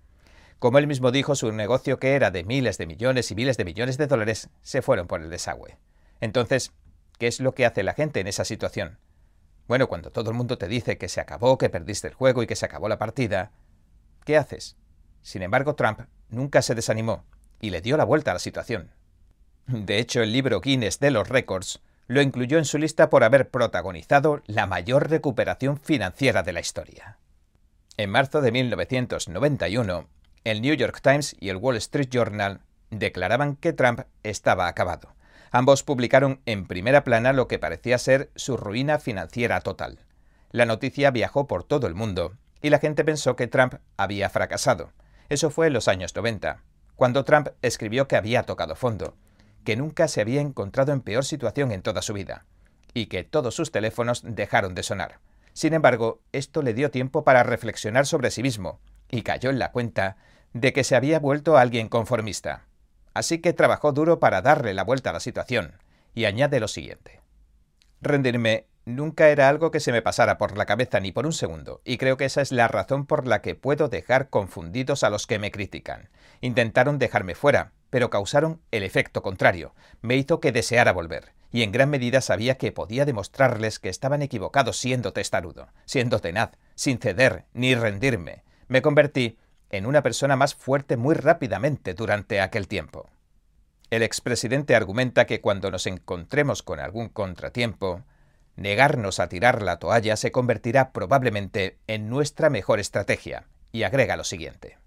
Como 0.60 0.80
él 0.80 0.88
mismo 0.88 1.12
dijo, 1.12 1.36
su 1.36 1.51
negocio, 1.51 1.99
que 1.99 2.14
era 2.14 2.32
de 2.32 2.43
miles 2.43 2.78
de 2.78 2.88
millones 2.88 3.30
y 3.30 3.36
miles 3.36 3.58
de 3.58 3.66
millones 3.66 3.97
de 3.97 4.08
dólares, 4.08 4.49
se 4.62 4.82
fueron 4.82 5.08
por 5.08 5.22
el 5.22 5.30
desagüe. 5.30 5.78
Entonces, 6.20 6.72
¿qué 7.20 7.28
es 7.28 7.39
lo 7.39 7.53
que 7.53 7.66
hace 7.66 7.84
la 7.84 7.93
gente 7.93 8.20
en 8.20 8.28
esa 8.28 8.43
situación? 8.43 8.97
Bueno, 9.68 9.88
cuando 9.88 10.12
todo 10.12 10.32
el 10.32 10.38
mundo 10.38 10.58
te 10.58 10.68
dice 10.68 10.97
que 10.97 11.10
se 11.10 11.22
acabó, 11.22 11.58
que 11.58 11.70
perdiste 11.70 12.08
el 12.08 12.14
juego 12.14 12.41
y 12.41 12.47
que 12.47 12.55
se 12.55 12.66
acabó 12.66 12.89
la 12.89 12.97
partida, 12.97 13.51
¿qué 14.26 14.38
haces? 14.38 14.78
Sin 15.22 15.43
embargo, 15.43 15.76
Trump 15.76 16.01
nunca 16.30 16.62
se 16.62 16.74
desanimó 16.74 17.26
y 17.60 17.70
le 17.70 17.82
dio 17.82 17.97
la 17.97 18.05
vuelta 18.05 18.32
a 18.32 18.36
la 18.36 18.39
situación. 18.39 18.91
De 19.68 19.99
hecho, 19.99 20.22
el 20.22 20.32
libro 20.32 20.62
Guinness 20.62 20.99
de 20.99 21.12
los 21.12 21.28
récords 21.28 21.82
lo 22.08 22.22
incluyó 22.22 22.58
en 22.58 22.66
su 22.66 22.78
lista 22.78 23.10
por 23.10 23.24
haber 23.24 23.49
protagonizado 23.49 24.41
la 24.45 24.66
mayor 24.66 25.10
recuperación 25.10 25.78
financiera 25.78 26.41
de 26.41 26.53
la 26.53 26.62
historia. 26.62 27.18
En 27.97 28.10
marzo 28.10 28.41
de 28.41 28.51
1991, 28.51 30.08
el 30.48 30.62
New 30.62 30.76
York 30.76 31.02
Times 31.02 31.36
y 31.41 31.50
el 31.50 31.58
Wall 31.58 31.76
Street 31.76 32.08
Journal 32.10 32.62
declaraban 32.89 33.58
que 33.58 33.74
Trump 33.74 34.04
estaba 34.24 34.70
acabado. 34.70 35.14
Ambos 35.52 35.84
publicaron 35.84 36.39
en 36.45 36.68
primera 36.68 37.04
plana 37.04 37.34
lo 37.34 37.50
que 37.50 37.60
parecía 37.60 37.98
ser 37.98 38.32
su 38.36 38.56
ruina 38.56 38.98
financiera 38.98 39.60
total. 39.60 40.00
La 40.52 40.66
noticia 40.66 41.12
viajó 41.12 41.48
por 41.48 41.66
todo 41.66 41.86
el 41.86 41.95
mundo 41.95 42.38
y 42.62 42.70
la 42.70 42.80
gente 42.80 43.04
pensó 43.04 43.36
que 43.36 43.48
Trump 43.48 43.76
había 43.98 44.30
fracasado. 44.30 44.93
Eso 45.28 45.50
fue 45.50 45.68
en 45.68 45.74
los 45.74 45.89
años 45.89 46.16
90, 46.16 46.64
cuando 46.95 47.26
Trump 47.26 47.50
escribió 47.62 48.08
que 48.08 48.16
había 48.16 48.43
tocado 48.43 48.78
fondo, 48.78 49.18
que 49.66 49.76
nunca 49.76 50.08
se 50.08 50.22
había 50.22 50.39
encontrado 50.39 50.93
en 50.93 51.02
peor 51.02 51.26
situación 51.26 51.74
en 51.74 51.82
toda 51.82 52.02
su 52.02 52.14
vida, 52.14 52.45
y 52.93 53.08
que 53.08 53.26
todos 53.26 53.54
sus 53.54 53.74
teléfonos 53.74 54.22
dejaron 54.24 54.76
de 54.76 54.84
sonar. 54.84 55.20
Sin 55.52 55.74
embargo, 55.74 56.22
esto 56.32 56.62
le 56.62 56.74
dio 56.74 56.89
tiempo 56.89 57.26
para 57.26 57.43
reflexionar 57.43 58.06
sobre 58.06 58.32
sí 58.32 58.41
mismo, 58.41 58.80
y 59.12 59.24
cayó 59.24 59.50
en 59.50 59.60
la 59.60 59.74
cuenta 59.74 60.16
de 60.54 60.74
que 60.74 60.84
se 60.84 60.95
había 60.95 61.20
vuelto 61.20 61.58
alguien 61.58 61.89
conformista. 61.89 62.66
Así 63.14 63.39
que 63.39 63.54
trabajó 63.54 63.91
duro 63.91 64.20
para 64.20 64.41
darle 64.41 64.74
la 64.74 64.84
vuelta 64.84 65.10
a 65.10 65.14
la 65.14 65.20
situación, 65.20 65.74
y 66.14 66.26
añade 66.26 66.60
lo 66.60 66.68
siguiente. 66.68 67.22
Rendirme 68.02 68.68
nunca 68.86 69.30
era 69.30 69.50
algo 69.50 69.72
que 69.72 69.80
se 69.80 69.91
me 69.91 70.02
pasara 70.02 70.38
por 70.38 70.58
la 70.58 70.66
cabeza 70.66 71.00
ni 71.00 71.12
por 71.12 71.26
un 71.26 71.34
segundo, 71.34 71.82
y 71.84 71.98
creo 71.98 72.18
que 72.18 72.26
esa 72.26 72.41
es 72.41 72.52
la 72.52 72.68
razón 72.68 73.06
por 73.06 73.28
la 73.28 73.41
que 73.41 73.56
puedo 73.56 73.89
dejar 73.89 74.30
confundidos 74.30 75.04
a 75.04 75.10
los 75.10 75.28
que 75.28 75.39
me 75.39 75.52
critican. 75.52 76.10
Intentaron 76.41 77.00
dejarme 77.00 77.36
fuera, 77.36 77.72
pero 77.89 78.10
causaron 78.10 78.62
el 78.72 78.84
efecto 78.84 79.22
contrario. 79.22 79.74
Me 80.02 80.16
hizo 80.16 80.39
que 80.39 80.52
deseara 80.52 80.93
volver, 80.93 81.34
y 81.52 81.64
en 81.64 81.72
gran 81.72 81.89
medida 81.89 82.22
sabía 82.22 82.58
que 82.58 82.72
podía 82.72 83.06
demostrarles 83.06 83.80
que 83.80 83.89
estaban 83.89 84.22
equivocados 84.22 84.78
siendo 84.78 85.14
testarudo, 85.14 85.68
siendo 85.86 86.20
tenaz, 86.20 86.52
sin 86.76 87.00
ceder 87.00 87.45
ni 87.54 87.76
rendirme. 87.76 88.43
Me 88.68 88.82
convertí 88.82 89.38
en 89.70 89.86
una 89.86 90.03
persona 90.03 90.36
más 90.36 90.55
fuerte 90.55 90.97
muy 90.97 91.15
rápidamente 91.15 91.93
durante 91.93 92.41
aquel 92.41 92.68
tiempo. 92.68 93.09
El 93.89 94.03
expresidente 94.03 94.76
argumenta 94.76 95.26
que 95.26 95.41
cuando 95.41 95.72
nos 95.72 95.88
encontremos 95.88 96.61
con 96.63 96.80
algún 96.80 97.09
contratiempo, 97.09 98.03
negarnos 98.55 99.20
a 99.20 99.30
tirar 99.30 99.61
la 99.61 99.78
toalla 99.78 100.18
se 100.18 100.32
convertirá 100.32 100.91
probablemente 100.91 101.78
en 101.88 102.09
nuestra 102.09 102.49
mejor 102.49 102.80
estrategia, 102.80 103.45
y 103.72 103.84
agrega 103.84 104.18
lo 104.18 104.24
siguiente. 104.24 104.78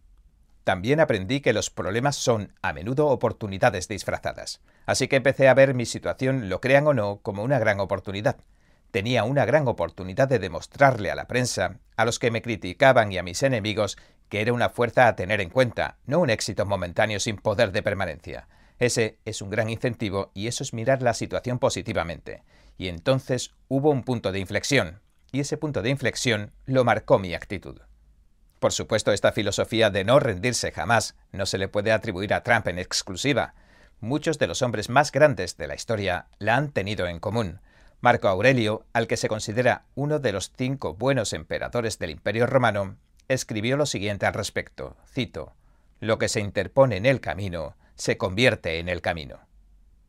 También 0.65 1.01
aprendí 1.01 1.41
que 1.41 1.53
los 1.53 1.71
problemas 1.71 2.17
son 2.17 2.53
a 2.61 2.73
menudo 2.73 3.07
oportunidades 3.07 3.89
disfrazadas, 3.89 4.61
así 4.85 5.09
que 5.09 5.17
empecé 5.17 5.49
a 5.49 5.55
ver 5.55 5.75
mi 5.75 5.87
situación, 5.87 6.49
lo 6.49 6.61
crean 6.61 6.87
o 6.87 6.95
no, 6.95 7.21
como 7.23 7.43
una 7.43 7.59
gran 7.59 7.81
oportunidad. 7.81 8.37
Tenía 8.91 9.25
una 9.25 9.45
gran 9.45 9.69
oportunidad 9.69 10.29
de 10.29 10.39
demostrarle 10.39 11.11
a 11.11 11.15
la 11.15 11.27
prensa, 11.27 11.79
a 11.97 12.05
los 12.05 12.19
que 12.19 12.31
me 12.31 12.43
criticaban 12.43 13.13
y 13.13 13.19
a 13.19 13.23
mis 13.23 13.43
enemigos, 13.43 13.97
que 14.29 14.41
era 14.41 14.53
una 14.53 14.69
fuerza 14.69 15.07
a 15.07 15.17
tener 15.17 15.41
en 15.41 15.51
cuenta, 15.51 15.99
no 16.07 16.19
un 16.21 16.31
éxito 16.31 16.67
momentáneo 16.67 17.21
sin 17.21 17.37
poder 17.37 17.73
de 17.73 17.83
permanencia. 17.83 18.49
Ese 18.79 19.19
es 19.25 19.43
un 19.43 19.51
gran 19.51 19.69
incentivo 19.69 20.31
y 20.35 20.47
eso 20.47 20.65
es 20.65 20.73
mirar 20.73 21.03
la 21.03 21.15
situación 21.15 21.59
positivamente. 21.59 22.43
Y 22.79 22.89
entonces 22.89 23.53
hubo 23.69 23.91
un 23.91 24.03
punto 24.03 24.33
de 24.33 24.41
inflexión, 24.41 25.01
y 25.33 25.41
ese 25.41 25.57
punto 25.57 25.83
de 25.83 25.91
inflexión 25.91 26.53
lo 26.65 26.85
marcó 26.85 27.19
mi 27.19 27.35
actitud. 27.35 27.81
Por 28.59 28.73
supuesto, 28.73 29.13
esta 29.13 29.33
filosofía 29.33 29.91
de 29.91 30.05
no 30.05 30.19
rendirse 30.19 30.73
jamás 30.73 31.17
no 31.33 31.47
se 31.47 31.59
le 31.59 31.69
puede 31.69 31.93
atribuir 31.93 32.35
a 32.35 32.43
Trump 32.43 32.67
en 32.69 32.79
exclusiva. 32.79 33.55
Muchos 34.01 34.39
de 34.39 34.47
los 34.47 34.63
hombres 34.63 34.89
más 34.89 35.13
grandes 35.13 35.57
de 35.57 35.67
la 35.67 35.75
historia 35.75 36.29
la 36.39 36.57
han 36.57 36.73
tenido 36.73 37.07
en 37.07 37.21
común. 37.21 37.61
Marco 38.03 38.29
Aurelio, 38.29 38.87
al 38.95 39.07
que 39.07 39.19
se 39.19 39.29
considera 39.29 39.85
uno 39.95 40.19
de 40.21 40.33
los 40.33 40.53
cinco 40.57 40.95
buenos 40.95 41.35
emperadores 41.35 41.99
del 41.99 42.11
Imperio 42.11 42.47
Romano, 42.47 42.97
escribió 43.29 43.77
lo 43.77 43.85
siguiente 43.85 44.25
al 44.25 44.33
respecto, 44.33 44.97
cito, 45.07 45.53
Lo 46.01 46.19
que 46.19 46.29
se 46.29 46.41
interpone 46.41 46.97
en 46.97 47.05
el 47.05 47.21
camino 47.21 47.77
se 47.97 48.17
convierte 48.17 48.79
en 48.79 48.89
el 48.89 49.03
camino. 49.03 49.41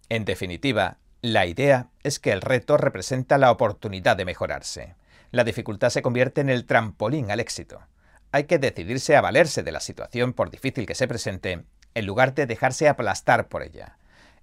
En 0.07 0.23
definitiva, 0.23 0.99
la 1.21 1.45
idea 1.45 1.89
es 2.03 2.19
que 2.19 2.31
el 2.31 2.39
reto 2.39 2.77
representa 2.77 3.37
la 3.37 3.51
oportunidad 3.51 4.15
de 4.15 4.23
mejorarse. 4.23 4.95
La 5.31 5.43
dificultad 5.43 5.89
se 5.89 6.01
convierte 6.01 6.39
en 6.39 6.49
el 6.49 6.65
trampolín 6.65 7.29
al 7.29 7.41
éxito. 7.41 7.81
Hay 8.31 8.45
que 8.45 8.57
decidirse 8.57 9.17
a 9.17 9.21
valerse 9.21 9.63
de 9.63 9.71
la 9.73 9.81
situación 9.81 10.31
por 10.31 10.49
difícil 10.49 10.85
que 10.85 10.95
se 10.95 11.09
presente, 11.09 11.65
en 11.93 12.05
lugar 12.05 12.33
de 12.35 12.45
dejarse 12.45 12.87
aplastar 12.87 13.49
por 13.49 13.63
ella. 13.63 13.97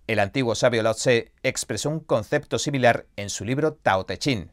El 0.08 0.20
antiguo 0.20 0.54
sabio 0.54 0.82
Lao 0.82 0.94
Tse 0.94 1.32
expresó 1.42 1.90
un 1.90 2.00
concepto 2.00 2.58
similar 2.58 3.04
en 3.16 3.28
su 3.28 3.44
libro 3.44 3.74
Tao 3.74 4.06
Te 4.06 4.16
Ching. 4.16 4.50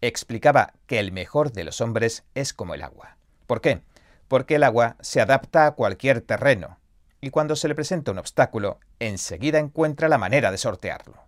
Explicaba 0.00 0.72
que 0.86 0.98
el 0.98 1.12
mejor 1.12 1.52
de 1.52 1.62
los 1.64 1.82
hombres 1.82 2.24
es 2.34 2.54
como 2.54 2.72
el 2.72 2.82
agua. 2.82 3.18
¿Por 3.46 3.60
qué? 3.60 3.82
Porque 4.28 4.54
el 4.54 4.62
agua 4.62 4.96
se 5.02 5.20
adapta 5.20 5.66
a 5.66 5.72
cualquier 5.72 6.22
terreno, 6.22 6.78
y 7.20 7.28
cuando 7.28 7.54
se 7.54 7.68
le 7.68 7.74
presenta 7.74 8.12
un 8.12 8.18
obstáculo, 8.18 8.80
enseguida 8.98 9.58
encuentra 9.58 10.08
la 10.08 10.16
manera 10.16 10.50
de 10.50 10.56
sortearlo. 10.56 11.26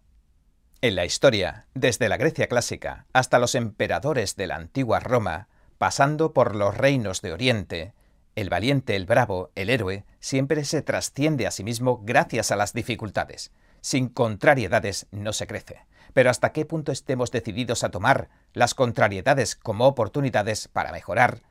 En 0.81 0.95
la 0.95 1.05
historia, 1.05 1.67
desde 1.75 2.09
la 2.09 2.17
Grecia 2.17 2.47
clásica 2.47 3.05
hasta 3.13 3.39
los 3.39 3.55
emperadores 3.55 4.37
de 4.37 4.47
la 4.47 4.57
antigua 4.57 5.01
Roma, 5.01 5.49
pasando 5.77 6.33
por 6.33 6.57
los 6.57 6.75
reinos 6.75 7.21
de 7.21 7.35
Oriente, 7.35 7.93
el 8.37 8.49
valiente, 8.49 8.97
el 8.97 9.05
bravo, 9.05 9.51
el 9.55 9.69
héroe, 9.69 10.07
siempre 10.19 10.65
se 10.65 10.81
trasciende 10.81 11.47
a 11.47 11.51
sí 11.51 11.63
mismo 11.63 12.01
gracias 12.03 12.51
a 12.51 12.57
las 12.57 12.73
dificultades. 12.73 13.53
Sin 13.87 14.09
contrariedades 14.09 15.07
no 15.13 15.33
se 15.33 15.47
crece. 15.47 15.87
Pero 16.13 16.29
hasta 16.29 16.51
qué 16.51 16.65
punto 16.65 16.91
estemos 16.91 17.31
decididos 17.31 17.85
a 17.85 17.91
tomar 17.93 18.31
las 18.53 18.75
contrariedades 18.75 19.55
como 19.55 19.87
oportunidades 19.87 20.67
para 20.67 20.91
mejorar, 20.91 21.43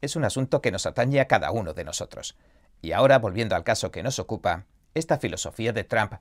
es 0.00 0.16
un 0.16 0.24
asunto 0.24 0.60
que 0.60 0.72
nos 0.72 0.86
atañe 0.86 1.20
a 1.20 1.28
cada 1.28 1.52
uno 1.52 1.72
de 1.72 1.84
nosotros. 1.84 2.36
Y 2.82 2.90
ahora, 2.90 3.20
volviendo 3.20 3.54
al 3.54 3.62
caso 3.62 3.92
que 3.92 4.02
nos 4.02 4.18
ocupa, 4.18 4.66
esta 4.94 5.18
filosofía 5.18 5.72
de 5.72 5.84
Trump 5.84 6.14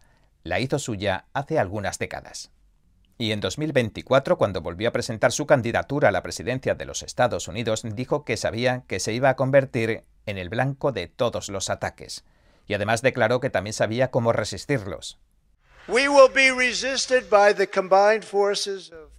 la 0.43 0.59
hizo 0.59 0.77
suya 0.77 1.25
hace 1.33 1.57
algunas 1.57 1.97
décadas. 1.97 2.51
Y 3.17 3.31
en 3.31 3.39
2024, 3.39 4.37
cuando 4.37 4.61
volvió 4.61 4.89
a 4.89 4.93
presentar 4.93 5.31
su 5.31 5.47
candidatura 5.47 6.09
a 6.09 6.11
la 6.11 6.21
presidencia 6.21 6.75
de 6.75 6.85
los 6.85 7.01
Estados 7.01 7.47
Unidos, 7.47 7.81
dijo 7.83 8.25
que 8.25 8.37
sabía 8.37 8.83
que 8.85 8.99
se 8.99 9.13
iba 9.13 9.29
a 9.29 9.35
convertir 9.35 10.03
en 10.27 10.37
el 10.37 10.49
blanco 10.49 10.91
de 10.91 11.07
todos 11.07 11.49
los 11.49 11.71
ataques. 11.71 12.25
Y 12.67 12.75
además 12.75 13.01
declaró 13.01 13.39
que 13.39 13.49
también 13.49 13.73
sabía 13.73 14.11
cómo 14.11 14.33
resistirlos. 14.33 15.17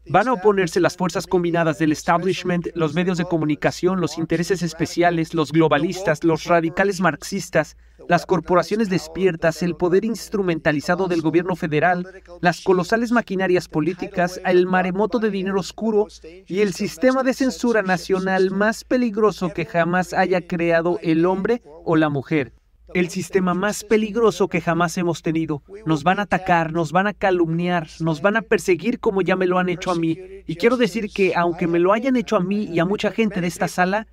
Van 0.07 0.29
a 0.29 0.33
oponerse 0.33 0.81
las 0.81 0.97
fuerzas 0.97 1.27
combinadas 1.27 1.79
del 1.79 1.93
establishment, 1.93 2.69
los 2.75 2.95
medios 2.95 3.19
de 3.19 3.27
comunicación, 3.27 4.01
los 4.01 4.17
intereses 4.17 4.63
especiales, 4.63 5.35
los 5.35 5.53
globalistas, 5.53 6.25
los 6.25 6.45
radicales 6.45 7.01
marxistas, 7.01 7.77
las 8.09 8.25
corporaciones 8.25 8.89
despiertas, 8.89 9.63
el 9.63 9.77
poder 9.77 10.07
instrumentalizado 10.07 11.07
del 11.07 11.21
gobierno 11.21 11.55
federal, 11.55 12.07
las 12.41 12.63
colosales 12.63 13.13
maquinarias 13.13 13.69
políticas, 13.69 14.41
el 14.47 14.67
maremoto 14.67 15.19
de 15.19 15.31
dinero 15.31 15.61
oscuro 15.61 16.07
y 16.47 16.61
el 16.61 16.73
sistema 16.73 17.23
de 17.23 17.35
censura 17.35 17.83
nacional 17.83 18.51
más 18.51 18.85
peligroso 18.85 19.51
que 19.51 19.67
jamás 19.67 20.15
haya 20.15 20.47
creado 20.47 20.99
el 21.03 21.27
hombre 21.27 21.63
o 21.85 21.97
la 21.97 22.09
mujer 22.09 22.53
el 22.95 23.11
sistema 23.11 23.55
más 23.55 23.85
peligroso 23.85 24.49
que 24.49 24.61
jamás 24.61 24.97
hemos 24.97 25.23
tenido. 25.23 25.63
Nos 25.85 26.05
van 26.05 26.21
a 26.21 26.23
atacar, 26.23 26.73
nos 26.73 26.93
van 26.93 27.07
a 27.07 27.13
calumniar, 27.13 27.89
nos 28.01 28.23
van 28.23 28.37
a 28.37 28.43
perseguir 28.43 29.01
como 29.01 29.21
ya 29.21 29.37
me 29.37 29.47
lo 29.47 29.59
han 29.59 29.69
hecho 29.69 29.91
a 29.91 29.97
mí. 29.97 30.19
Y 30.47 30.57
quiero 30.57 30.77
decir 30.77 31.11
que 31.13 31.35
aunque 31.35 31.67
me 31.67 31.81
lo 31.81 31.93
hayan 31.93 32.17
hecho 32.17 32.37
a 32.37 32.41
mí 32.41 32.65
y 32.65 32.79
a 32.79 32.85
mucha 32.85 33.11
gente 33.11 33.41
de 33.41 33.49
esta 33.49 33.69
sala, 33.69 34.07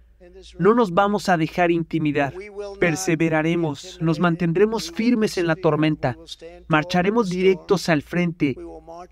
no 0.58 0.74
nos 0.74 0.92
vamos 0.94 1.30
a 1.30 1.38
dejar 1.38 1.72
intimidar. 1.72 2.34
Perseveraremos, 2.80 4.00
nos 4.02 4.20
mantendremos 4.20 4.92
firmes 4.92 5.38
en 5.38 5.48
la 5.48 5.56
tormenta, 5.56 6.18
marcharemos 6.68 7.30
directos 7.30 7.90
al 7.90 8.02
frente 8.02 8.56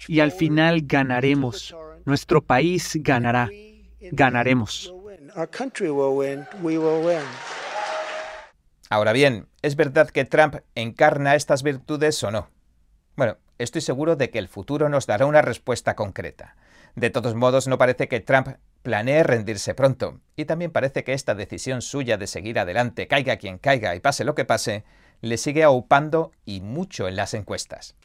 y 0.08 0.20
al 0.20 0.32
final 0.32 0.82
ganaremos. 0.84 1.76
Nuestro 2.06 2.42
país 2.42 2.98
ganará. 3.02 3.50
Ganaremos. 4.12 4.94
Ahora 8.92 9.14
bien, 9.14 9.48
¿es 9.62 9.76
verdad 9.76 10.10
que 10.10 10.26
Trump 10.26 10.56
encarna 10.74 11.36
estas 11.36 11.62
virtudes 11.62 12.24
o 12.24 12.32
no? 12.32 12.50
Bueno, 13.16 13.38
estoy 13.60 13.82
seguro 13.82 14.16
de 14.16 14.32
que 14.32 14.40
el 14.40 14.48
futuro 14.48 14.90
nos 14.90 15.06
dará 15.06 15.28
una 15.28 15.44
respuesta 15.44 15.96
concreta. 15.96 16.56
De 16.96 17.12
todos 17.12 17.36
modos, 17.36 17.68
no 17.68 17.78
parece 17.78 18.08
que 18.08 18.20
Trump 18.20 18.48
planee 18.82 19.22
rendirse 19.22 19.76
pronto, 19.76 20.22
y 20.36 20.46
también 20.46 20.72
parece 20.72 21.04
que 21.04 21.14
esta 21.14 21.36
decisión 21.36 21.84
suya 21.84 22.18
de 22.18 22.26
seguir 22.26 22.58
adelante, 22.58 23.08
caiga 23.08 23.38
quien 23.38 23.60
caiga 23.60 23.94
y 23.94 24.00
pase 24.00 24.24
lo 24.24 24.34
que 24.34 24.46
pase, 24.46 24.84
le 25.22 25.38
sigue 25.38 25.64
aupando 25.64 26.32
y 26.44 26.62
mucho 26.62 27.08
en 27.08 27.16
las 27.16 27.36
encuestas. 27.36 27.96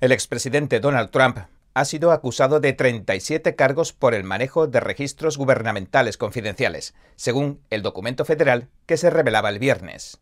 El 0.00 0.10
expresidente 0.10 0.80
Donald 0.80 1.10
Trump 1.10 1.38
ha 1.74 1.84
sido 1.84 2.12
acusado 2.12 2.60
de 2.60 2.72
37 2.72 3.54
cargos 3.54 3.92
por 3.92 4.14
el 4.14 4.24
manejo 4.24 4.66
de 4.66 4.80
registros 4.80 5.38
gubernamentales 5.38 6.16
confidenciales, 6.16 6.94
según 7.16 7.60
el 7.70 7.82
documento 7.82 8.24
federal 8.24 8.68
que 8.86 8.96
se 8.96 9.10
revelaba 9.10 9.48
el 9.48 9.58
viernes. 9.58 10.20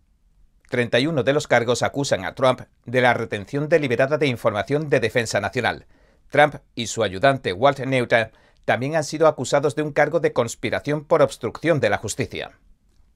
31 0.68 1.24
de 1.24 1.32
los 1.32 1.48
cargos 1.48 1.82
acusan 1.82 2.24
a 2.24 2.34
Trump 2.34 2.62
de 2.84 3.00
la 3.00 3.12
retención 3.12 3.68
deliberada 3.68 4.18
de 4.18 4.28
información 4.28 4.88
de 4.88 5.00
defensa 5.00 5.40
nacional. 5.40 5.86
Trump 6.30 6.56
y 6.76 6.86
su 6.86 7.02
ayudante 7.02 7.52
Walt 7.52 7.80
Neuter 7.80 8.32
también 8.64 8.94
han 8.94 9.04
sido 9.04 9.26
acusados 9.26 9.74
de 9.74 9.82
un 9.82 9.92
cargo 9.92 10.20
de 10.20 10.32
conspiración 10.32 11.04
por 11.04 11.22
obstrucción 11.22 11.80
de 11.80 11.90
la 11.90 11.98
justicia. 11.98 12.52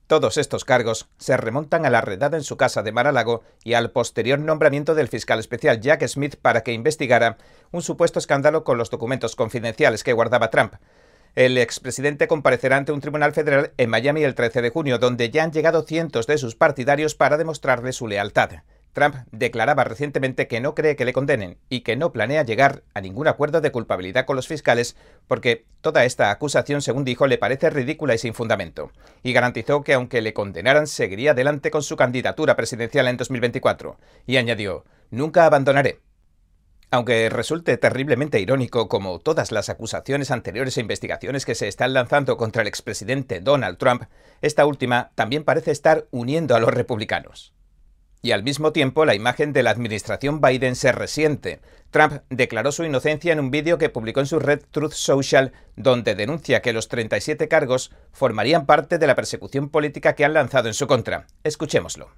Todos 0.07 0.37
estos 0.37 0.65
cargos 0.65 1.09
se 1.17 1.35
remontan 1.35 1.83
a 1.83 1.89
la 1.89 2.01
redada 2.01 2.37
en 2.37 2.43
su 2.43 2.57
casa 2.57 2.83
de 2.83 2.91
Mar-a-Lago 2.91 3.41
y 3.63 3.73
al 3.73 3.89
posterior 3.89 4.37
nombramiento 4.37 4.93
del 4.93 5.07
fiscal 5.07 5.39
especial 5.39 5.81
Jack 5.81 6.05
Smith 6.07 6.35
para 6.39 6.61
que 6.61 6.73
investigara 6.73 7.37
un 7.71 7.81
supuesto 7.81 8.19
escándalo 8.19 8.63
con 8.63 8.77
los 8.77 8.91
documentos 8.91 9.35
confidenciales 9.35 10.03
que 10.03 10.13
guardaba 10.13 10.51
Trump. 10.51 10.75
El 11.33 11.57
expresidente 11.57 12.27
comparecerá 12.27 12.77
ante 12.77 12.91
un 12.91 13.01
tribunal 13.01 13.33
federal 13.33 13.73
en 13.77 13.89
Miami 13.89 14.23
el 14.23 14.35
13 14.35 14.61
de 14.61 14.69
junio, 14.69 14.99
donde 14.99 15.31
ya 15.31 15.43
han 15.43 15.51
llegado 15.51 15.81
cientos 15.81 16.27
de 16.27 16.37
sus 16.37 16.55
partidarios 16.55 17.15
para 17.15 17.37
demostrarle 17.37 17.91
su 17.91 18.07
lealtad. 18.07 18.51
Trump 18.95 19.15
declaraba 19.31 19.83
recientemente 19.83 20.47
que 20.47 20.61
no 20.61 20.73
cree 20.73 20.95
que 20.95 21.05
le 21.05 21.13
condenen 21.13 21.57
y 21.69 21.81
que 21.81 21.97
no 21.97 22.13
planea 22.13 22.43
llegar 22.43 22.83
a 22.93 23.01
ningún 23.01 23.27
acuerdo 23.27 23.59
de 23.61 23.71
culpabilidad 23.71 24.25
con 24.25 24.37
los 24.37 24.47
fiscales 24.47 24.95
porque 25.27 25.65
toda 25.81 26.05
esta 26.05 26.31
acusación, 26.31 26.81
según 26.81 27.03
dijo, 27.03 27.27
le 27.27 27.37
parece 27.37 27.69
ridícula 27.69 28.15
y 28.15 28.17
sin 28.17 28.33
fundamento. 28.33 28.91
Y 29.21 29.33
garantizó 29.33 29.83
que 29.83 29.93
aunque 29.93 30.21
le 30.21 30.33
condenaran, 30.33 30.87
seguiría 30.87 31.31
adelante 31.31 31.71
con 31.71 31.83
su 31.83 31.97
candidatura 31.97 32.55
presidencial 32.55 33.07
en 33.09 33.17
2024. 33.17 33.99
Y 34.25 34.37
añadió, 34.37 34.85
nunca 35.11 35.45
abandonaré. 35.45 35.99
Aunque 36.89 37.29
resulte 37.29 37.75
terriblemente 37.77 38.39
irónico, 38.39 38.87
como 38.87 39.19
todas 39.19 39.51
las 39.51 39.67
acusaciones 39.67 40.31
anteriores 40.31 40.77
e 40.77 40.81
investigaciones 40.81 41.45
que 41.45 41.55
se 41.55 41.67
están 41.67 41.93
lanzando 41.93 42.37
contra 42.37 42.61
el 42.61 42.69
expresidente 42.69 43.41
Donald 43.41 43.77
Trump, 43.77 44.03
esta 44.41 44.65
última 44.65 45.11
también 45.15 45.43
parece 45.43 45.71
estar 45.71 46.07
uniendo 46.11 46.55
a 46.55 46.59
los 46.61 46.73
republicanos 46.73 47.54
y 48.25 48.31
al 48.31 48.41
mismo 48.41 48.71
tiempo 48.71 49.05
la 49.05 49.13
imagen 49.13 49.53
de 49.53 49.61
la 49.61 49.69
administración 49.69 50.41
Biden 50.41 50.75
se 50.75 50.91
resiente. 50.91 51.59
Trump 51.91 52.23
declaró 52.31 52.71
su 52.71 52.83
inocencia 52.83 53.31
en 53.31 53.39
un 53.39 53.51
vídeo 53.51 53.77
que 53.77 53.89
publicó 53.89 54.19
en 54.19 54.25
su 54.25 54.39
red 54.39 54.61
Truth 54.71 54.93
Social, 54.93 55.53
donde 55.75 56.15
denuncia 56.15 56.63
que 56.63 56.73
los 56.73 56.87
37 56.87 57.47
cargos 57.47 57.91
formarían 58.11 58.65
parte 58.65 58.97
de 58.97 59.05
la 59.05 59.15
persecución 59.15 59.69
política 59.69 60.13
que 60.13 60.25
han 60.25 60.33
lanzado 60.33 60.67
en 60.67 60.73
su 60.73 60.87
contra. 60.87 61.27
Escuchémoslo. 61.43 62.09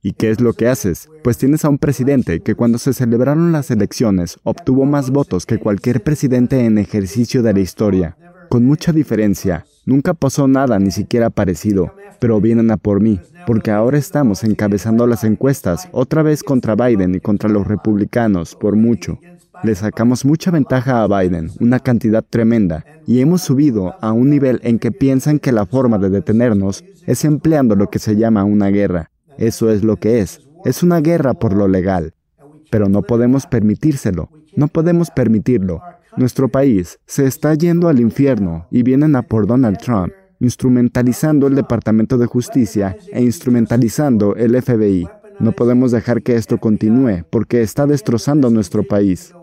¿Y 0.00 0.12
qué 0.14 0.30
es 0.30 0.40
lo 0.40 0.54
que 0.54 0.68
haces? 0.68 1.10
Pues 1.22 1.36
tienes 1.36 1.66
a 1.66 1.68
un 1.68 1.76
presidente 1.76 2.40
que 2.40 2.54
cuando 2.54 2.78
se 2.78 2.94
celebraron 2.94 3.52
las 3.52 3.70
elecciones 3.70 4.38
obtuvo 4.42 4.86
más 4.86 5.10
votos 5.10 5.44
que 5.44 5.58
cualquier 5.58 6.02
presidente 6.02 6.64
en 6.64 6.78
ejercicio 6.78 7.42
de 7.42 7.52
la 7.52 7.60
historia. 7.60 8.16
Con 8.48 8.64
mucha 8.64 8.92
diferencia, 8.92 9.66
nunca 9.84 10.14
pasó 10.14 10.48
nada 10.48 10.78
ni 10.78 10.90
siquiera 10.90 11.28
parecido. 11.28 11.94
Pero 12.18 12.40
vienen 12.40 12.70
a 12.70 12.76
por 12.76 13.00
mí, 13.00 13.20
porque 13.46 13.70
ahora 13.70 13.98
estamos 13.98 14.44
encabezando 14.44 15.06
las 15.06 15.24
encuestas, 15.24 15.88
otra 15.92 16.22
vez 16.22 16.42
contra 16.42 16.74
Biden 16.74 17.14
y 17.14 17.20
contra 17.20 17.48
los 17.48 17.66
republicanos, 17.66 18.54
por 18.54 18.76
mucho. 18.76 19.18
Le 19.62 19.74
sacamos 19.74 20.24
mucha 20.24 20.50
ventaja 20.50 21.02
a 21.02 21.06
Biden, 21.06 21.50
una 21.60 21.78
cantidad 21.78 22.24
tremenda, 22.28 22.84
y 23.06 23.20
hemos 23.20 23.42
subido 23.42 23.94
a 24.00 24.12
un 24.12 24.30
nivel 24.30 24.60
en 24.62 24.78
que 24.78 24.92
piensan 24.92 25.38
que 25.38 25.52
la 25.52 25.64
forma 25.64 25.98
de 25.98 26.10
detenernos 26.10 26.84
es 27.06 27.24
empleando 27.24 27.76
lo 27.76 27.88
que 27.88 27.98
se 27.98 28.16
llama 28.16 28.44
una 28.44 28.68
guerra. 28.68 29.10
Eso 29.38 29.70
es 29.70 29.82
lo 29.82 29.96
que 29.96 30.20
es. 30.20 30.40
Es 30.64 30.82
una 30.82 31.00
guerra 31.00 31.34
por 31.34 31.54
lo 31.54 31.68
legal. 31.68 32.14
Pero 32.70 32.88
no 32.88 33.02
podemos 33.02 33.46
permitírselo. 33.46 34.28
No 34.56 34.68
podemos 34.68 35.10
permitirlo. 35.10 35.80
Nuestro 36.16 36.48
país 36.48 36.98
se 37.06 37.26
está 37.26 37.54
yendo 37.54 37.88
al 37.88 38.00
infierno 38.00 38.66
y 38.70 38.82
vienen 38.82 39.16
a 39.16 39.22
por 39.22 39.46
Donald 39.46 39.78
Trump, 39.78 40.12
instrumentalizando 40.44 41.46
el 41.46 41.54
Departamento 41.54 42.18
de 42.18 42.26
Justicia 42.26 42.96
e 43.10 43.22
instrumentalizando 43.22 44.36
el 44.36 44.60
FBI. 44.62 45.08
No 45.40 45.52
podemos 45.52 45.90
dejar 45.90 46.22
que 46.22 46.36
esto 46.36 46.58
continúe 46.58 47.24
porque 47.30 47.62
está 47.62 47.86
destrozando 47.86 48.50
nuestro 48.50 48.84
país. 48.84 49.34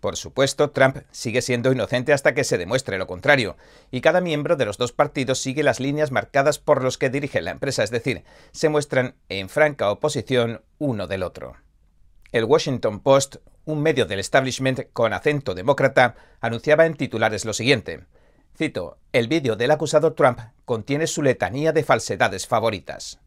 Por 0.00 0.16
supuesto, 0.16 0.70
Trump 0.70 0.98
sigue 1.10 1.40
siendo 1.40 1.72
inocente 1.72 2.12
hasta 2.12 2.34
que 2.34 2.44
se 2.44 2.58
demuestre 2.58 2.98
lo 2.98 3.06
contrario, 3.06 3.56
y 3.90 4.02
cada 4.02 4.20
miembro 4.20 4.54
de 4.56 4.66
los 4.66 4.76
dos 4.76 4.92
partidos 4.92 5.38
sigue 5.38 5.62
las 5.62 5.80
líneas 5.80 6.10
marcadas 6.10 6.58
por 6.58 6.82
los 6.82 6.98
que 6.98 7.08
dirige 7.08 7.40
la 7.40 7.52
empresa, 7.52 7.82
es 7.82 7.90
decir, 7.90 8.22
se 8.52 8.68
muestran 8.68 9.14
en 9.30 9.48
franca 9.48 9.90
oposición 9.90 10.60
uno 10.78 11.06
del 11.06 11.22
otro. 11.22 11.56
El 12.32 12.44
Washington 12.44 13.00
Post, 13.00 13.36
un 13.64 13.80
medio 13.80 14.04
del 14.04 14.18
establishment 14.18 14.80
con 14.92 15.14
acento 15.14 15.54
demócrata, 15.54 16.16
anunciaba 16.40 16.84
en 16.84 16.96
titulares 16.96 17.46
lo 17.46 17.54
siguiente. 17.54 18.04
Cito, 18.56 18.98
el 19.12 19.26
vídeo 19.26 19.56
del 19.56 19.72
acusado 19.72 20.12
Trump 20.12 20.38
contiene 20.64 21.08
su 21.08 21.22
letanía 21.22 21.72
de 21.72 21.82
falsedades 21.82 22.46
favoritas. 22.46 23.18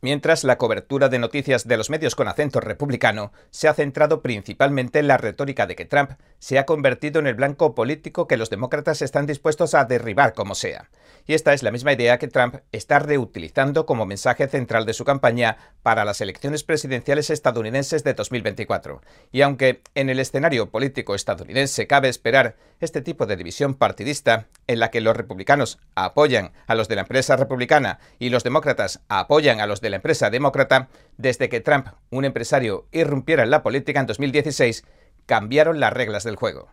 Mientras 0.00 0.44
la 0.44 0.58
cobertura 0.58 1.08
de 1.08 1.18
noticias 1.18 1.66
de 1.66 1.76
los 1.76 1.90
medios 1.90 2.14
con 2.14 2.28
acento 2.28 2.60
republicano 2.60 3.32
se 3.50 3.66
ha 3.66 3.74
centrado 3.74 4.22
principalmente 4.22 5.00
en 5.00 5.08
la 5.08 5.16
retórica 5.16 5.66
de 5.66 5.74
que 5.74 5.86
Trump 5.86 6.12
se 6.38 6.56
ha 6.56 6.66
convertido 6.66 7.18
en 7.18 7.26
el 7.26 7.34
blanco 7.34 7.74
político 7.74 8.28
que 8.28 8.36
los 8.36 8.48
demócratas 8.48 9.02
están 9.02 9.26
dispuestos 9.26 9.74
a 9.74 9.86
derribar 9.86 10.34
como 10.34 10.54
sea. 10.54 10.88
Y 11.26 11.34
esta 11.34 11.52
es 11.52 11.64
la 11.64 11.72
misma 11.72 11.92
idea 11.92 12.18
que 12.18 12.28
Trump 12.28 12.56
está 12.70 13.00
reutilizando 13.00 13.86
como 13.86 14.06
mensaje 14.06 14.46
central 14.46 14.86
de 14.86 14.94
su 14.94 15.04
campaña 15.04 15.58
para 15.82 16.04
las 16.04 16.20
elecciones 16.20 16.62
presidenciales 16.62 17.28
estadounidenses 17.28 18.04
de 18.04 18.14
2024. 18.14 19.02
Y 19.32 19.42
aunque 19.42 19.82
en 19.96 20.10
el 20.10 20.20
escenario 20.20 20.70
político 20.70 21.16
estadounidense 21.16 21.88
cabe 21.88 22.08
esperar 22.08 22.56
este 22.80 23.02
tipo 23.02 23.26
de 23.26 23.36
división 23.36 23.74
partidista, 23.74 24.46
en 24.68 24.78
la 24.78 24.90
que 24.90 25.00
los 25.00 25.16
republicanos 25.16 25.80
apoyan 25.96 26.52
a 26.66 26.74
los 26.74 26.88
de 26.88 26.94
la 26.94 27.02
empresa 27.02 27.36
republicana 27.36 27.98
y 28.18 28.30
los 28.30 28.44
demócratas 28.44 29.00
apoyan 29.08 29.60
a 29.60 29.66
los 29.66 29.80
de 29.80 29.87
la 29.90 29.96
empresa 29.96 30.30
demócrata, 30.30 30.88
desde 31.16 31.48
que 31.48 31.60
Trump, 31.60 31.88
un 32.10 32.24
empresario, 32.24 32.86
irrumpiera 32.92 33.42
en 33.42 33.50
la 33.50 33.62
política 33.62 34.00
en 34.00 34.06
2016, 34.06 34.84
cambiaron 35.26 35.80
las 35.80 35.92
reglas 35.92 36.24
del 36.24 36.36
juego. 36.36 36.68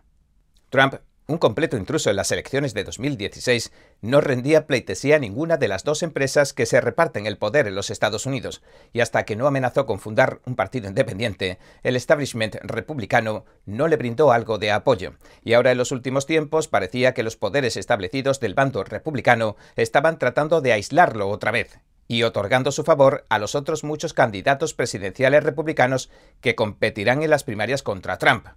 Trump, 0.70 0.96
un 1.28 1.40
completo 1.40 1.76
intruso 1.76 2.12
en 2.12 2.18
las 2.18 2.32
elecciones 2.32 2.76
de 2.76 2.84
2016, 2.84 3.72
no 4.02 4.22
rendía 4.22 4.68
pleitesía 4.68 5.16
a 5.16 5.20
ninguna 5.20 5.58
de 5.58 5.68
las 5.68 5.84
dos 5.84 6.04
empresas 6.04 6.54
que 6.54 6.68
se 6.68 6.82
reparten 6.82 7.26
el 7.26 7.38
poder 7.38 7.66
en 7.66 7.74
los 7.74 7.90
Estados 7.90 8.28
Unidos, 8.28 8.62
y 8.94 9.00
hasta 9.00 9.26
que 9.26 9.36
no 9.36 9.48
amenazó 9.48 9.88
con 9.88 10.00
fundar 10.00 10.40
un 10.46 10.56
partido 10.56 10.88
independiente, 10.88 11.58
el 11.82 11.96
establishment 11.96 12.58
republicano 12.62 13.46
no 13.66 13.88
le 13.88 13.98
brindó 13.98 14.32
algo 14.32 14.60
de 14.60 14.72
apoyo, 14.72 15.14
y 15.44 15.54
ahora 15.54 15.72
en 15.72 15.80
los 15.80 15.92
últimos 15.92 16.28
tiempos 16.28 16.68
parecía 16.68 17.16
que 17.16 17.24
los 17.24 17.38
poderes 17.38 17.76
establecidos 17.76 18.40
del 18.40 18.54
bando 18.54 18.84
republicano 18.84 19.56
estaban 19.76 20.20
tratando 20.20 20.62
de 20.62 20.74
aislarlo 20.74 21.30
otra 21.30 21.50
vez, 21.50 21.80
y 22.08 22.24
otorgando 22.24 22.72
su 22.72 22.84
favor 22.84 23.26
a 23.30 23.40
los 23.40 23.56
otros 23.56 23.84
muchos 23.84 24.14
candidatos 24.14 24.74
presidenciales 24.74 25.44
republicanos 25.44 26.10
que 26.42 26.56
competirán 26.56 27.24
en 27.24 27.30
las 27.30 27.44
primarias 27.44 27.84
contra 27.84 28.18
Trump. 28.18 28.48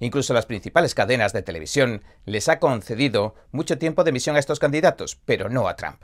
Incluso 0.00 0.34
las 0.34 0.46
principales 0.46 0.94
cadenas 0.94 1.32
de 1.32 1.42
televisión 1.42 2.02
les 2.24 2.48
ha 2.48 2.58
concedido 2.58 3.34
mucho 3.52 3.78
tiempo 3.78 4.04
de 4.04 4.10
emisión 4.10 4.36
a 4.36 4.40
estos 4.40 4.58
candidatos, 4.58 5.18
pero 5.24 5.48
no 5.48 5.68
a 5.68 5.76
Trump. 5.76 6.02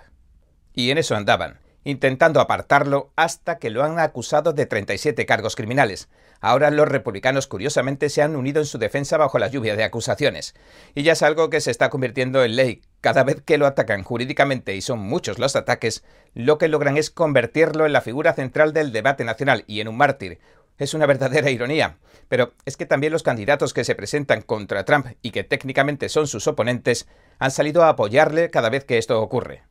Y 0.74 0.90
en 0.90 0.98
eso 0.98 1.16
andaban, 1.16 1.58
intentando 1.84 2.40
apartarlo 2.40 3.12
hasta 3.16 3.58
que 3.58 3.70
lo 3.70 3.82
han 3.82 3.98
acusado 3.98 4.52
de 4.52 4.66
37 4.66 5.26
cargos 5.26 5.56
criminales. 5.56 6.08
Ahora 6.40 6.70
los 6.70 6.88
republicanos 6.88 7.46
curiosamente 7.46 8.08
se 8.08 8.22
han 8.22 8.36
unido 8.36 8.60
en 8.60 8.66
su 8.66 8.78
defensa 8.78 9.16
bajo 9.16 9.38
la 9.38 9.48
lluvia 9.48 9.76
de 9.76 9.84
acusaciones. 9.84 10.54
Y 10.94 11.02
ya 11.02 11.12
es 11.12 11.22
algo 11.22 11.50
que 11.50 11.60
se 11.60 11.70
está 11.70 11.90
convirtiendo 11.90 12.44
en 12.44 12.56
ley. 12.56 12.82
Cada 13.00 13.24
vez 13.24 13.40
que 13.42 13.56
lo 13.56 13.66
atacan 13.66 14.02
jurídicamente 14.02 14.76
y 14.76 14.82
son 14.82 14.98
muchos 14.98 15.38
los 15.38 15.56
ataques, 15.56 16.04
lo 16.34 16.58
que 16.58 16.68
logran 16.68 16.98
es 16.98 17.10
convertirlo 17.10 17.86
en 17.86 17.94
la 17.94 18.02
figura 18.02 18.34
central 18.34 18.72
del 18.72 18.92
debate 18.92 19.24
nacional 19.24 19.64
y 19.66 19.80
en 19.80 19.88
un 19.88 19.96
mártir. 19.96 20.38
Es 20.76 20.92
una 20.92 21.06
verdadera 21.06 21.50
ironía. 21.50 21.96
Pero 22.28 22.52
es 22.64 22.76
que 22.76 22.86
también 22.86 23.12
los 23.12 23.22
candidatos 23.22 23.74
que 23.74 23.84
se 23.84 23.94
presentan 23.94 24.42
contra 24.42 24.84
Trump 24.84 25.06
y 25.20 25.30
que 25.30 25.44
técnicamente 25.44 26.08
son 26.08 26.26
sus 26.26 26.46
oponentes 26.46 27.08
han 27.38 27.50
salido 27.50 27.82
a 27.82 27.88
apoyarle 27.88 28.50
cada 28.50 28.70
vez 28.70 28.84
que 28.84 28.98
esto 28.98 29.20
ocurre. 29.20 29.64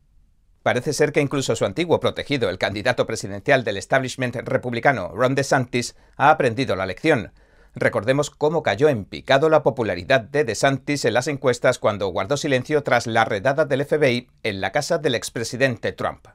Parece 0.61 0.91
ser 0.91 1.11
que 1.11 1.21
incluso 1.21 1.55
su 1.55 1.65
antiguo 1.65 1.99
protegido, 1.99 2.49
el 2.49 2.57
candidato 2.57 3.07
presidencial 3.07 3.63
del 3.63 3.77
establishment 3.77 4.35
republicano, 4.37 5.11
Ron 5.13 5.35
DeSantis, 5.35 5.95
ha 6.17 6.31
aprendido 6.31 6.75
la 6.75 6.85
lección. 6.85 7.31
Recordemos 7.75 8.29
cómo 8.29 8.63
cayó 8.63 8.89
en 8.89 9.05
picado 9.05 9.49
la 9.49 9.63
popularidad 9.63 10.21
de 10.21 10.43
DeSantis 10.43 11.05
en 11.05 11.13
las 11.13 11.27
encuestas 11.27 11.79
cuando 11.79 12.07
guardó 12.07 12.37
silencio 12.37 12.83
tras 12.83 13.07
la 13.07 13.25
redada 13.25 13.65
del 13.65 13.85
FBI 13.85 14.27
en 14.43 14.61
la 14.61 14.71
casa 14.71 14.97
del 14.97 15.15
expresidente 15.15 15.91
Trump. 15.91 16.27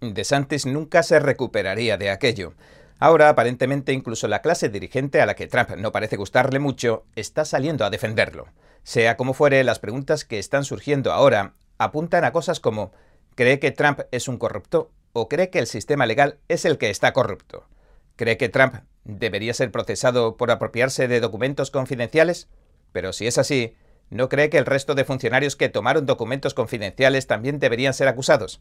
DeSantis 0.00 0.66
nunca 0.66 1.02
se 1.02 1.18
recuperaría 1.18 1.96
de 1.96 2.10
aquello. 2.10 2.54
Ahora, 3.00 3.28
aparentemente, 3.28 3.92
incluso 3.92 4.28
la 4.28 4.42
clase 4.42 4.68
dirigente 4.68 5.20
a 5.20 5.26
la 5.26 5.34
que 5.34 5.46
Trump 5.46 5.70
no 5.76 5.92
parece 5.92 6.16
gustarle 6.16 6.58
mucho 6.58 7.04
está 7.16 7.44
saliendo 7.44 7.84
a 7.84 7.90
defenderlo. 7.90 8.46
Sea 8.82 9.16
como 9.16 9.34
fuere, 9.34 9.64
las 9.64 9.78
preguntas 9.78 10.24
que 10.24 10.38
están 10.38 10.64
surgiendo 10.64 11.12
ahora 11.12 11.54
apuntan 11.78 12.24
a 12.24 12.32
cosas 12.32 12.60
como 12.60 12.92
¿Cree 13.38 13.60
que 13.60 13.70
Trump 13.70 14.00
es 14.10 14.26
un 14.26 14.36
corrupto 14.36 14.90
o 15.12 15.28
cree 15.28 15.48
que 15.48 15.60
el 15.60 15.68
sistema 15.68 16.06
legal 16.06 16.40
es 16.48 16.64
el 16.64 16.76
que 16.76 16.90
está 16.90 17.12
corrupto? 17.12 17.68
¿Cree 18.16 18.36
que 18.36 18.48
Trump 18.48 18.74
debería 19.08 19.54
ser 19.54 19.72
procesado 19.72 20.36
por 20.36 20.52
apropiarse 20.52 21.08
de 21.08 21.18
documentos 21.18 21.72
confidenciales? 21.72 22.48
Pero 22.92 23.12
si 23.12 23.26
es 23.26 23.38
así, 23.38 23.74
¿no 24.10 24.28
cree 24.28 24.50
que 24.50 24.58
el 24.58 24.66
resto 24.66 24.94
de 24.94 25.04
funcionarios 25.04 25.56
que 25.56 25.68
tomaron 25.68 26.06
documentos 26.06 26.54
confidenciales 26.54 27.26
también 27.26 27.58
deberían 27.58 27.94
ser 27.94 28.06
acusados? 28.06 28.60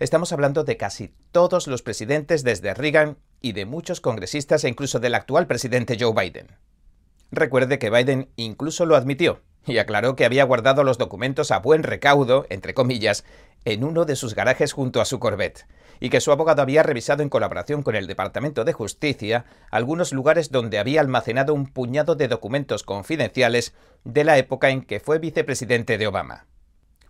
Estamos 0.00 0.32
hablando 0.32 0.64
de 0.64 0.76
casi 0.76 1.14
todos 1.30 1.68
los 1.68 1.82
presidentes 1.82 2.42
desde 2.42 2.74
Reagan 2.74 3.18
y 3.40 3.52
de 3.52 3.66
muchos 3.66 4.00
congresistas 4.00 4.64
e 4.64 4.68
incluso 4.68 4.98
del 4.98 5.14
actual 5.14 5.46
presidente 5.46 5.96
Joe 6.00 6.14
Biden. 6.14 6.48
Recuerde 7.30 7.78
que 7.78 7.90
Biden 7.90 8.30
incluso 8.36 8.86
lo 8.86 8.96
admitió 8.96 9.42
y 9.66 9.78
aclaró 9.78 10.16
que 10.16 10.24
había 10.24 10.44
guardado 10.44 10.82
los 10.82 10.98
documentos 10.98 11.50
a 11.50 11.58
buen 11.58 11.82
recaudo, 11.82 12.46
entre 12.48 12.74
comillas, 12.74 13.24
en 13.64 13.84
uno 13.84 14.04
de 14.04 14.16
sus 14.16 14.34
garajes 14.34 14.72
junto 14.72 15.00
a 15.00 15.04
su 15.04 15.18
Corvette, 15.18 15.66
y 16.00 16.10
que 16.10 16.20
su 16.20 16.32
abogado 16.32 16.62
había 16.62 16.82
revisado 16.82 17.22
en 17.22 17.28
colaboración 17.28 17.82
con 17.82 17.96
el 17.96 18.06
Departamento 18.06 18.64
de 18.64 18.72
Justicia 18.72 19.44
algunos 19.70 20.12
lugares 20.12 20.50
donde 20.50 20.78
había 20.78 21.00
almacenado 21.00 21.54
un 21.54 21.66
puñado 21.66 22.14
de 22.14 22.28
documentos 22.28 22.82
confidenciales 22.82 23.74
de 24.04 24.24
la 24.24 24.38
época 24.38 24.70
en 24.70 24.82
que 24.82 25.00
fue 25.00 25.18
vicepresidente 25.18 25.98
de 25.98 26.06
Obama. 26.06 26.46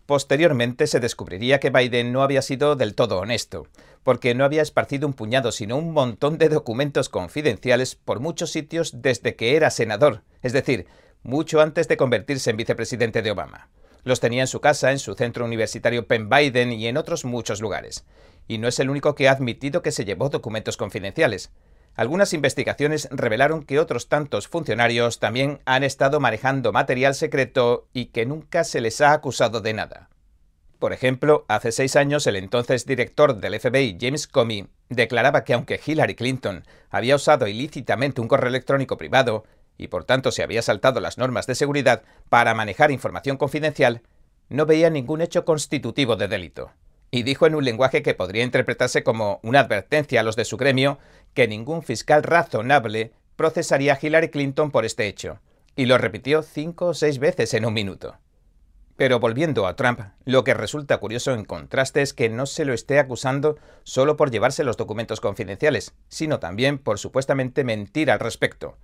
Posteriormente 0.07 0.87
se 0.87 1.01
descubriría 1.01 1.61
que 1.61 1.71
Biden 1.71 2.13
no 2.13 2.23
había 2.23 2.43
sido 2.43 2.77
del 2.77 2.95
todo 2.95 3.19
honesto, 3.19 3.67
porque 4.03 4.35
no 4.35 4.45
había 4.45 4.61
esparcido 4.61 5.07
un 5.07 5.15
puñado 5.15 5.51
sino 5.51 5.79
un 5.79 5.93
montón 5.93 6.37
de 6.37 6.51
documentos 6.51 7.09
confidenciales 7.09 7.95
por 7.95 8.21
muchos 8.21 8.51
sitios 8.51 9.01
desde 9.01 9.35
que 9.35 9.57
era 9.57 9.71
senador, 9.71 10.23
es 10.43 10.53
decir, 10.53 10.87
mucho 11.23 11.63
antes 11.63 11.89
de 11.89 11.97
convertirse 11.97 12.51
en 12.51 12.59
vicepresidente 12.59 13.23
de 13.23 13.31
Obama. 13.31 13.71
Los 14.05 14.21
tenía 14.21 14.43
en 14.43 14.47
su 14.47 14.61
casa, 14.61 14.93
en 14.93 14.99
su 14.99 15.15
centro 15.15 15.45
universitario 15.45 16.07
Penn 16.07 16.29
Biden 16.29 16.73
y 16.73 16.87
en 16.87 16.97
otros 16.97 17.25
muchos 17.25 17.61
lugares. 17.61 18.05
Y 18.47 18.59
no 18.59 18.69
es 18.69 18.79
el 18.79 18.91
único 18.91 19.15
que 19.15 19.29
ha 19.29 19.33
admitido 19.33 19.83
que 19.83 19.93
se 19.93 20.05
llevó 20.05 20.29
documentos 20.29 20.77
confidenciales. 20.77 21.51
Algunas 21.97 22.33
investigaciones 22.33 23.09
revelaron 23.11 23.65
que 23.65 23.79
otros 23.79 24.09
tantos 24.09 24.49
funcionarios 24.49 25.21
también 25.21 25.61
han 25.65 25.85
estado 25.85 26.21
manejando 26.21 26.73
material 26.73 27.15
secreto 27.15 27.89
y 27.93 28.07
que 28.07 28.27
nunca 28.27 28.65
se 28.65 28.81
les 28.81 29.01
ha 29.01 29.13
acusado 29.13 29.61
de 29.61 29.75
nada. 29.75 30.11
Por 30.81 30.93
ejemplo, 30.93 31.47
hace 31.49 31.73
seis 31.73 31.97
años 31.97 32.27
el 32.27 32.37
entonces 32.37 32.85
director 32.85 33.37
del 33.37 33.59
FBI, 33.59 33.97
James 33.99 34.27
Comey, 34.27 34.67
declaraba 34.91 35.45
que 35.45 35.55
aunque 35.55 35.81
Hillary 35.85 36.15
Clinton 36.15 36.65
había 36.91 37.17
usado 37.17 37.47
ilícitamente 37.47 38.21
un 38.21 38.29
correo 38.29 38.49
electrónico 38.49 38.99
privado, 38.99 39.45
y 39.77 39.89
por 39.89 40.05
tanto 40.05 40.31
se 40.31 40.43
había 40.43 40.63
saltado 40.63 41.01
las 41.01 41.19
normas 41.19 41.47
de 41.47 41.55
seguridad 41.55 42.03
para 42.29 42.55
manejar 42.55 42.91
información 42.91 43.37
confidencial, 43.37 44.03
no 44.49 44.67
veía 44.67 44.91
ningún 44.91 45.21
hecho 45.21 45.45
constitutivo 45.45 46.17
de 46.17 46.29
delito. 46.29 46.71
Y 47.11 47.23
dijo 47.23 47.47
en 47.47 47.55
un 47.55 47.65
lenguaje 47.65 48.03
que 48.03 48.15
podría 48.15 48.45
interpretarse 48.45 49.05
como 49.05 49.41
una 49.43 49.61
advertencia 49.61 50.21
a 50.21 50.23
los 50.23 50.37
de 50.37 50.45
su 50.45 50.57
gremio 50.57 50.99
que 51.33 51.49
ningún 51.49 51.83
fiscal 51.83 52.23
razonable 52.23 53.13
procesaría 53.37 53.95
a 53.95 53.99
Hillary 54.01 54.31
Clinton 54.31 54.71
por 54.71 54.85
este 54.85 55.07
hecho. 55.07 55.41
Y 55.77 55.87
lo 55.87 55.99
repitió 55.99 56.43
cinco 56.43 56.87
o 56.87 56.95
seis 56.95 57.19
veces 57.19 57.55
en 57.55 57.67
un 57.67 57.75
minuto. 57.75 58.17
Pero 58.97 59.19
volviendo 59.19 59.67
a 59.67 59.75
Trump, 59.75 60.01
lo 60.25 60.45
que 60.45 60.55
resulta 60.55 60.99
curioso 60.99 61.33
en 61.33 61.45
contraste 61.45 62.01
es 62.01 62.15
que 62.15 62.29
no 62.29 62.47
se 62.47 62.65
lo 62.65 62.73
esté 62.73 63.01
acusando 63.01 63.59
solo 63.83 64.17
por 64.17 64.31
llevarse 64.31 64.63
los 64.63 64.77
documentos 64.77 65.21
confidenciales, 65.21 65.95
sino 66.09 66.39
también 66.39 66.79
por 66.79 67.01
supuestamente 67.01 67.65
mentir 67.65 68.11
al 68.11 68.21
respecto. 68.21 68.77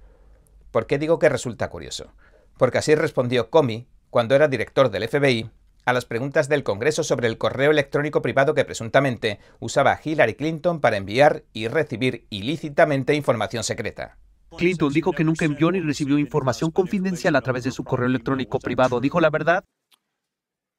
¿Por 0.71 0.87
qué 0.87 0.99
digo 0.99 1.19
que 1.19 1.29
resulta 1.29 1.71
curioso? 1.71 2.13
Porque 2.59 2.79
así 2.79 2.95
respondió 2.95 3.51
Comey 3.51 3.87
cuando 4.11 4.35
era 4.35 4.49
director 4.49 4.91
del 4.91 5.09
FBI 5.09 5.51
a 5.85 5.93
las 5.93 6.05
preguntas 6.05 6.49
del 6.49 6.63
Congreso 6.63 7.03
sobre 7.03 7.27
el 7.27 7.39
correo 7.39 7.71
electrónico 7.71 8.23
privado 8.23 8.55
que 8.55 8.65
presuntamente 8.65 9.41
usaba 9.59 9.99
Hillary 10.03 10.35
Clinton 10.35 10.81
para 10.81 10.97
enviar 10.97 11.45
y 11.53 11.69
recibir 11.69 12.27
ilícitamente 12.31 13.15
información 13.15 13.65
secreta. 13.65 14.19
Clinton 14.57 14.93
dijo 14.93 15.13
que 15.13 15.25
nunca 15.25 15.45
envió 15.45 15.71
ni 15.71 15.81
recibió 15.81 16.19
información 16.19 16.71
confidencial 16.71 17.37
a 17.37 17.41
través 17.41 17.65
de 17.65 17.71
su 17.71 17.85
correo 17.85 18.07
electrónico 18.07 18.59
privado. 18.59 19.01
¿Dijo 19.01 19.21
la 19.21 19.31
verdad? 19.31 19.65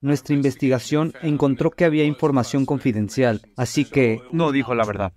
Nuestra 0.01 0.35
investigación 0.35 1.13
encontró 1.21 1.71
que 1.71 1.85
había 1.85 2.03
información 2.05 2.65
confidencial, 2.65 3.41
así 3.55 3.85
que... 3.85 4.21
No 4.31 4.51
dijo 4.51 4.73
la 4.75 4.85
verdad. 4.85 5.13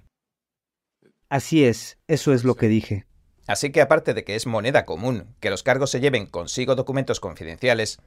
Así 1.28 1.64
es, 1.64 1.98
eso 2.06 2.32
es 2.32 2.44
lo 2.44 2.54
que 2.54 2.68
dije. 2.68 3.06
Así 3.46 3.70
que 3.70 3.82
aparte 3.82 4.14
de 4.14 4.24
que 4.24 4.36
es 4.36 4.46
moneda 4.46 4.84
común 4.84 5.34
que 5.40 5.50
los 5.50 5.62
cargos 5.62 5.90
se 5.90 6.00
lleven 6.00 6.26
consigo 6.26 6.74
documentos 6.74 7.20
confidenciales, 7.20 7.98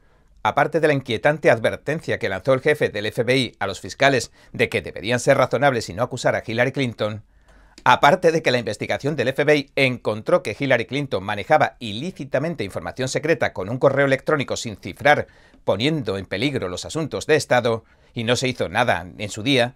aparte 0.42 0.80
de 0.80 0.88
la 0.88 0.94
inquietante 0.94 1.52
advertencia 1.52 2.18
que 2.18 2.30
lanzó 2.30 2.54
el 2.54 2.62
jefe 2.62 2.90
del 2.90 3.12
FBI 3.12 3.56
a 3.60 3.68
los 3.68 3.80
fiscales 3.80 4.32
de 4.52 4.70
que 4.70 4.82
deberían 4.82 5.20
ser 5.20 5.38
razonables 5.38 5.90
y 5.90 5.94
no 5.94 6.04
acusar 6.04 6.36
a 6.36 6.44
Hillary 6.46 6.72
Clinton, 6.72 7.24
aparte 7.84 8.32
de 8.32 8.42
que 8.42 8.52
la 8.52 8.58
investigación 8.58 9.16
del 9.16 9.34
FBI 9.34 9.72
encontró 9.76 10.42
que 10.42 10.56
Hillary 10.58 10.86
Clinton 10.86 11.24
manejaba 11.24 11.76
ilícitamente 11.80 12.64
información 12.64 13.08
secreta 13.08 13.54
con 13.54 13.70
un 13.70 13.78
correo 13.78 14.08
electrónico 14.08 14.58
sin 14.58 14.78
cifrar, 14.78 15.28
poniendo 15.64 16.18
en 16.18 16.26
peligro 16.26 16.68
los 16.68 16.86
asuntos 16.86 17.28
de 17.28 17.36
Estado, 17.36 17.84
y 18.14 18.24
no 18.24 18.36
se 18.36 18.48
hizo 18.48 18.70
nada 18.70 19.06
en 19.18 19.30
su 19.30 19.44
día, 19.44 19.76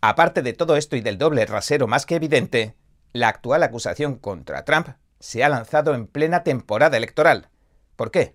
aparte 0.00 0.40
de 0.40 0.54
todo 0.54 0.76
esto 0.76 0.96
y 0.96 1.02
del 1.02 1.18
doble 1.18 1.44
rasero 1.44 1.86
más 1.86 2.06
que 2.06 2.14
evidente, 2.14 2.74
la 3.12 3.28
actual 3.28 3.62
acusación 3.62 4.16
contra 4.16 4.64
Trump 4.64 4.88
se 5.22 5.44
ha 5.44 5.48
lanzado 5.48 5.94
en 5.94 6.08
plena 6.08 6.42
temporada 6.42 6.96
electoral. 6.96 7.48
¿Por 7.94 8.10
qué? 8.10 8.34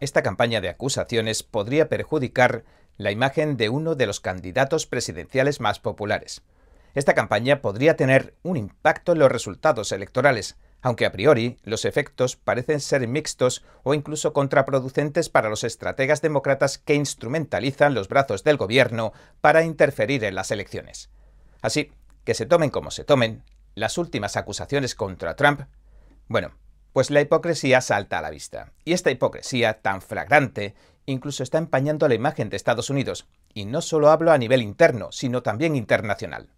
Esta 0.00 0.22
campaña 0.22 0.62
de 0.62 0.70
acusaciones 0.70 1.42
podría 1.42 1.90
perjudicar 1.90 2.64
la 2.96 3.10
imagen 3.10 3.58
de 3.58 3.68
uno 3.68 3.94
de 3.94 4.06
los 4.06 4.18
candidatos 4.18 4.86
presidenciales 4.86 5.60
más 5.60 5.80
populares. 5.80 6.40
Esta 6.94 7.14
campaña 7.14 7.60
podría 7.60 7.94
tener 7.96 8.34
un 8.42 8.56
impacto 8.56 9.12
en 9.12 9.18
los 9.18 9.30
resultados 9.30 9.92
electorales, 9.92 10.56
aunque 10.80 11.04
a 11.04 11.12
priori 11.12 11.58
los 11.62 11.84
efectos 11.84 12.36
parecen 12.36 12.80
ser 12.80 13.06
mixtos 13.06 13.62
o 13.82 13.92
incluso 13.92 14.32
contraproducentes 14.32 15.28
para 15.28 15.50
los 15.50 15.62
estrategas 15.62 16.22
demócratas 16.22 16.78
que 16.78 16.94
instrumentalizan 16.94 17.92
los 17.92 18.08
brazos 18.08 18.44
del 18.44 18.56
gobierno 18.56 19.12
para 19.42 19.62
interferir 19.62 20.24
en 20.24 20.36
las 20.36 20.50
elecciones. 20.52 21.10
Así 21.60 21.92
que 22.24 22.32
se 22.32 22.46
tomen 22.46 22.70
como 22.70 22.90
se 22.90 23.04
tomen, 23.04 23.44
las 23.74 23.98
últimas 23.98 24.36
acusaciones 24.38 24.94
contra 24.94 25.36
Trump, 25.36 25.62
bueno, 26.28 26.52
pues 26.92 27.10
la 27.10 27.20
hipocresía 27.20 27.80
salta 27.80 28.18
a 28.18 28.22
la 28.22 28.30
vista. 28.30 28.72
Y 28.84 28.92
esta 28.92 29.10
hipocresía 29.10 29.80
tan 29.80 30.02
flagrante 30.02 30.74
incluso 31.06 31.42
está 31.42 31.58
empañando 31.58 32.06
la 32.06 32.14
imagen 32.14 32.50
de 32.50 32.56
Estados 32.56 32.90
Unidos. 32.90 33.26
Y 33.54 33.64
no 33.64 33.80
solo 33.80 34.10
hablo 34.10 34.30
a 34.30 34.38
nivel 34.38 34.62
interno, 34.62 35.10
sino 35.10 35.42
también 35.42 35.74
internacional. 35.74 36.50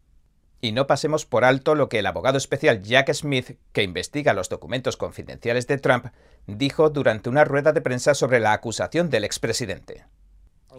Y 0.61 0.73
no 0.73 0.87
pasemos 0.87 1.25
por 1.25 1.45
alto 1.45 1.75
lo 1.75 1.89
que 1.89 2.01
el 2.01 2.07
abogado 2.07 2.37
especial 2.37 2.83
Jack 2.83 3.13
Smith, 3.15 3.59
que 3.73 3.83
investiga 3.83 4.35
los 4.35 4.49
documentos 4.49 4.97
confidenciales 4.97 5.67
de 5.67 5.79
Trump, 5.79 6.07
dijo 6.47 6.91
durante 6.91 7.31
una 7.31 7.45
rueda 7.45 7.73
de 7.73 7.81
prensa 7.81 8.15
sobre 8.15 8.41
la 8.41 8.53
acusación 8.53 9.09
del 9.09 9.25
expresidente. 9.25 10.05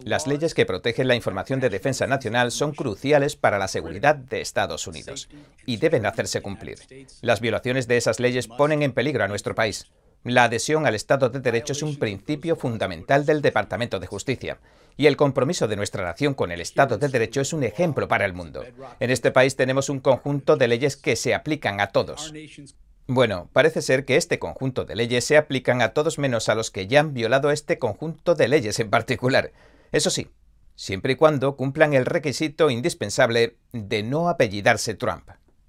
Las 0.04 0.26
leyes 0.26 0.54
que 0.54 0.66
protegen 0.66 1.08
la 1.08 1.14
información 1.14 1.60
de 1.60 1.70
defensa 1.70 2.06
nacional 2.06 2.50
son 2.50 2.72
cruciales 2.72 3.36
para 3.36 3.58
la 3.58 3.68
seguridad 3.68 4.16
de 4.16 4.40
Estados 4.40 4.86
Unidos 4.86 5.28
y 5.66 5.76
deben 5.76 6.06
hacerse 6.06 6.40
cumplir. 6.40 6.78
Las 7.20 7.40
violaciones 7.40 7.86
de 7.88 7.96
esas 7.96 8.18
leyes 8.18 8.48
ponen 8.48 8.82
en 8.82 8.92
peligro 8.92 9.24
a 9.24 9.28
nuestro 9.28 9.54
país. 9.54 9.86
La 10.24 10.44
adhesión 10.44 10.86
al 10.86 10.94
Estado 10.94 11.28
de 11.30 11.40
Derecho 11.40 11.72
es 11.72 11.82
un 11.82 11.98
principio 11.98 12.54
fundamental 12.56 13.26
del 13.26 13.42
Departamento 13.42 13.98
de 13.98 14.06
Justicia 14.06 14.58
y 14.96 15.06
el 15.06 15.16
compromiso 15.16 15.68
de 15.68 15.76
nuestra 15.76 16.04
nación 16.04 16.34
con 16.34 16.52
el 16.52 16.60
Estado 16.60 16.96
de 16.96 17.08
Derecho 17.08 17.40
es 17.40 17.52
un 17.52 17.64
ejemplo 17.64 18.08
para 18.08 18.24
el 18.24 18.32
mundo. 18.32 18.64
En 19.00 19.10
este 19.10 19.30
país 19.30 19.56
tenemos 19.56 19.88
un 19.88 20.00
conjunto 20.00 20.56
de 20.56 20.68
leyes 20.68 20.96
que 20.96 21.16
se 21.16 21.34
aplican 21.34 21.80
a 21.80 21.88
todos. 21.88 22.32
Bueno, 23.08 23.48
parece 23.52 23.82
ser 23.82 24.04
que 24.04 24.16
este 24.16 24.38
conjunto 24.38 24.84
de 24.84 24.94
leyes 24.94 25.24
se 25.24 25.36
aplican 25.36 25.82
a 25.82 25.88
todos 25.88 26.18
menos 26.18 26.48
a 26.48 26.54
los 26.54 26.70
que 26.70 26.86
ya 26.86 27.00
han 27.00 27.14
violado 27.14 27.50
este 27.50 27.78
conjunto 27.78 28.34
de 28.34 28.48
leyes 28.48 28.78
en 28.78 28.90
particular. 28.90 29.50
Eso 29.92 30.08
sí, 30.08 30.30
siempre 30.74 31.12
y 31.12 31.16
cuando 31.16 31.54
cumplan 31.56 31.92
el 31.92 32.06
requisito 32.06 32.70
indispensable 32.70 33.58
de 33.72 34.02
no 34.02 34.28
apellidarse 34.28 34.94
Trump. 34.94 35.28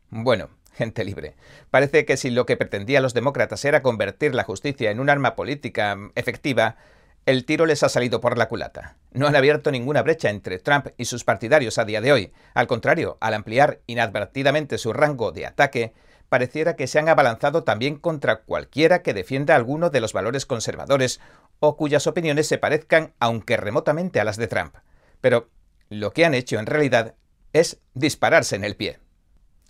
Bueno, 0.09 0.49
gente 0.73 1.03
libre. 1.03 1.35
Parece 1.69 2.05
que 2.05 2.17
si 2.17 2.29
lo 2.29 2.45
que 2.45 2.57
pretendían 2.57 3.03
los 3.03 3.13
demócratas 3.13 3.63
era 3.65 3.83
convertir 3.83 4.33
la 4.33 4.45
justicia 4.45 4.91
en 4.91 4.99
un 4.99 5.09
arma 5.09 5.35
política 5.35 5.97
efectiva, 6.15 6.77
el 7.25 7.45
tiro 7.45 7.65
les 7.65 7.83
ha 7.83 7.89
salido 7.89 8.21
por 8.21 8.37
la 8.37 8.47
culata. 8.47 8.97
No 9.11 9.27
han 9.27 9.35
abierto 9.35 9.71
ninguna 9.71 10.01
brecha 10.01 10.29
entre 10.29 10.59
Trump 10.59 10.87
y 10.97 11.05
sus 11.05 11.23
partidarios 11.23 11.77
a 11.77 11.85
día 11.85 12.01
de 12.01 12.11
hoy. 12.11 12.33
Al 12.53 12.67
contrario, 12.67 13.17
al 13.21 13.33
ampliar 13.33 13.79
inadvertidamente 13.87 14.77
su 14.77 14.91
rango 14.93 15.31
de 15.31 15.45
ataque, 15.45 15.93
pareciera 16.27 16.75
que 16.75 16.87
se 16.87 16.99
han 16.99 17.09
abalanzado 17.09 17.63
también 17.63 17.97
contra 17.97 18.41
cualquiera 18.41 19.03
que 19.03 19.13
defienda 19.13 19.55
alguno 19.55 19.89
de 19.89 20.01
los 20.01 20.13
valores 20.13 20.45
conservadores 20.45 21.21
o 21.65 21.77
cuyas 21.77 22.07
opiniones 22.07 22.45
se 22.45 22.57
parezcan 22.57 23.13
aunque 23.19 23.55
remotamente 23.55 24.19
a 24.19 24.25
las 24.25 24.35
de 24.35 24.47
Trump. 24.47 24.75
Pero 25.21 25.49
lo 25.87 26.11
que 26.11 26.25
han 26.25 26.33
hecho 26.33 26.59
en 26.59 26.65
realidad 26.65 27.15
es 27.53 27.79
dispararse 27.93 28.57
en 28.57 28.65
el 28.65 28.75
pie. 28.75 28.99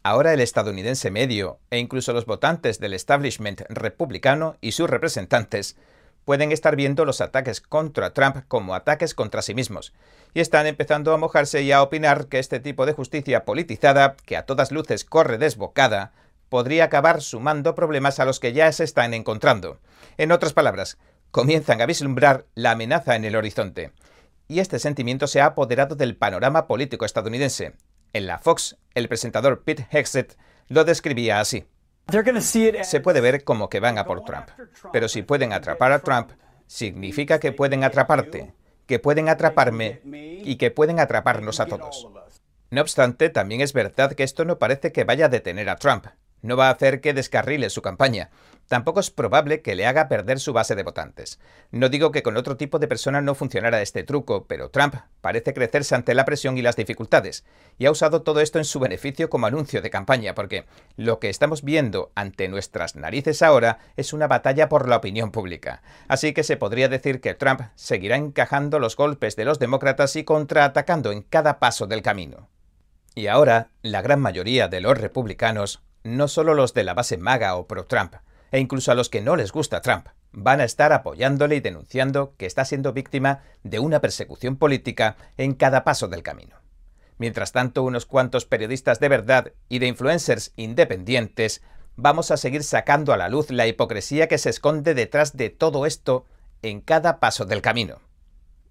Ahora 0.01 0.33
el 0.33 0.39
estadounidense 0.39 1.11
medio 1.11 1.59
e 1.69 1.77
incluso 1.77 2.11
los 2.11 2.25
votantes 2.25 2.79
del 2.79 2.95
establishment 2.95 3.61
republicano 3.69 4.57
y 4.59 4.71
sus 4.71 4.89
representantes 4.89 5.75
pueden 6.25 6.51
estar 6.51 6.75
viendo 6.75 7.05
los 7.05 7.21
ataques 7.21 7.61
contra 7.61 8.11
Trump 8.11 8.37
como 8.47 8.73
ataques 8.73 9.13
contra 9.13 9.43
sí 9.43 9.53
mismos, 9.53 9.93
y 10.33 10.39
están 10.39 10.65
empezando 10.65 11.13
a 11.13 11.17
mojarse 11.17 11.61
y 11.61 11.73
a 11.73 11.83
opinar 11.83 12.25
que 12.25 12.39
este 12.39 12.59
tipo 12.59 12.87
de 12.87 12.93
justicia 12.93 13.45
politizada, 13.45 14.15
que 14.25 14.35
a 14.35 14.47
todas 14.47 14.71
luces 14.71 15.05
corre 15.05 15.37
desbocada, 15.37 16.11
podría 16.49 16.85
acabar 16.85 17.21
sumando 17.21 17.75
problemas 17.75 18.19
a 18.19 18.25
los 18.25 18.39
que 18.39 18.53
ya 18.53 18.71
se 18.71 18.83
están 18.83 19.13
encontrando. 19.13 19.79
En 20.17 20.31
otras 20.31 20.53
palabras, 20.53 20.97
comienzan 21.33 21.81
a 21.81 21.87
vislumbrar 21.87 22.45
la 22.53 22.71
amenaza 22.71 23.15
en 23.15 23.25
el 23.25 23.35
horizonte. 23.35 23.91
Y 24.47 24.59
este 24.59 24.77
sentimiento 24.77 25.25
se 25.25 25.41
ha 25.41 25.47
apoderado 25.47 25.95
del 25.95 26.15
panorama 26.15 26.67
político 26.67 27.05
estadounidense. 27.05 27.73
En 28.13 28.27
la 28.27 28.37
Fox, 28.37 28.77
el 28.93 29.09
presentador 29.09 29.63
Pete 29.63 29.87
Hegseth 29.89 30.37
lo 30.67 30.83
describía 30.83 31.39
así. 31.39 31.65
Se 32.83 32.99
puede 32.99 33.19
ver 33.19 33.43
como 33.43 33.67
que 33.67 33.79
van 33.79 33.97
a 33.97 34.05
por 34.05 34.23
Trump. 34.23 34.47
Pero 34.91 35.09
si 35.09 35.23
pueden 35.23 35.53
atrapar 35.53 35.91
a 35.91 35.99
Trump, 36.03 36.33
significa 36.67 37.39
que 37.39 37.51
pueden 37.51 37.83
atraparte, 37.83 38.53
que 38.85 38.99
pueden 38.99 39.27
atraparme 39.27 40.01
y 40.05 40.57
que 40.57 40.69
pueden 40.69 40.99
atraparnos 40.99 41.59
a 41.59 41.65
todos. 41.65 42.07
No 42.69 42.81
obstante, 42.81 43.31
también 43.31 43.61
es 43.61 43.73
verdad 43.73 44.13
que 44.13 44.21
esto 44.21 44.45
no 44.45 44.59
parece 44.59 44.91
que 44.91 45.03
vaya 45.03 45.25
a 45.25 45.29
detener 45.29 45.67
a 45.71 45.77
Trump 45.77 46.05
no 46.43 46.55
va 46.55 46.67
a 46.67 46.71
hacer 46.71 47.01
que 47.01 47.13
descarrile 47.13 47.71
su 47.71 47.81
campaña. 47.81 48.29
Tampoco 48.67 49.01
es 49.01 49.11
probable 49.11 49.61
que 49.61 49.75
le 49.75 49.85
haga 49.85 50.07
perder 50.07 50.39
su 50.39 50.53
base 50.53 50.75
de 50.75 50.83
votantes. 50.83 51.39
No 51.71 51.89
digo 51.89 52.11
que 52.11 52.23
con 52.23 52.37
otro 52.37 52.55
tipo 52.55 52.79
de 52.79 52.87
persona 52.87 53.21
no 53.21 53.35
funcionara 53.35 53.81
este 53.81 54.03
truco, 54.03 54.45
pero 54.45 54.69
Trump 54.69 54.95
parece 55.21 55.53
crecerse 55.53 55.95
ante 55.95 56.13
la 56.13 56.25
presión 56.25 56.57
y 56.57 56.61
las 56.61 56.75
dificultades, 56.75 57.43
y 57.77 57.85
ha 57.85 57.91
usado 57.91 58.21
todo 58.21 58.39
esto 58.39 58.59
en 58.59 58.65
su 58.65 58.79
beneficio 58.79 59.29
como 59.29 59.47
anuncio 59.47 59.81
de 59.81 59.89
campaña, 59.89 60.33
porque 60.33 60.65
lo 60.95 61.19
que 61.19 61.29
estamos 61.29 61.63
viendo 61.63 62.11
ante 62.15 62.47
nuestras 62.47 62.95
narices 62.95 63.41
ahora 63.41 63.79
es 63.97 64.13
una 64.13 64.27
batalla 64.27 64.69
por 64.69 64.87
la 64.87 64.97
opinión 64.97 65.31
pública. 65.31 65.81
Así 66.07 66.33
que 66.33 66.43
se 66.43 66.57
podría 66.57 66.89
decir 66.89 67.19
que 67.19 67.33
Trump 67.33 67.61
seguirá 67.75 68.15
encajando 68.15 68.79
los 68.79 68.95
golpes 68.95 69.35
de 69.35 69.45
los 69.45 69.59
demócratas 69.59 70.15
y 70.15 70.23
contraatacando 70.23 71.11
en 71.11 71.21
cada 71.21 71.59
paso 71.59 71.85
del 71.87 72.01
camino. 72.01 72.49
Y 73.15 73.27
ahora, 73.27 73.69
la 73.81 74.01
gran 74.01 74.19
mayoría 74.19 74.67
de 74.67 74.81
los 74.81 74.97
republicanos 74.97 75.83
no 76.03 76.27
solo 76.27 76.53
los 76.53 76.73
de 76.73 76.83
la 76.83 76.93
base 76.93 77.17
maga 77.17 77.55
o 77.55 77.67
pro-Trump, 77.67 78.15
e 78.51 78.59
incluso 78.59 78.91
a 78.91 78.95
los 78.95 79.09
que 79.09 79.21
no 79.21 79.35
les 79.35 79.51
gusta 79.51 79.81
Trump, 79.81 80.07
van 80.31 80.61
a 80.61 80.63
estar 80.63 80.93
apoyándole 80.93 81.55
y 81.55 81.59
denunciando 81.59 82.35
que 82.37 82.45
está 82.45 82.65
siendo 82.65 82.93
víctima 82.93 83.41
de 83.63 83.79
una 83.79 84.01
persecución 84.01 84.57
política 84.57 85.15
en 85.37 85.53
cada 85.53 85.83
paso 85.83 86.07
del 86.07 86.23
camino. 86.23 86.57
Mientras 87.17 87.51
tanto, 87.51 87.83
unos 87.83 88.05
cuantos 88.05 88.45
periodistas 88.45 88.99
de 88.99 89.09
verdad 89.09 89.53
y 89.69 89.79
de 89.79 89.87
influencers 89.87 90.51
independientes 90.55 91.61
vamos 91.95 92.31
a 92.31 92.37
seguir 92.37 92.63
sacando 92.63 93.13
a 93.13 93.17
la 93.17 93.29
luz 93.29 93.51
la 93.51 93.67
hipocresía 93.67 94.27
que 94.27 94.37
se 94.39 94.49
esconde 94.49 94.93
detrás 94.93 95.37
de 95.37 95.49
todo 95.49 95.85
esto 95.85 96.25
en 96.61 96.81
cada 96.81 97.19
paso 97.19 97.45
del 97.45 97.61
camino. 97.61 97.99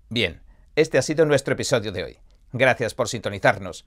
Bien, 0.08 0.42
este 0.76 0.98
ha 0.98 1.02
sido 1.02 1.24
nuestro 1.24 1.54
episodio 1.54 1.92
de 1.92 2.04
hoy. 2.04 2.18
Gracias 2.52 2.94
por 2.94 3.08
sintonizarnos. 3.08 3.86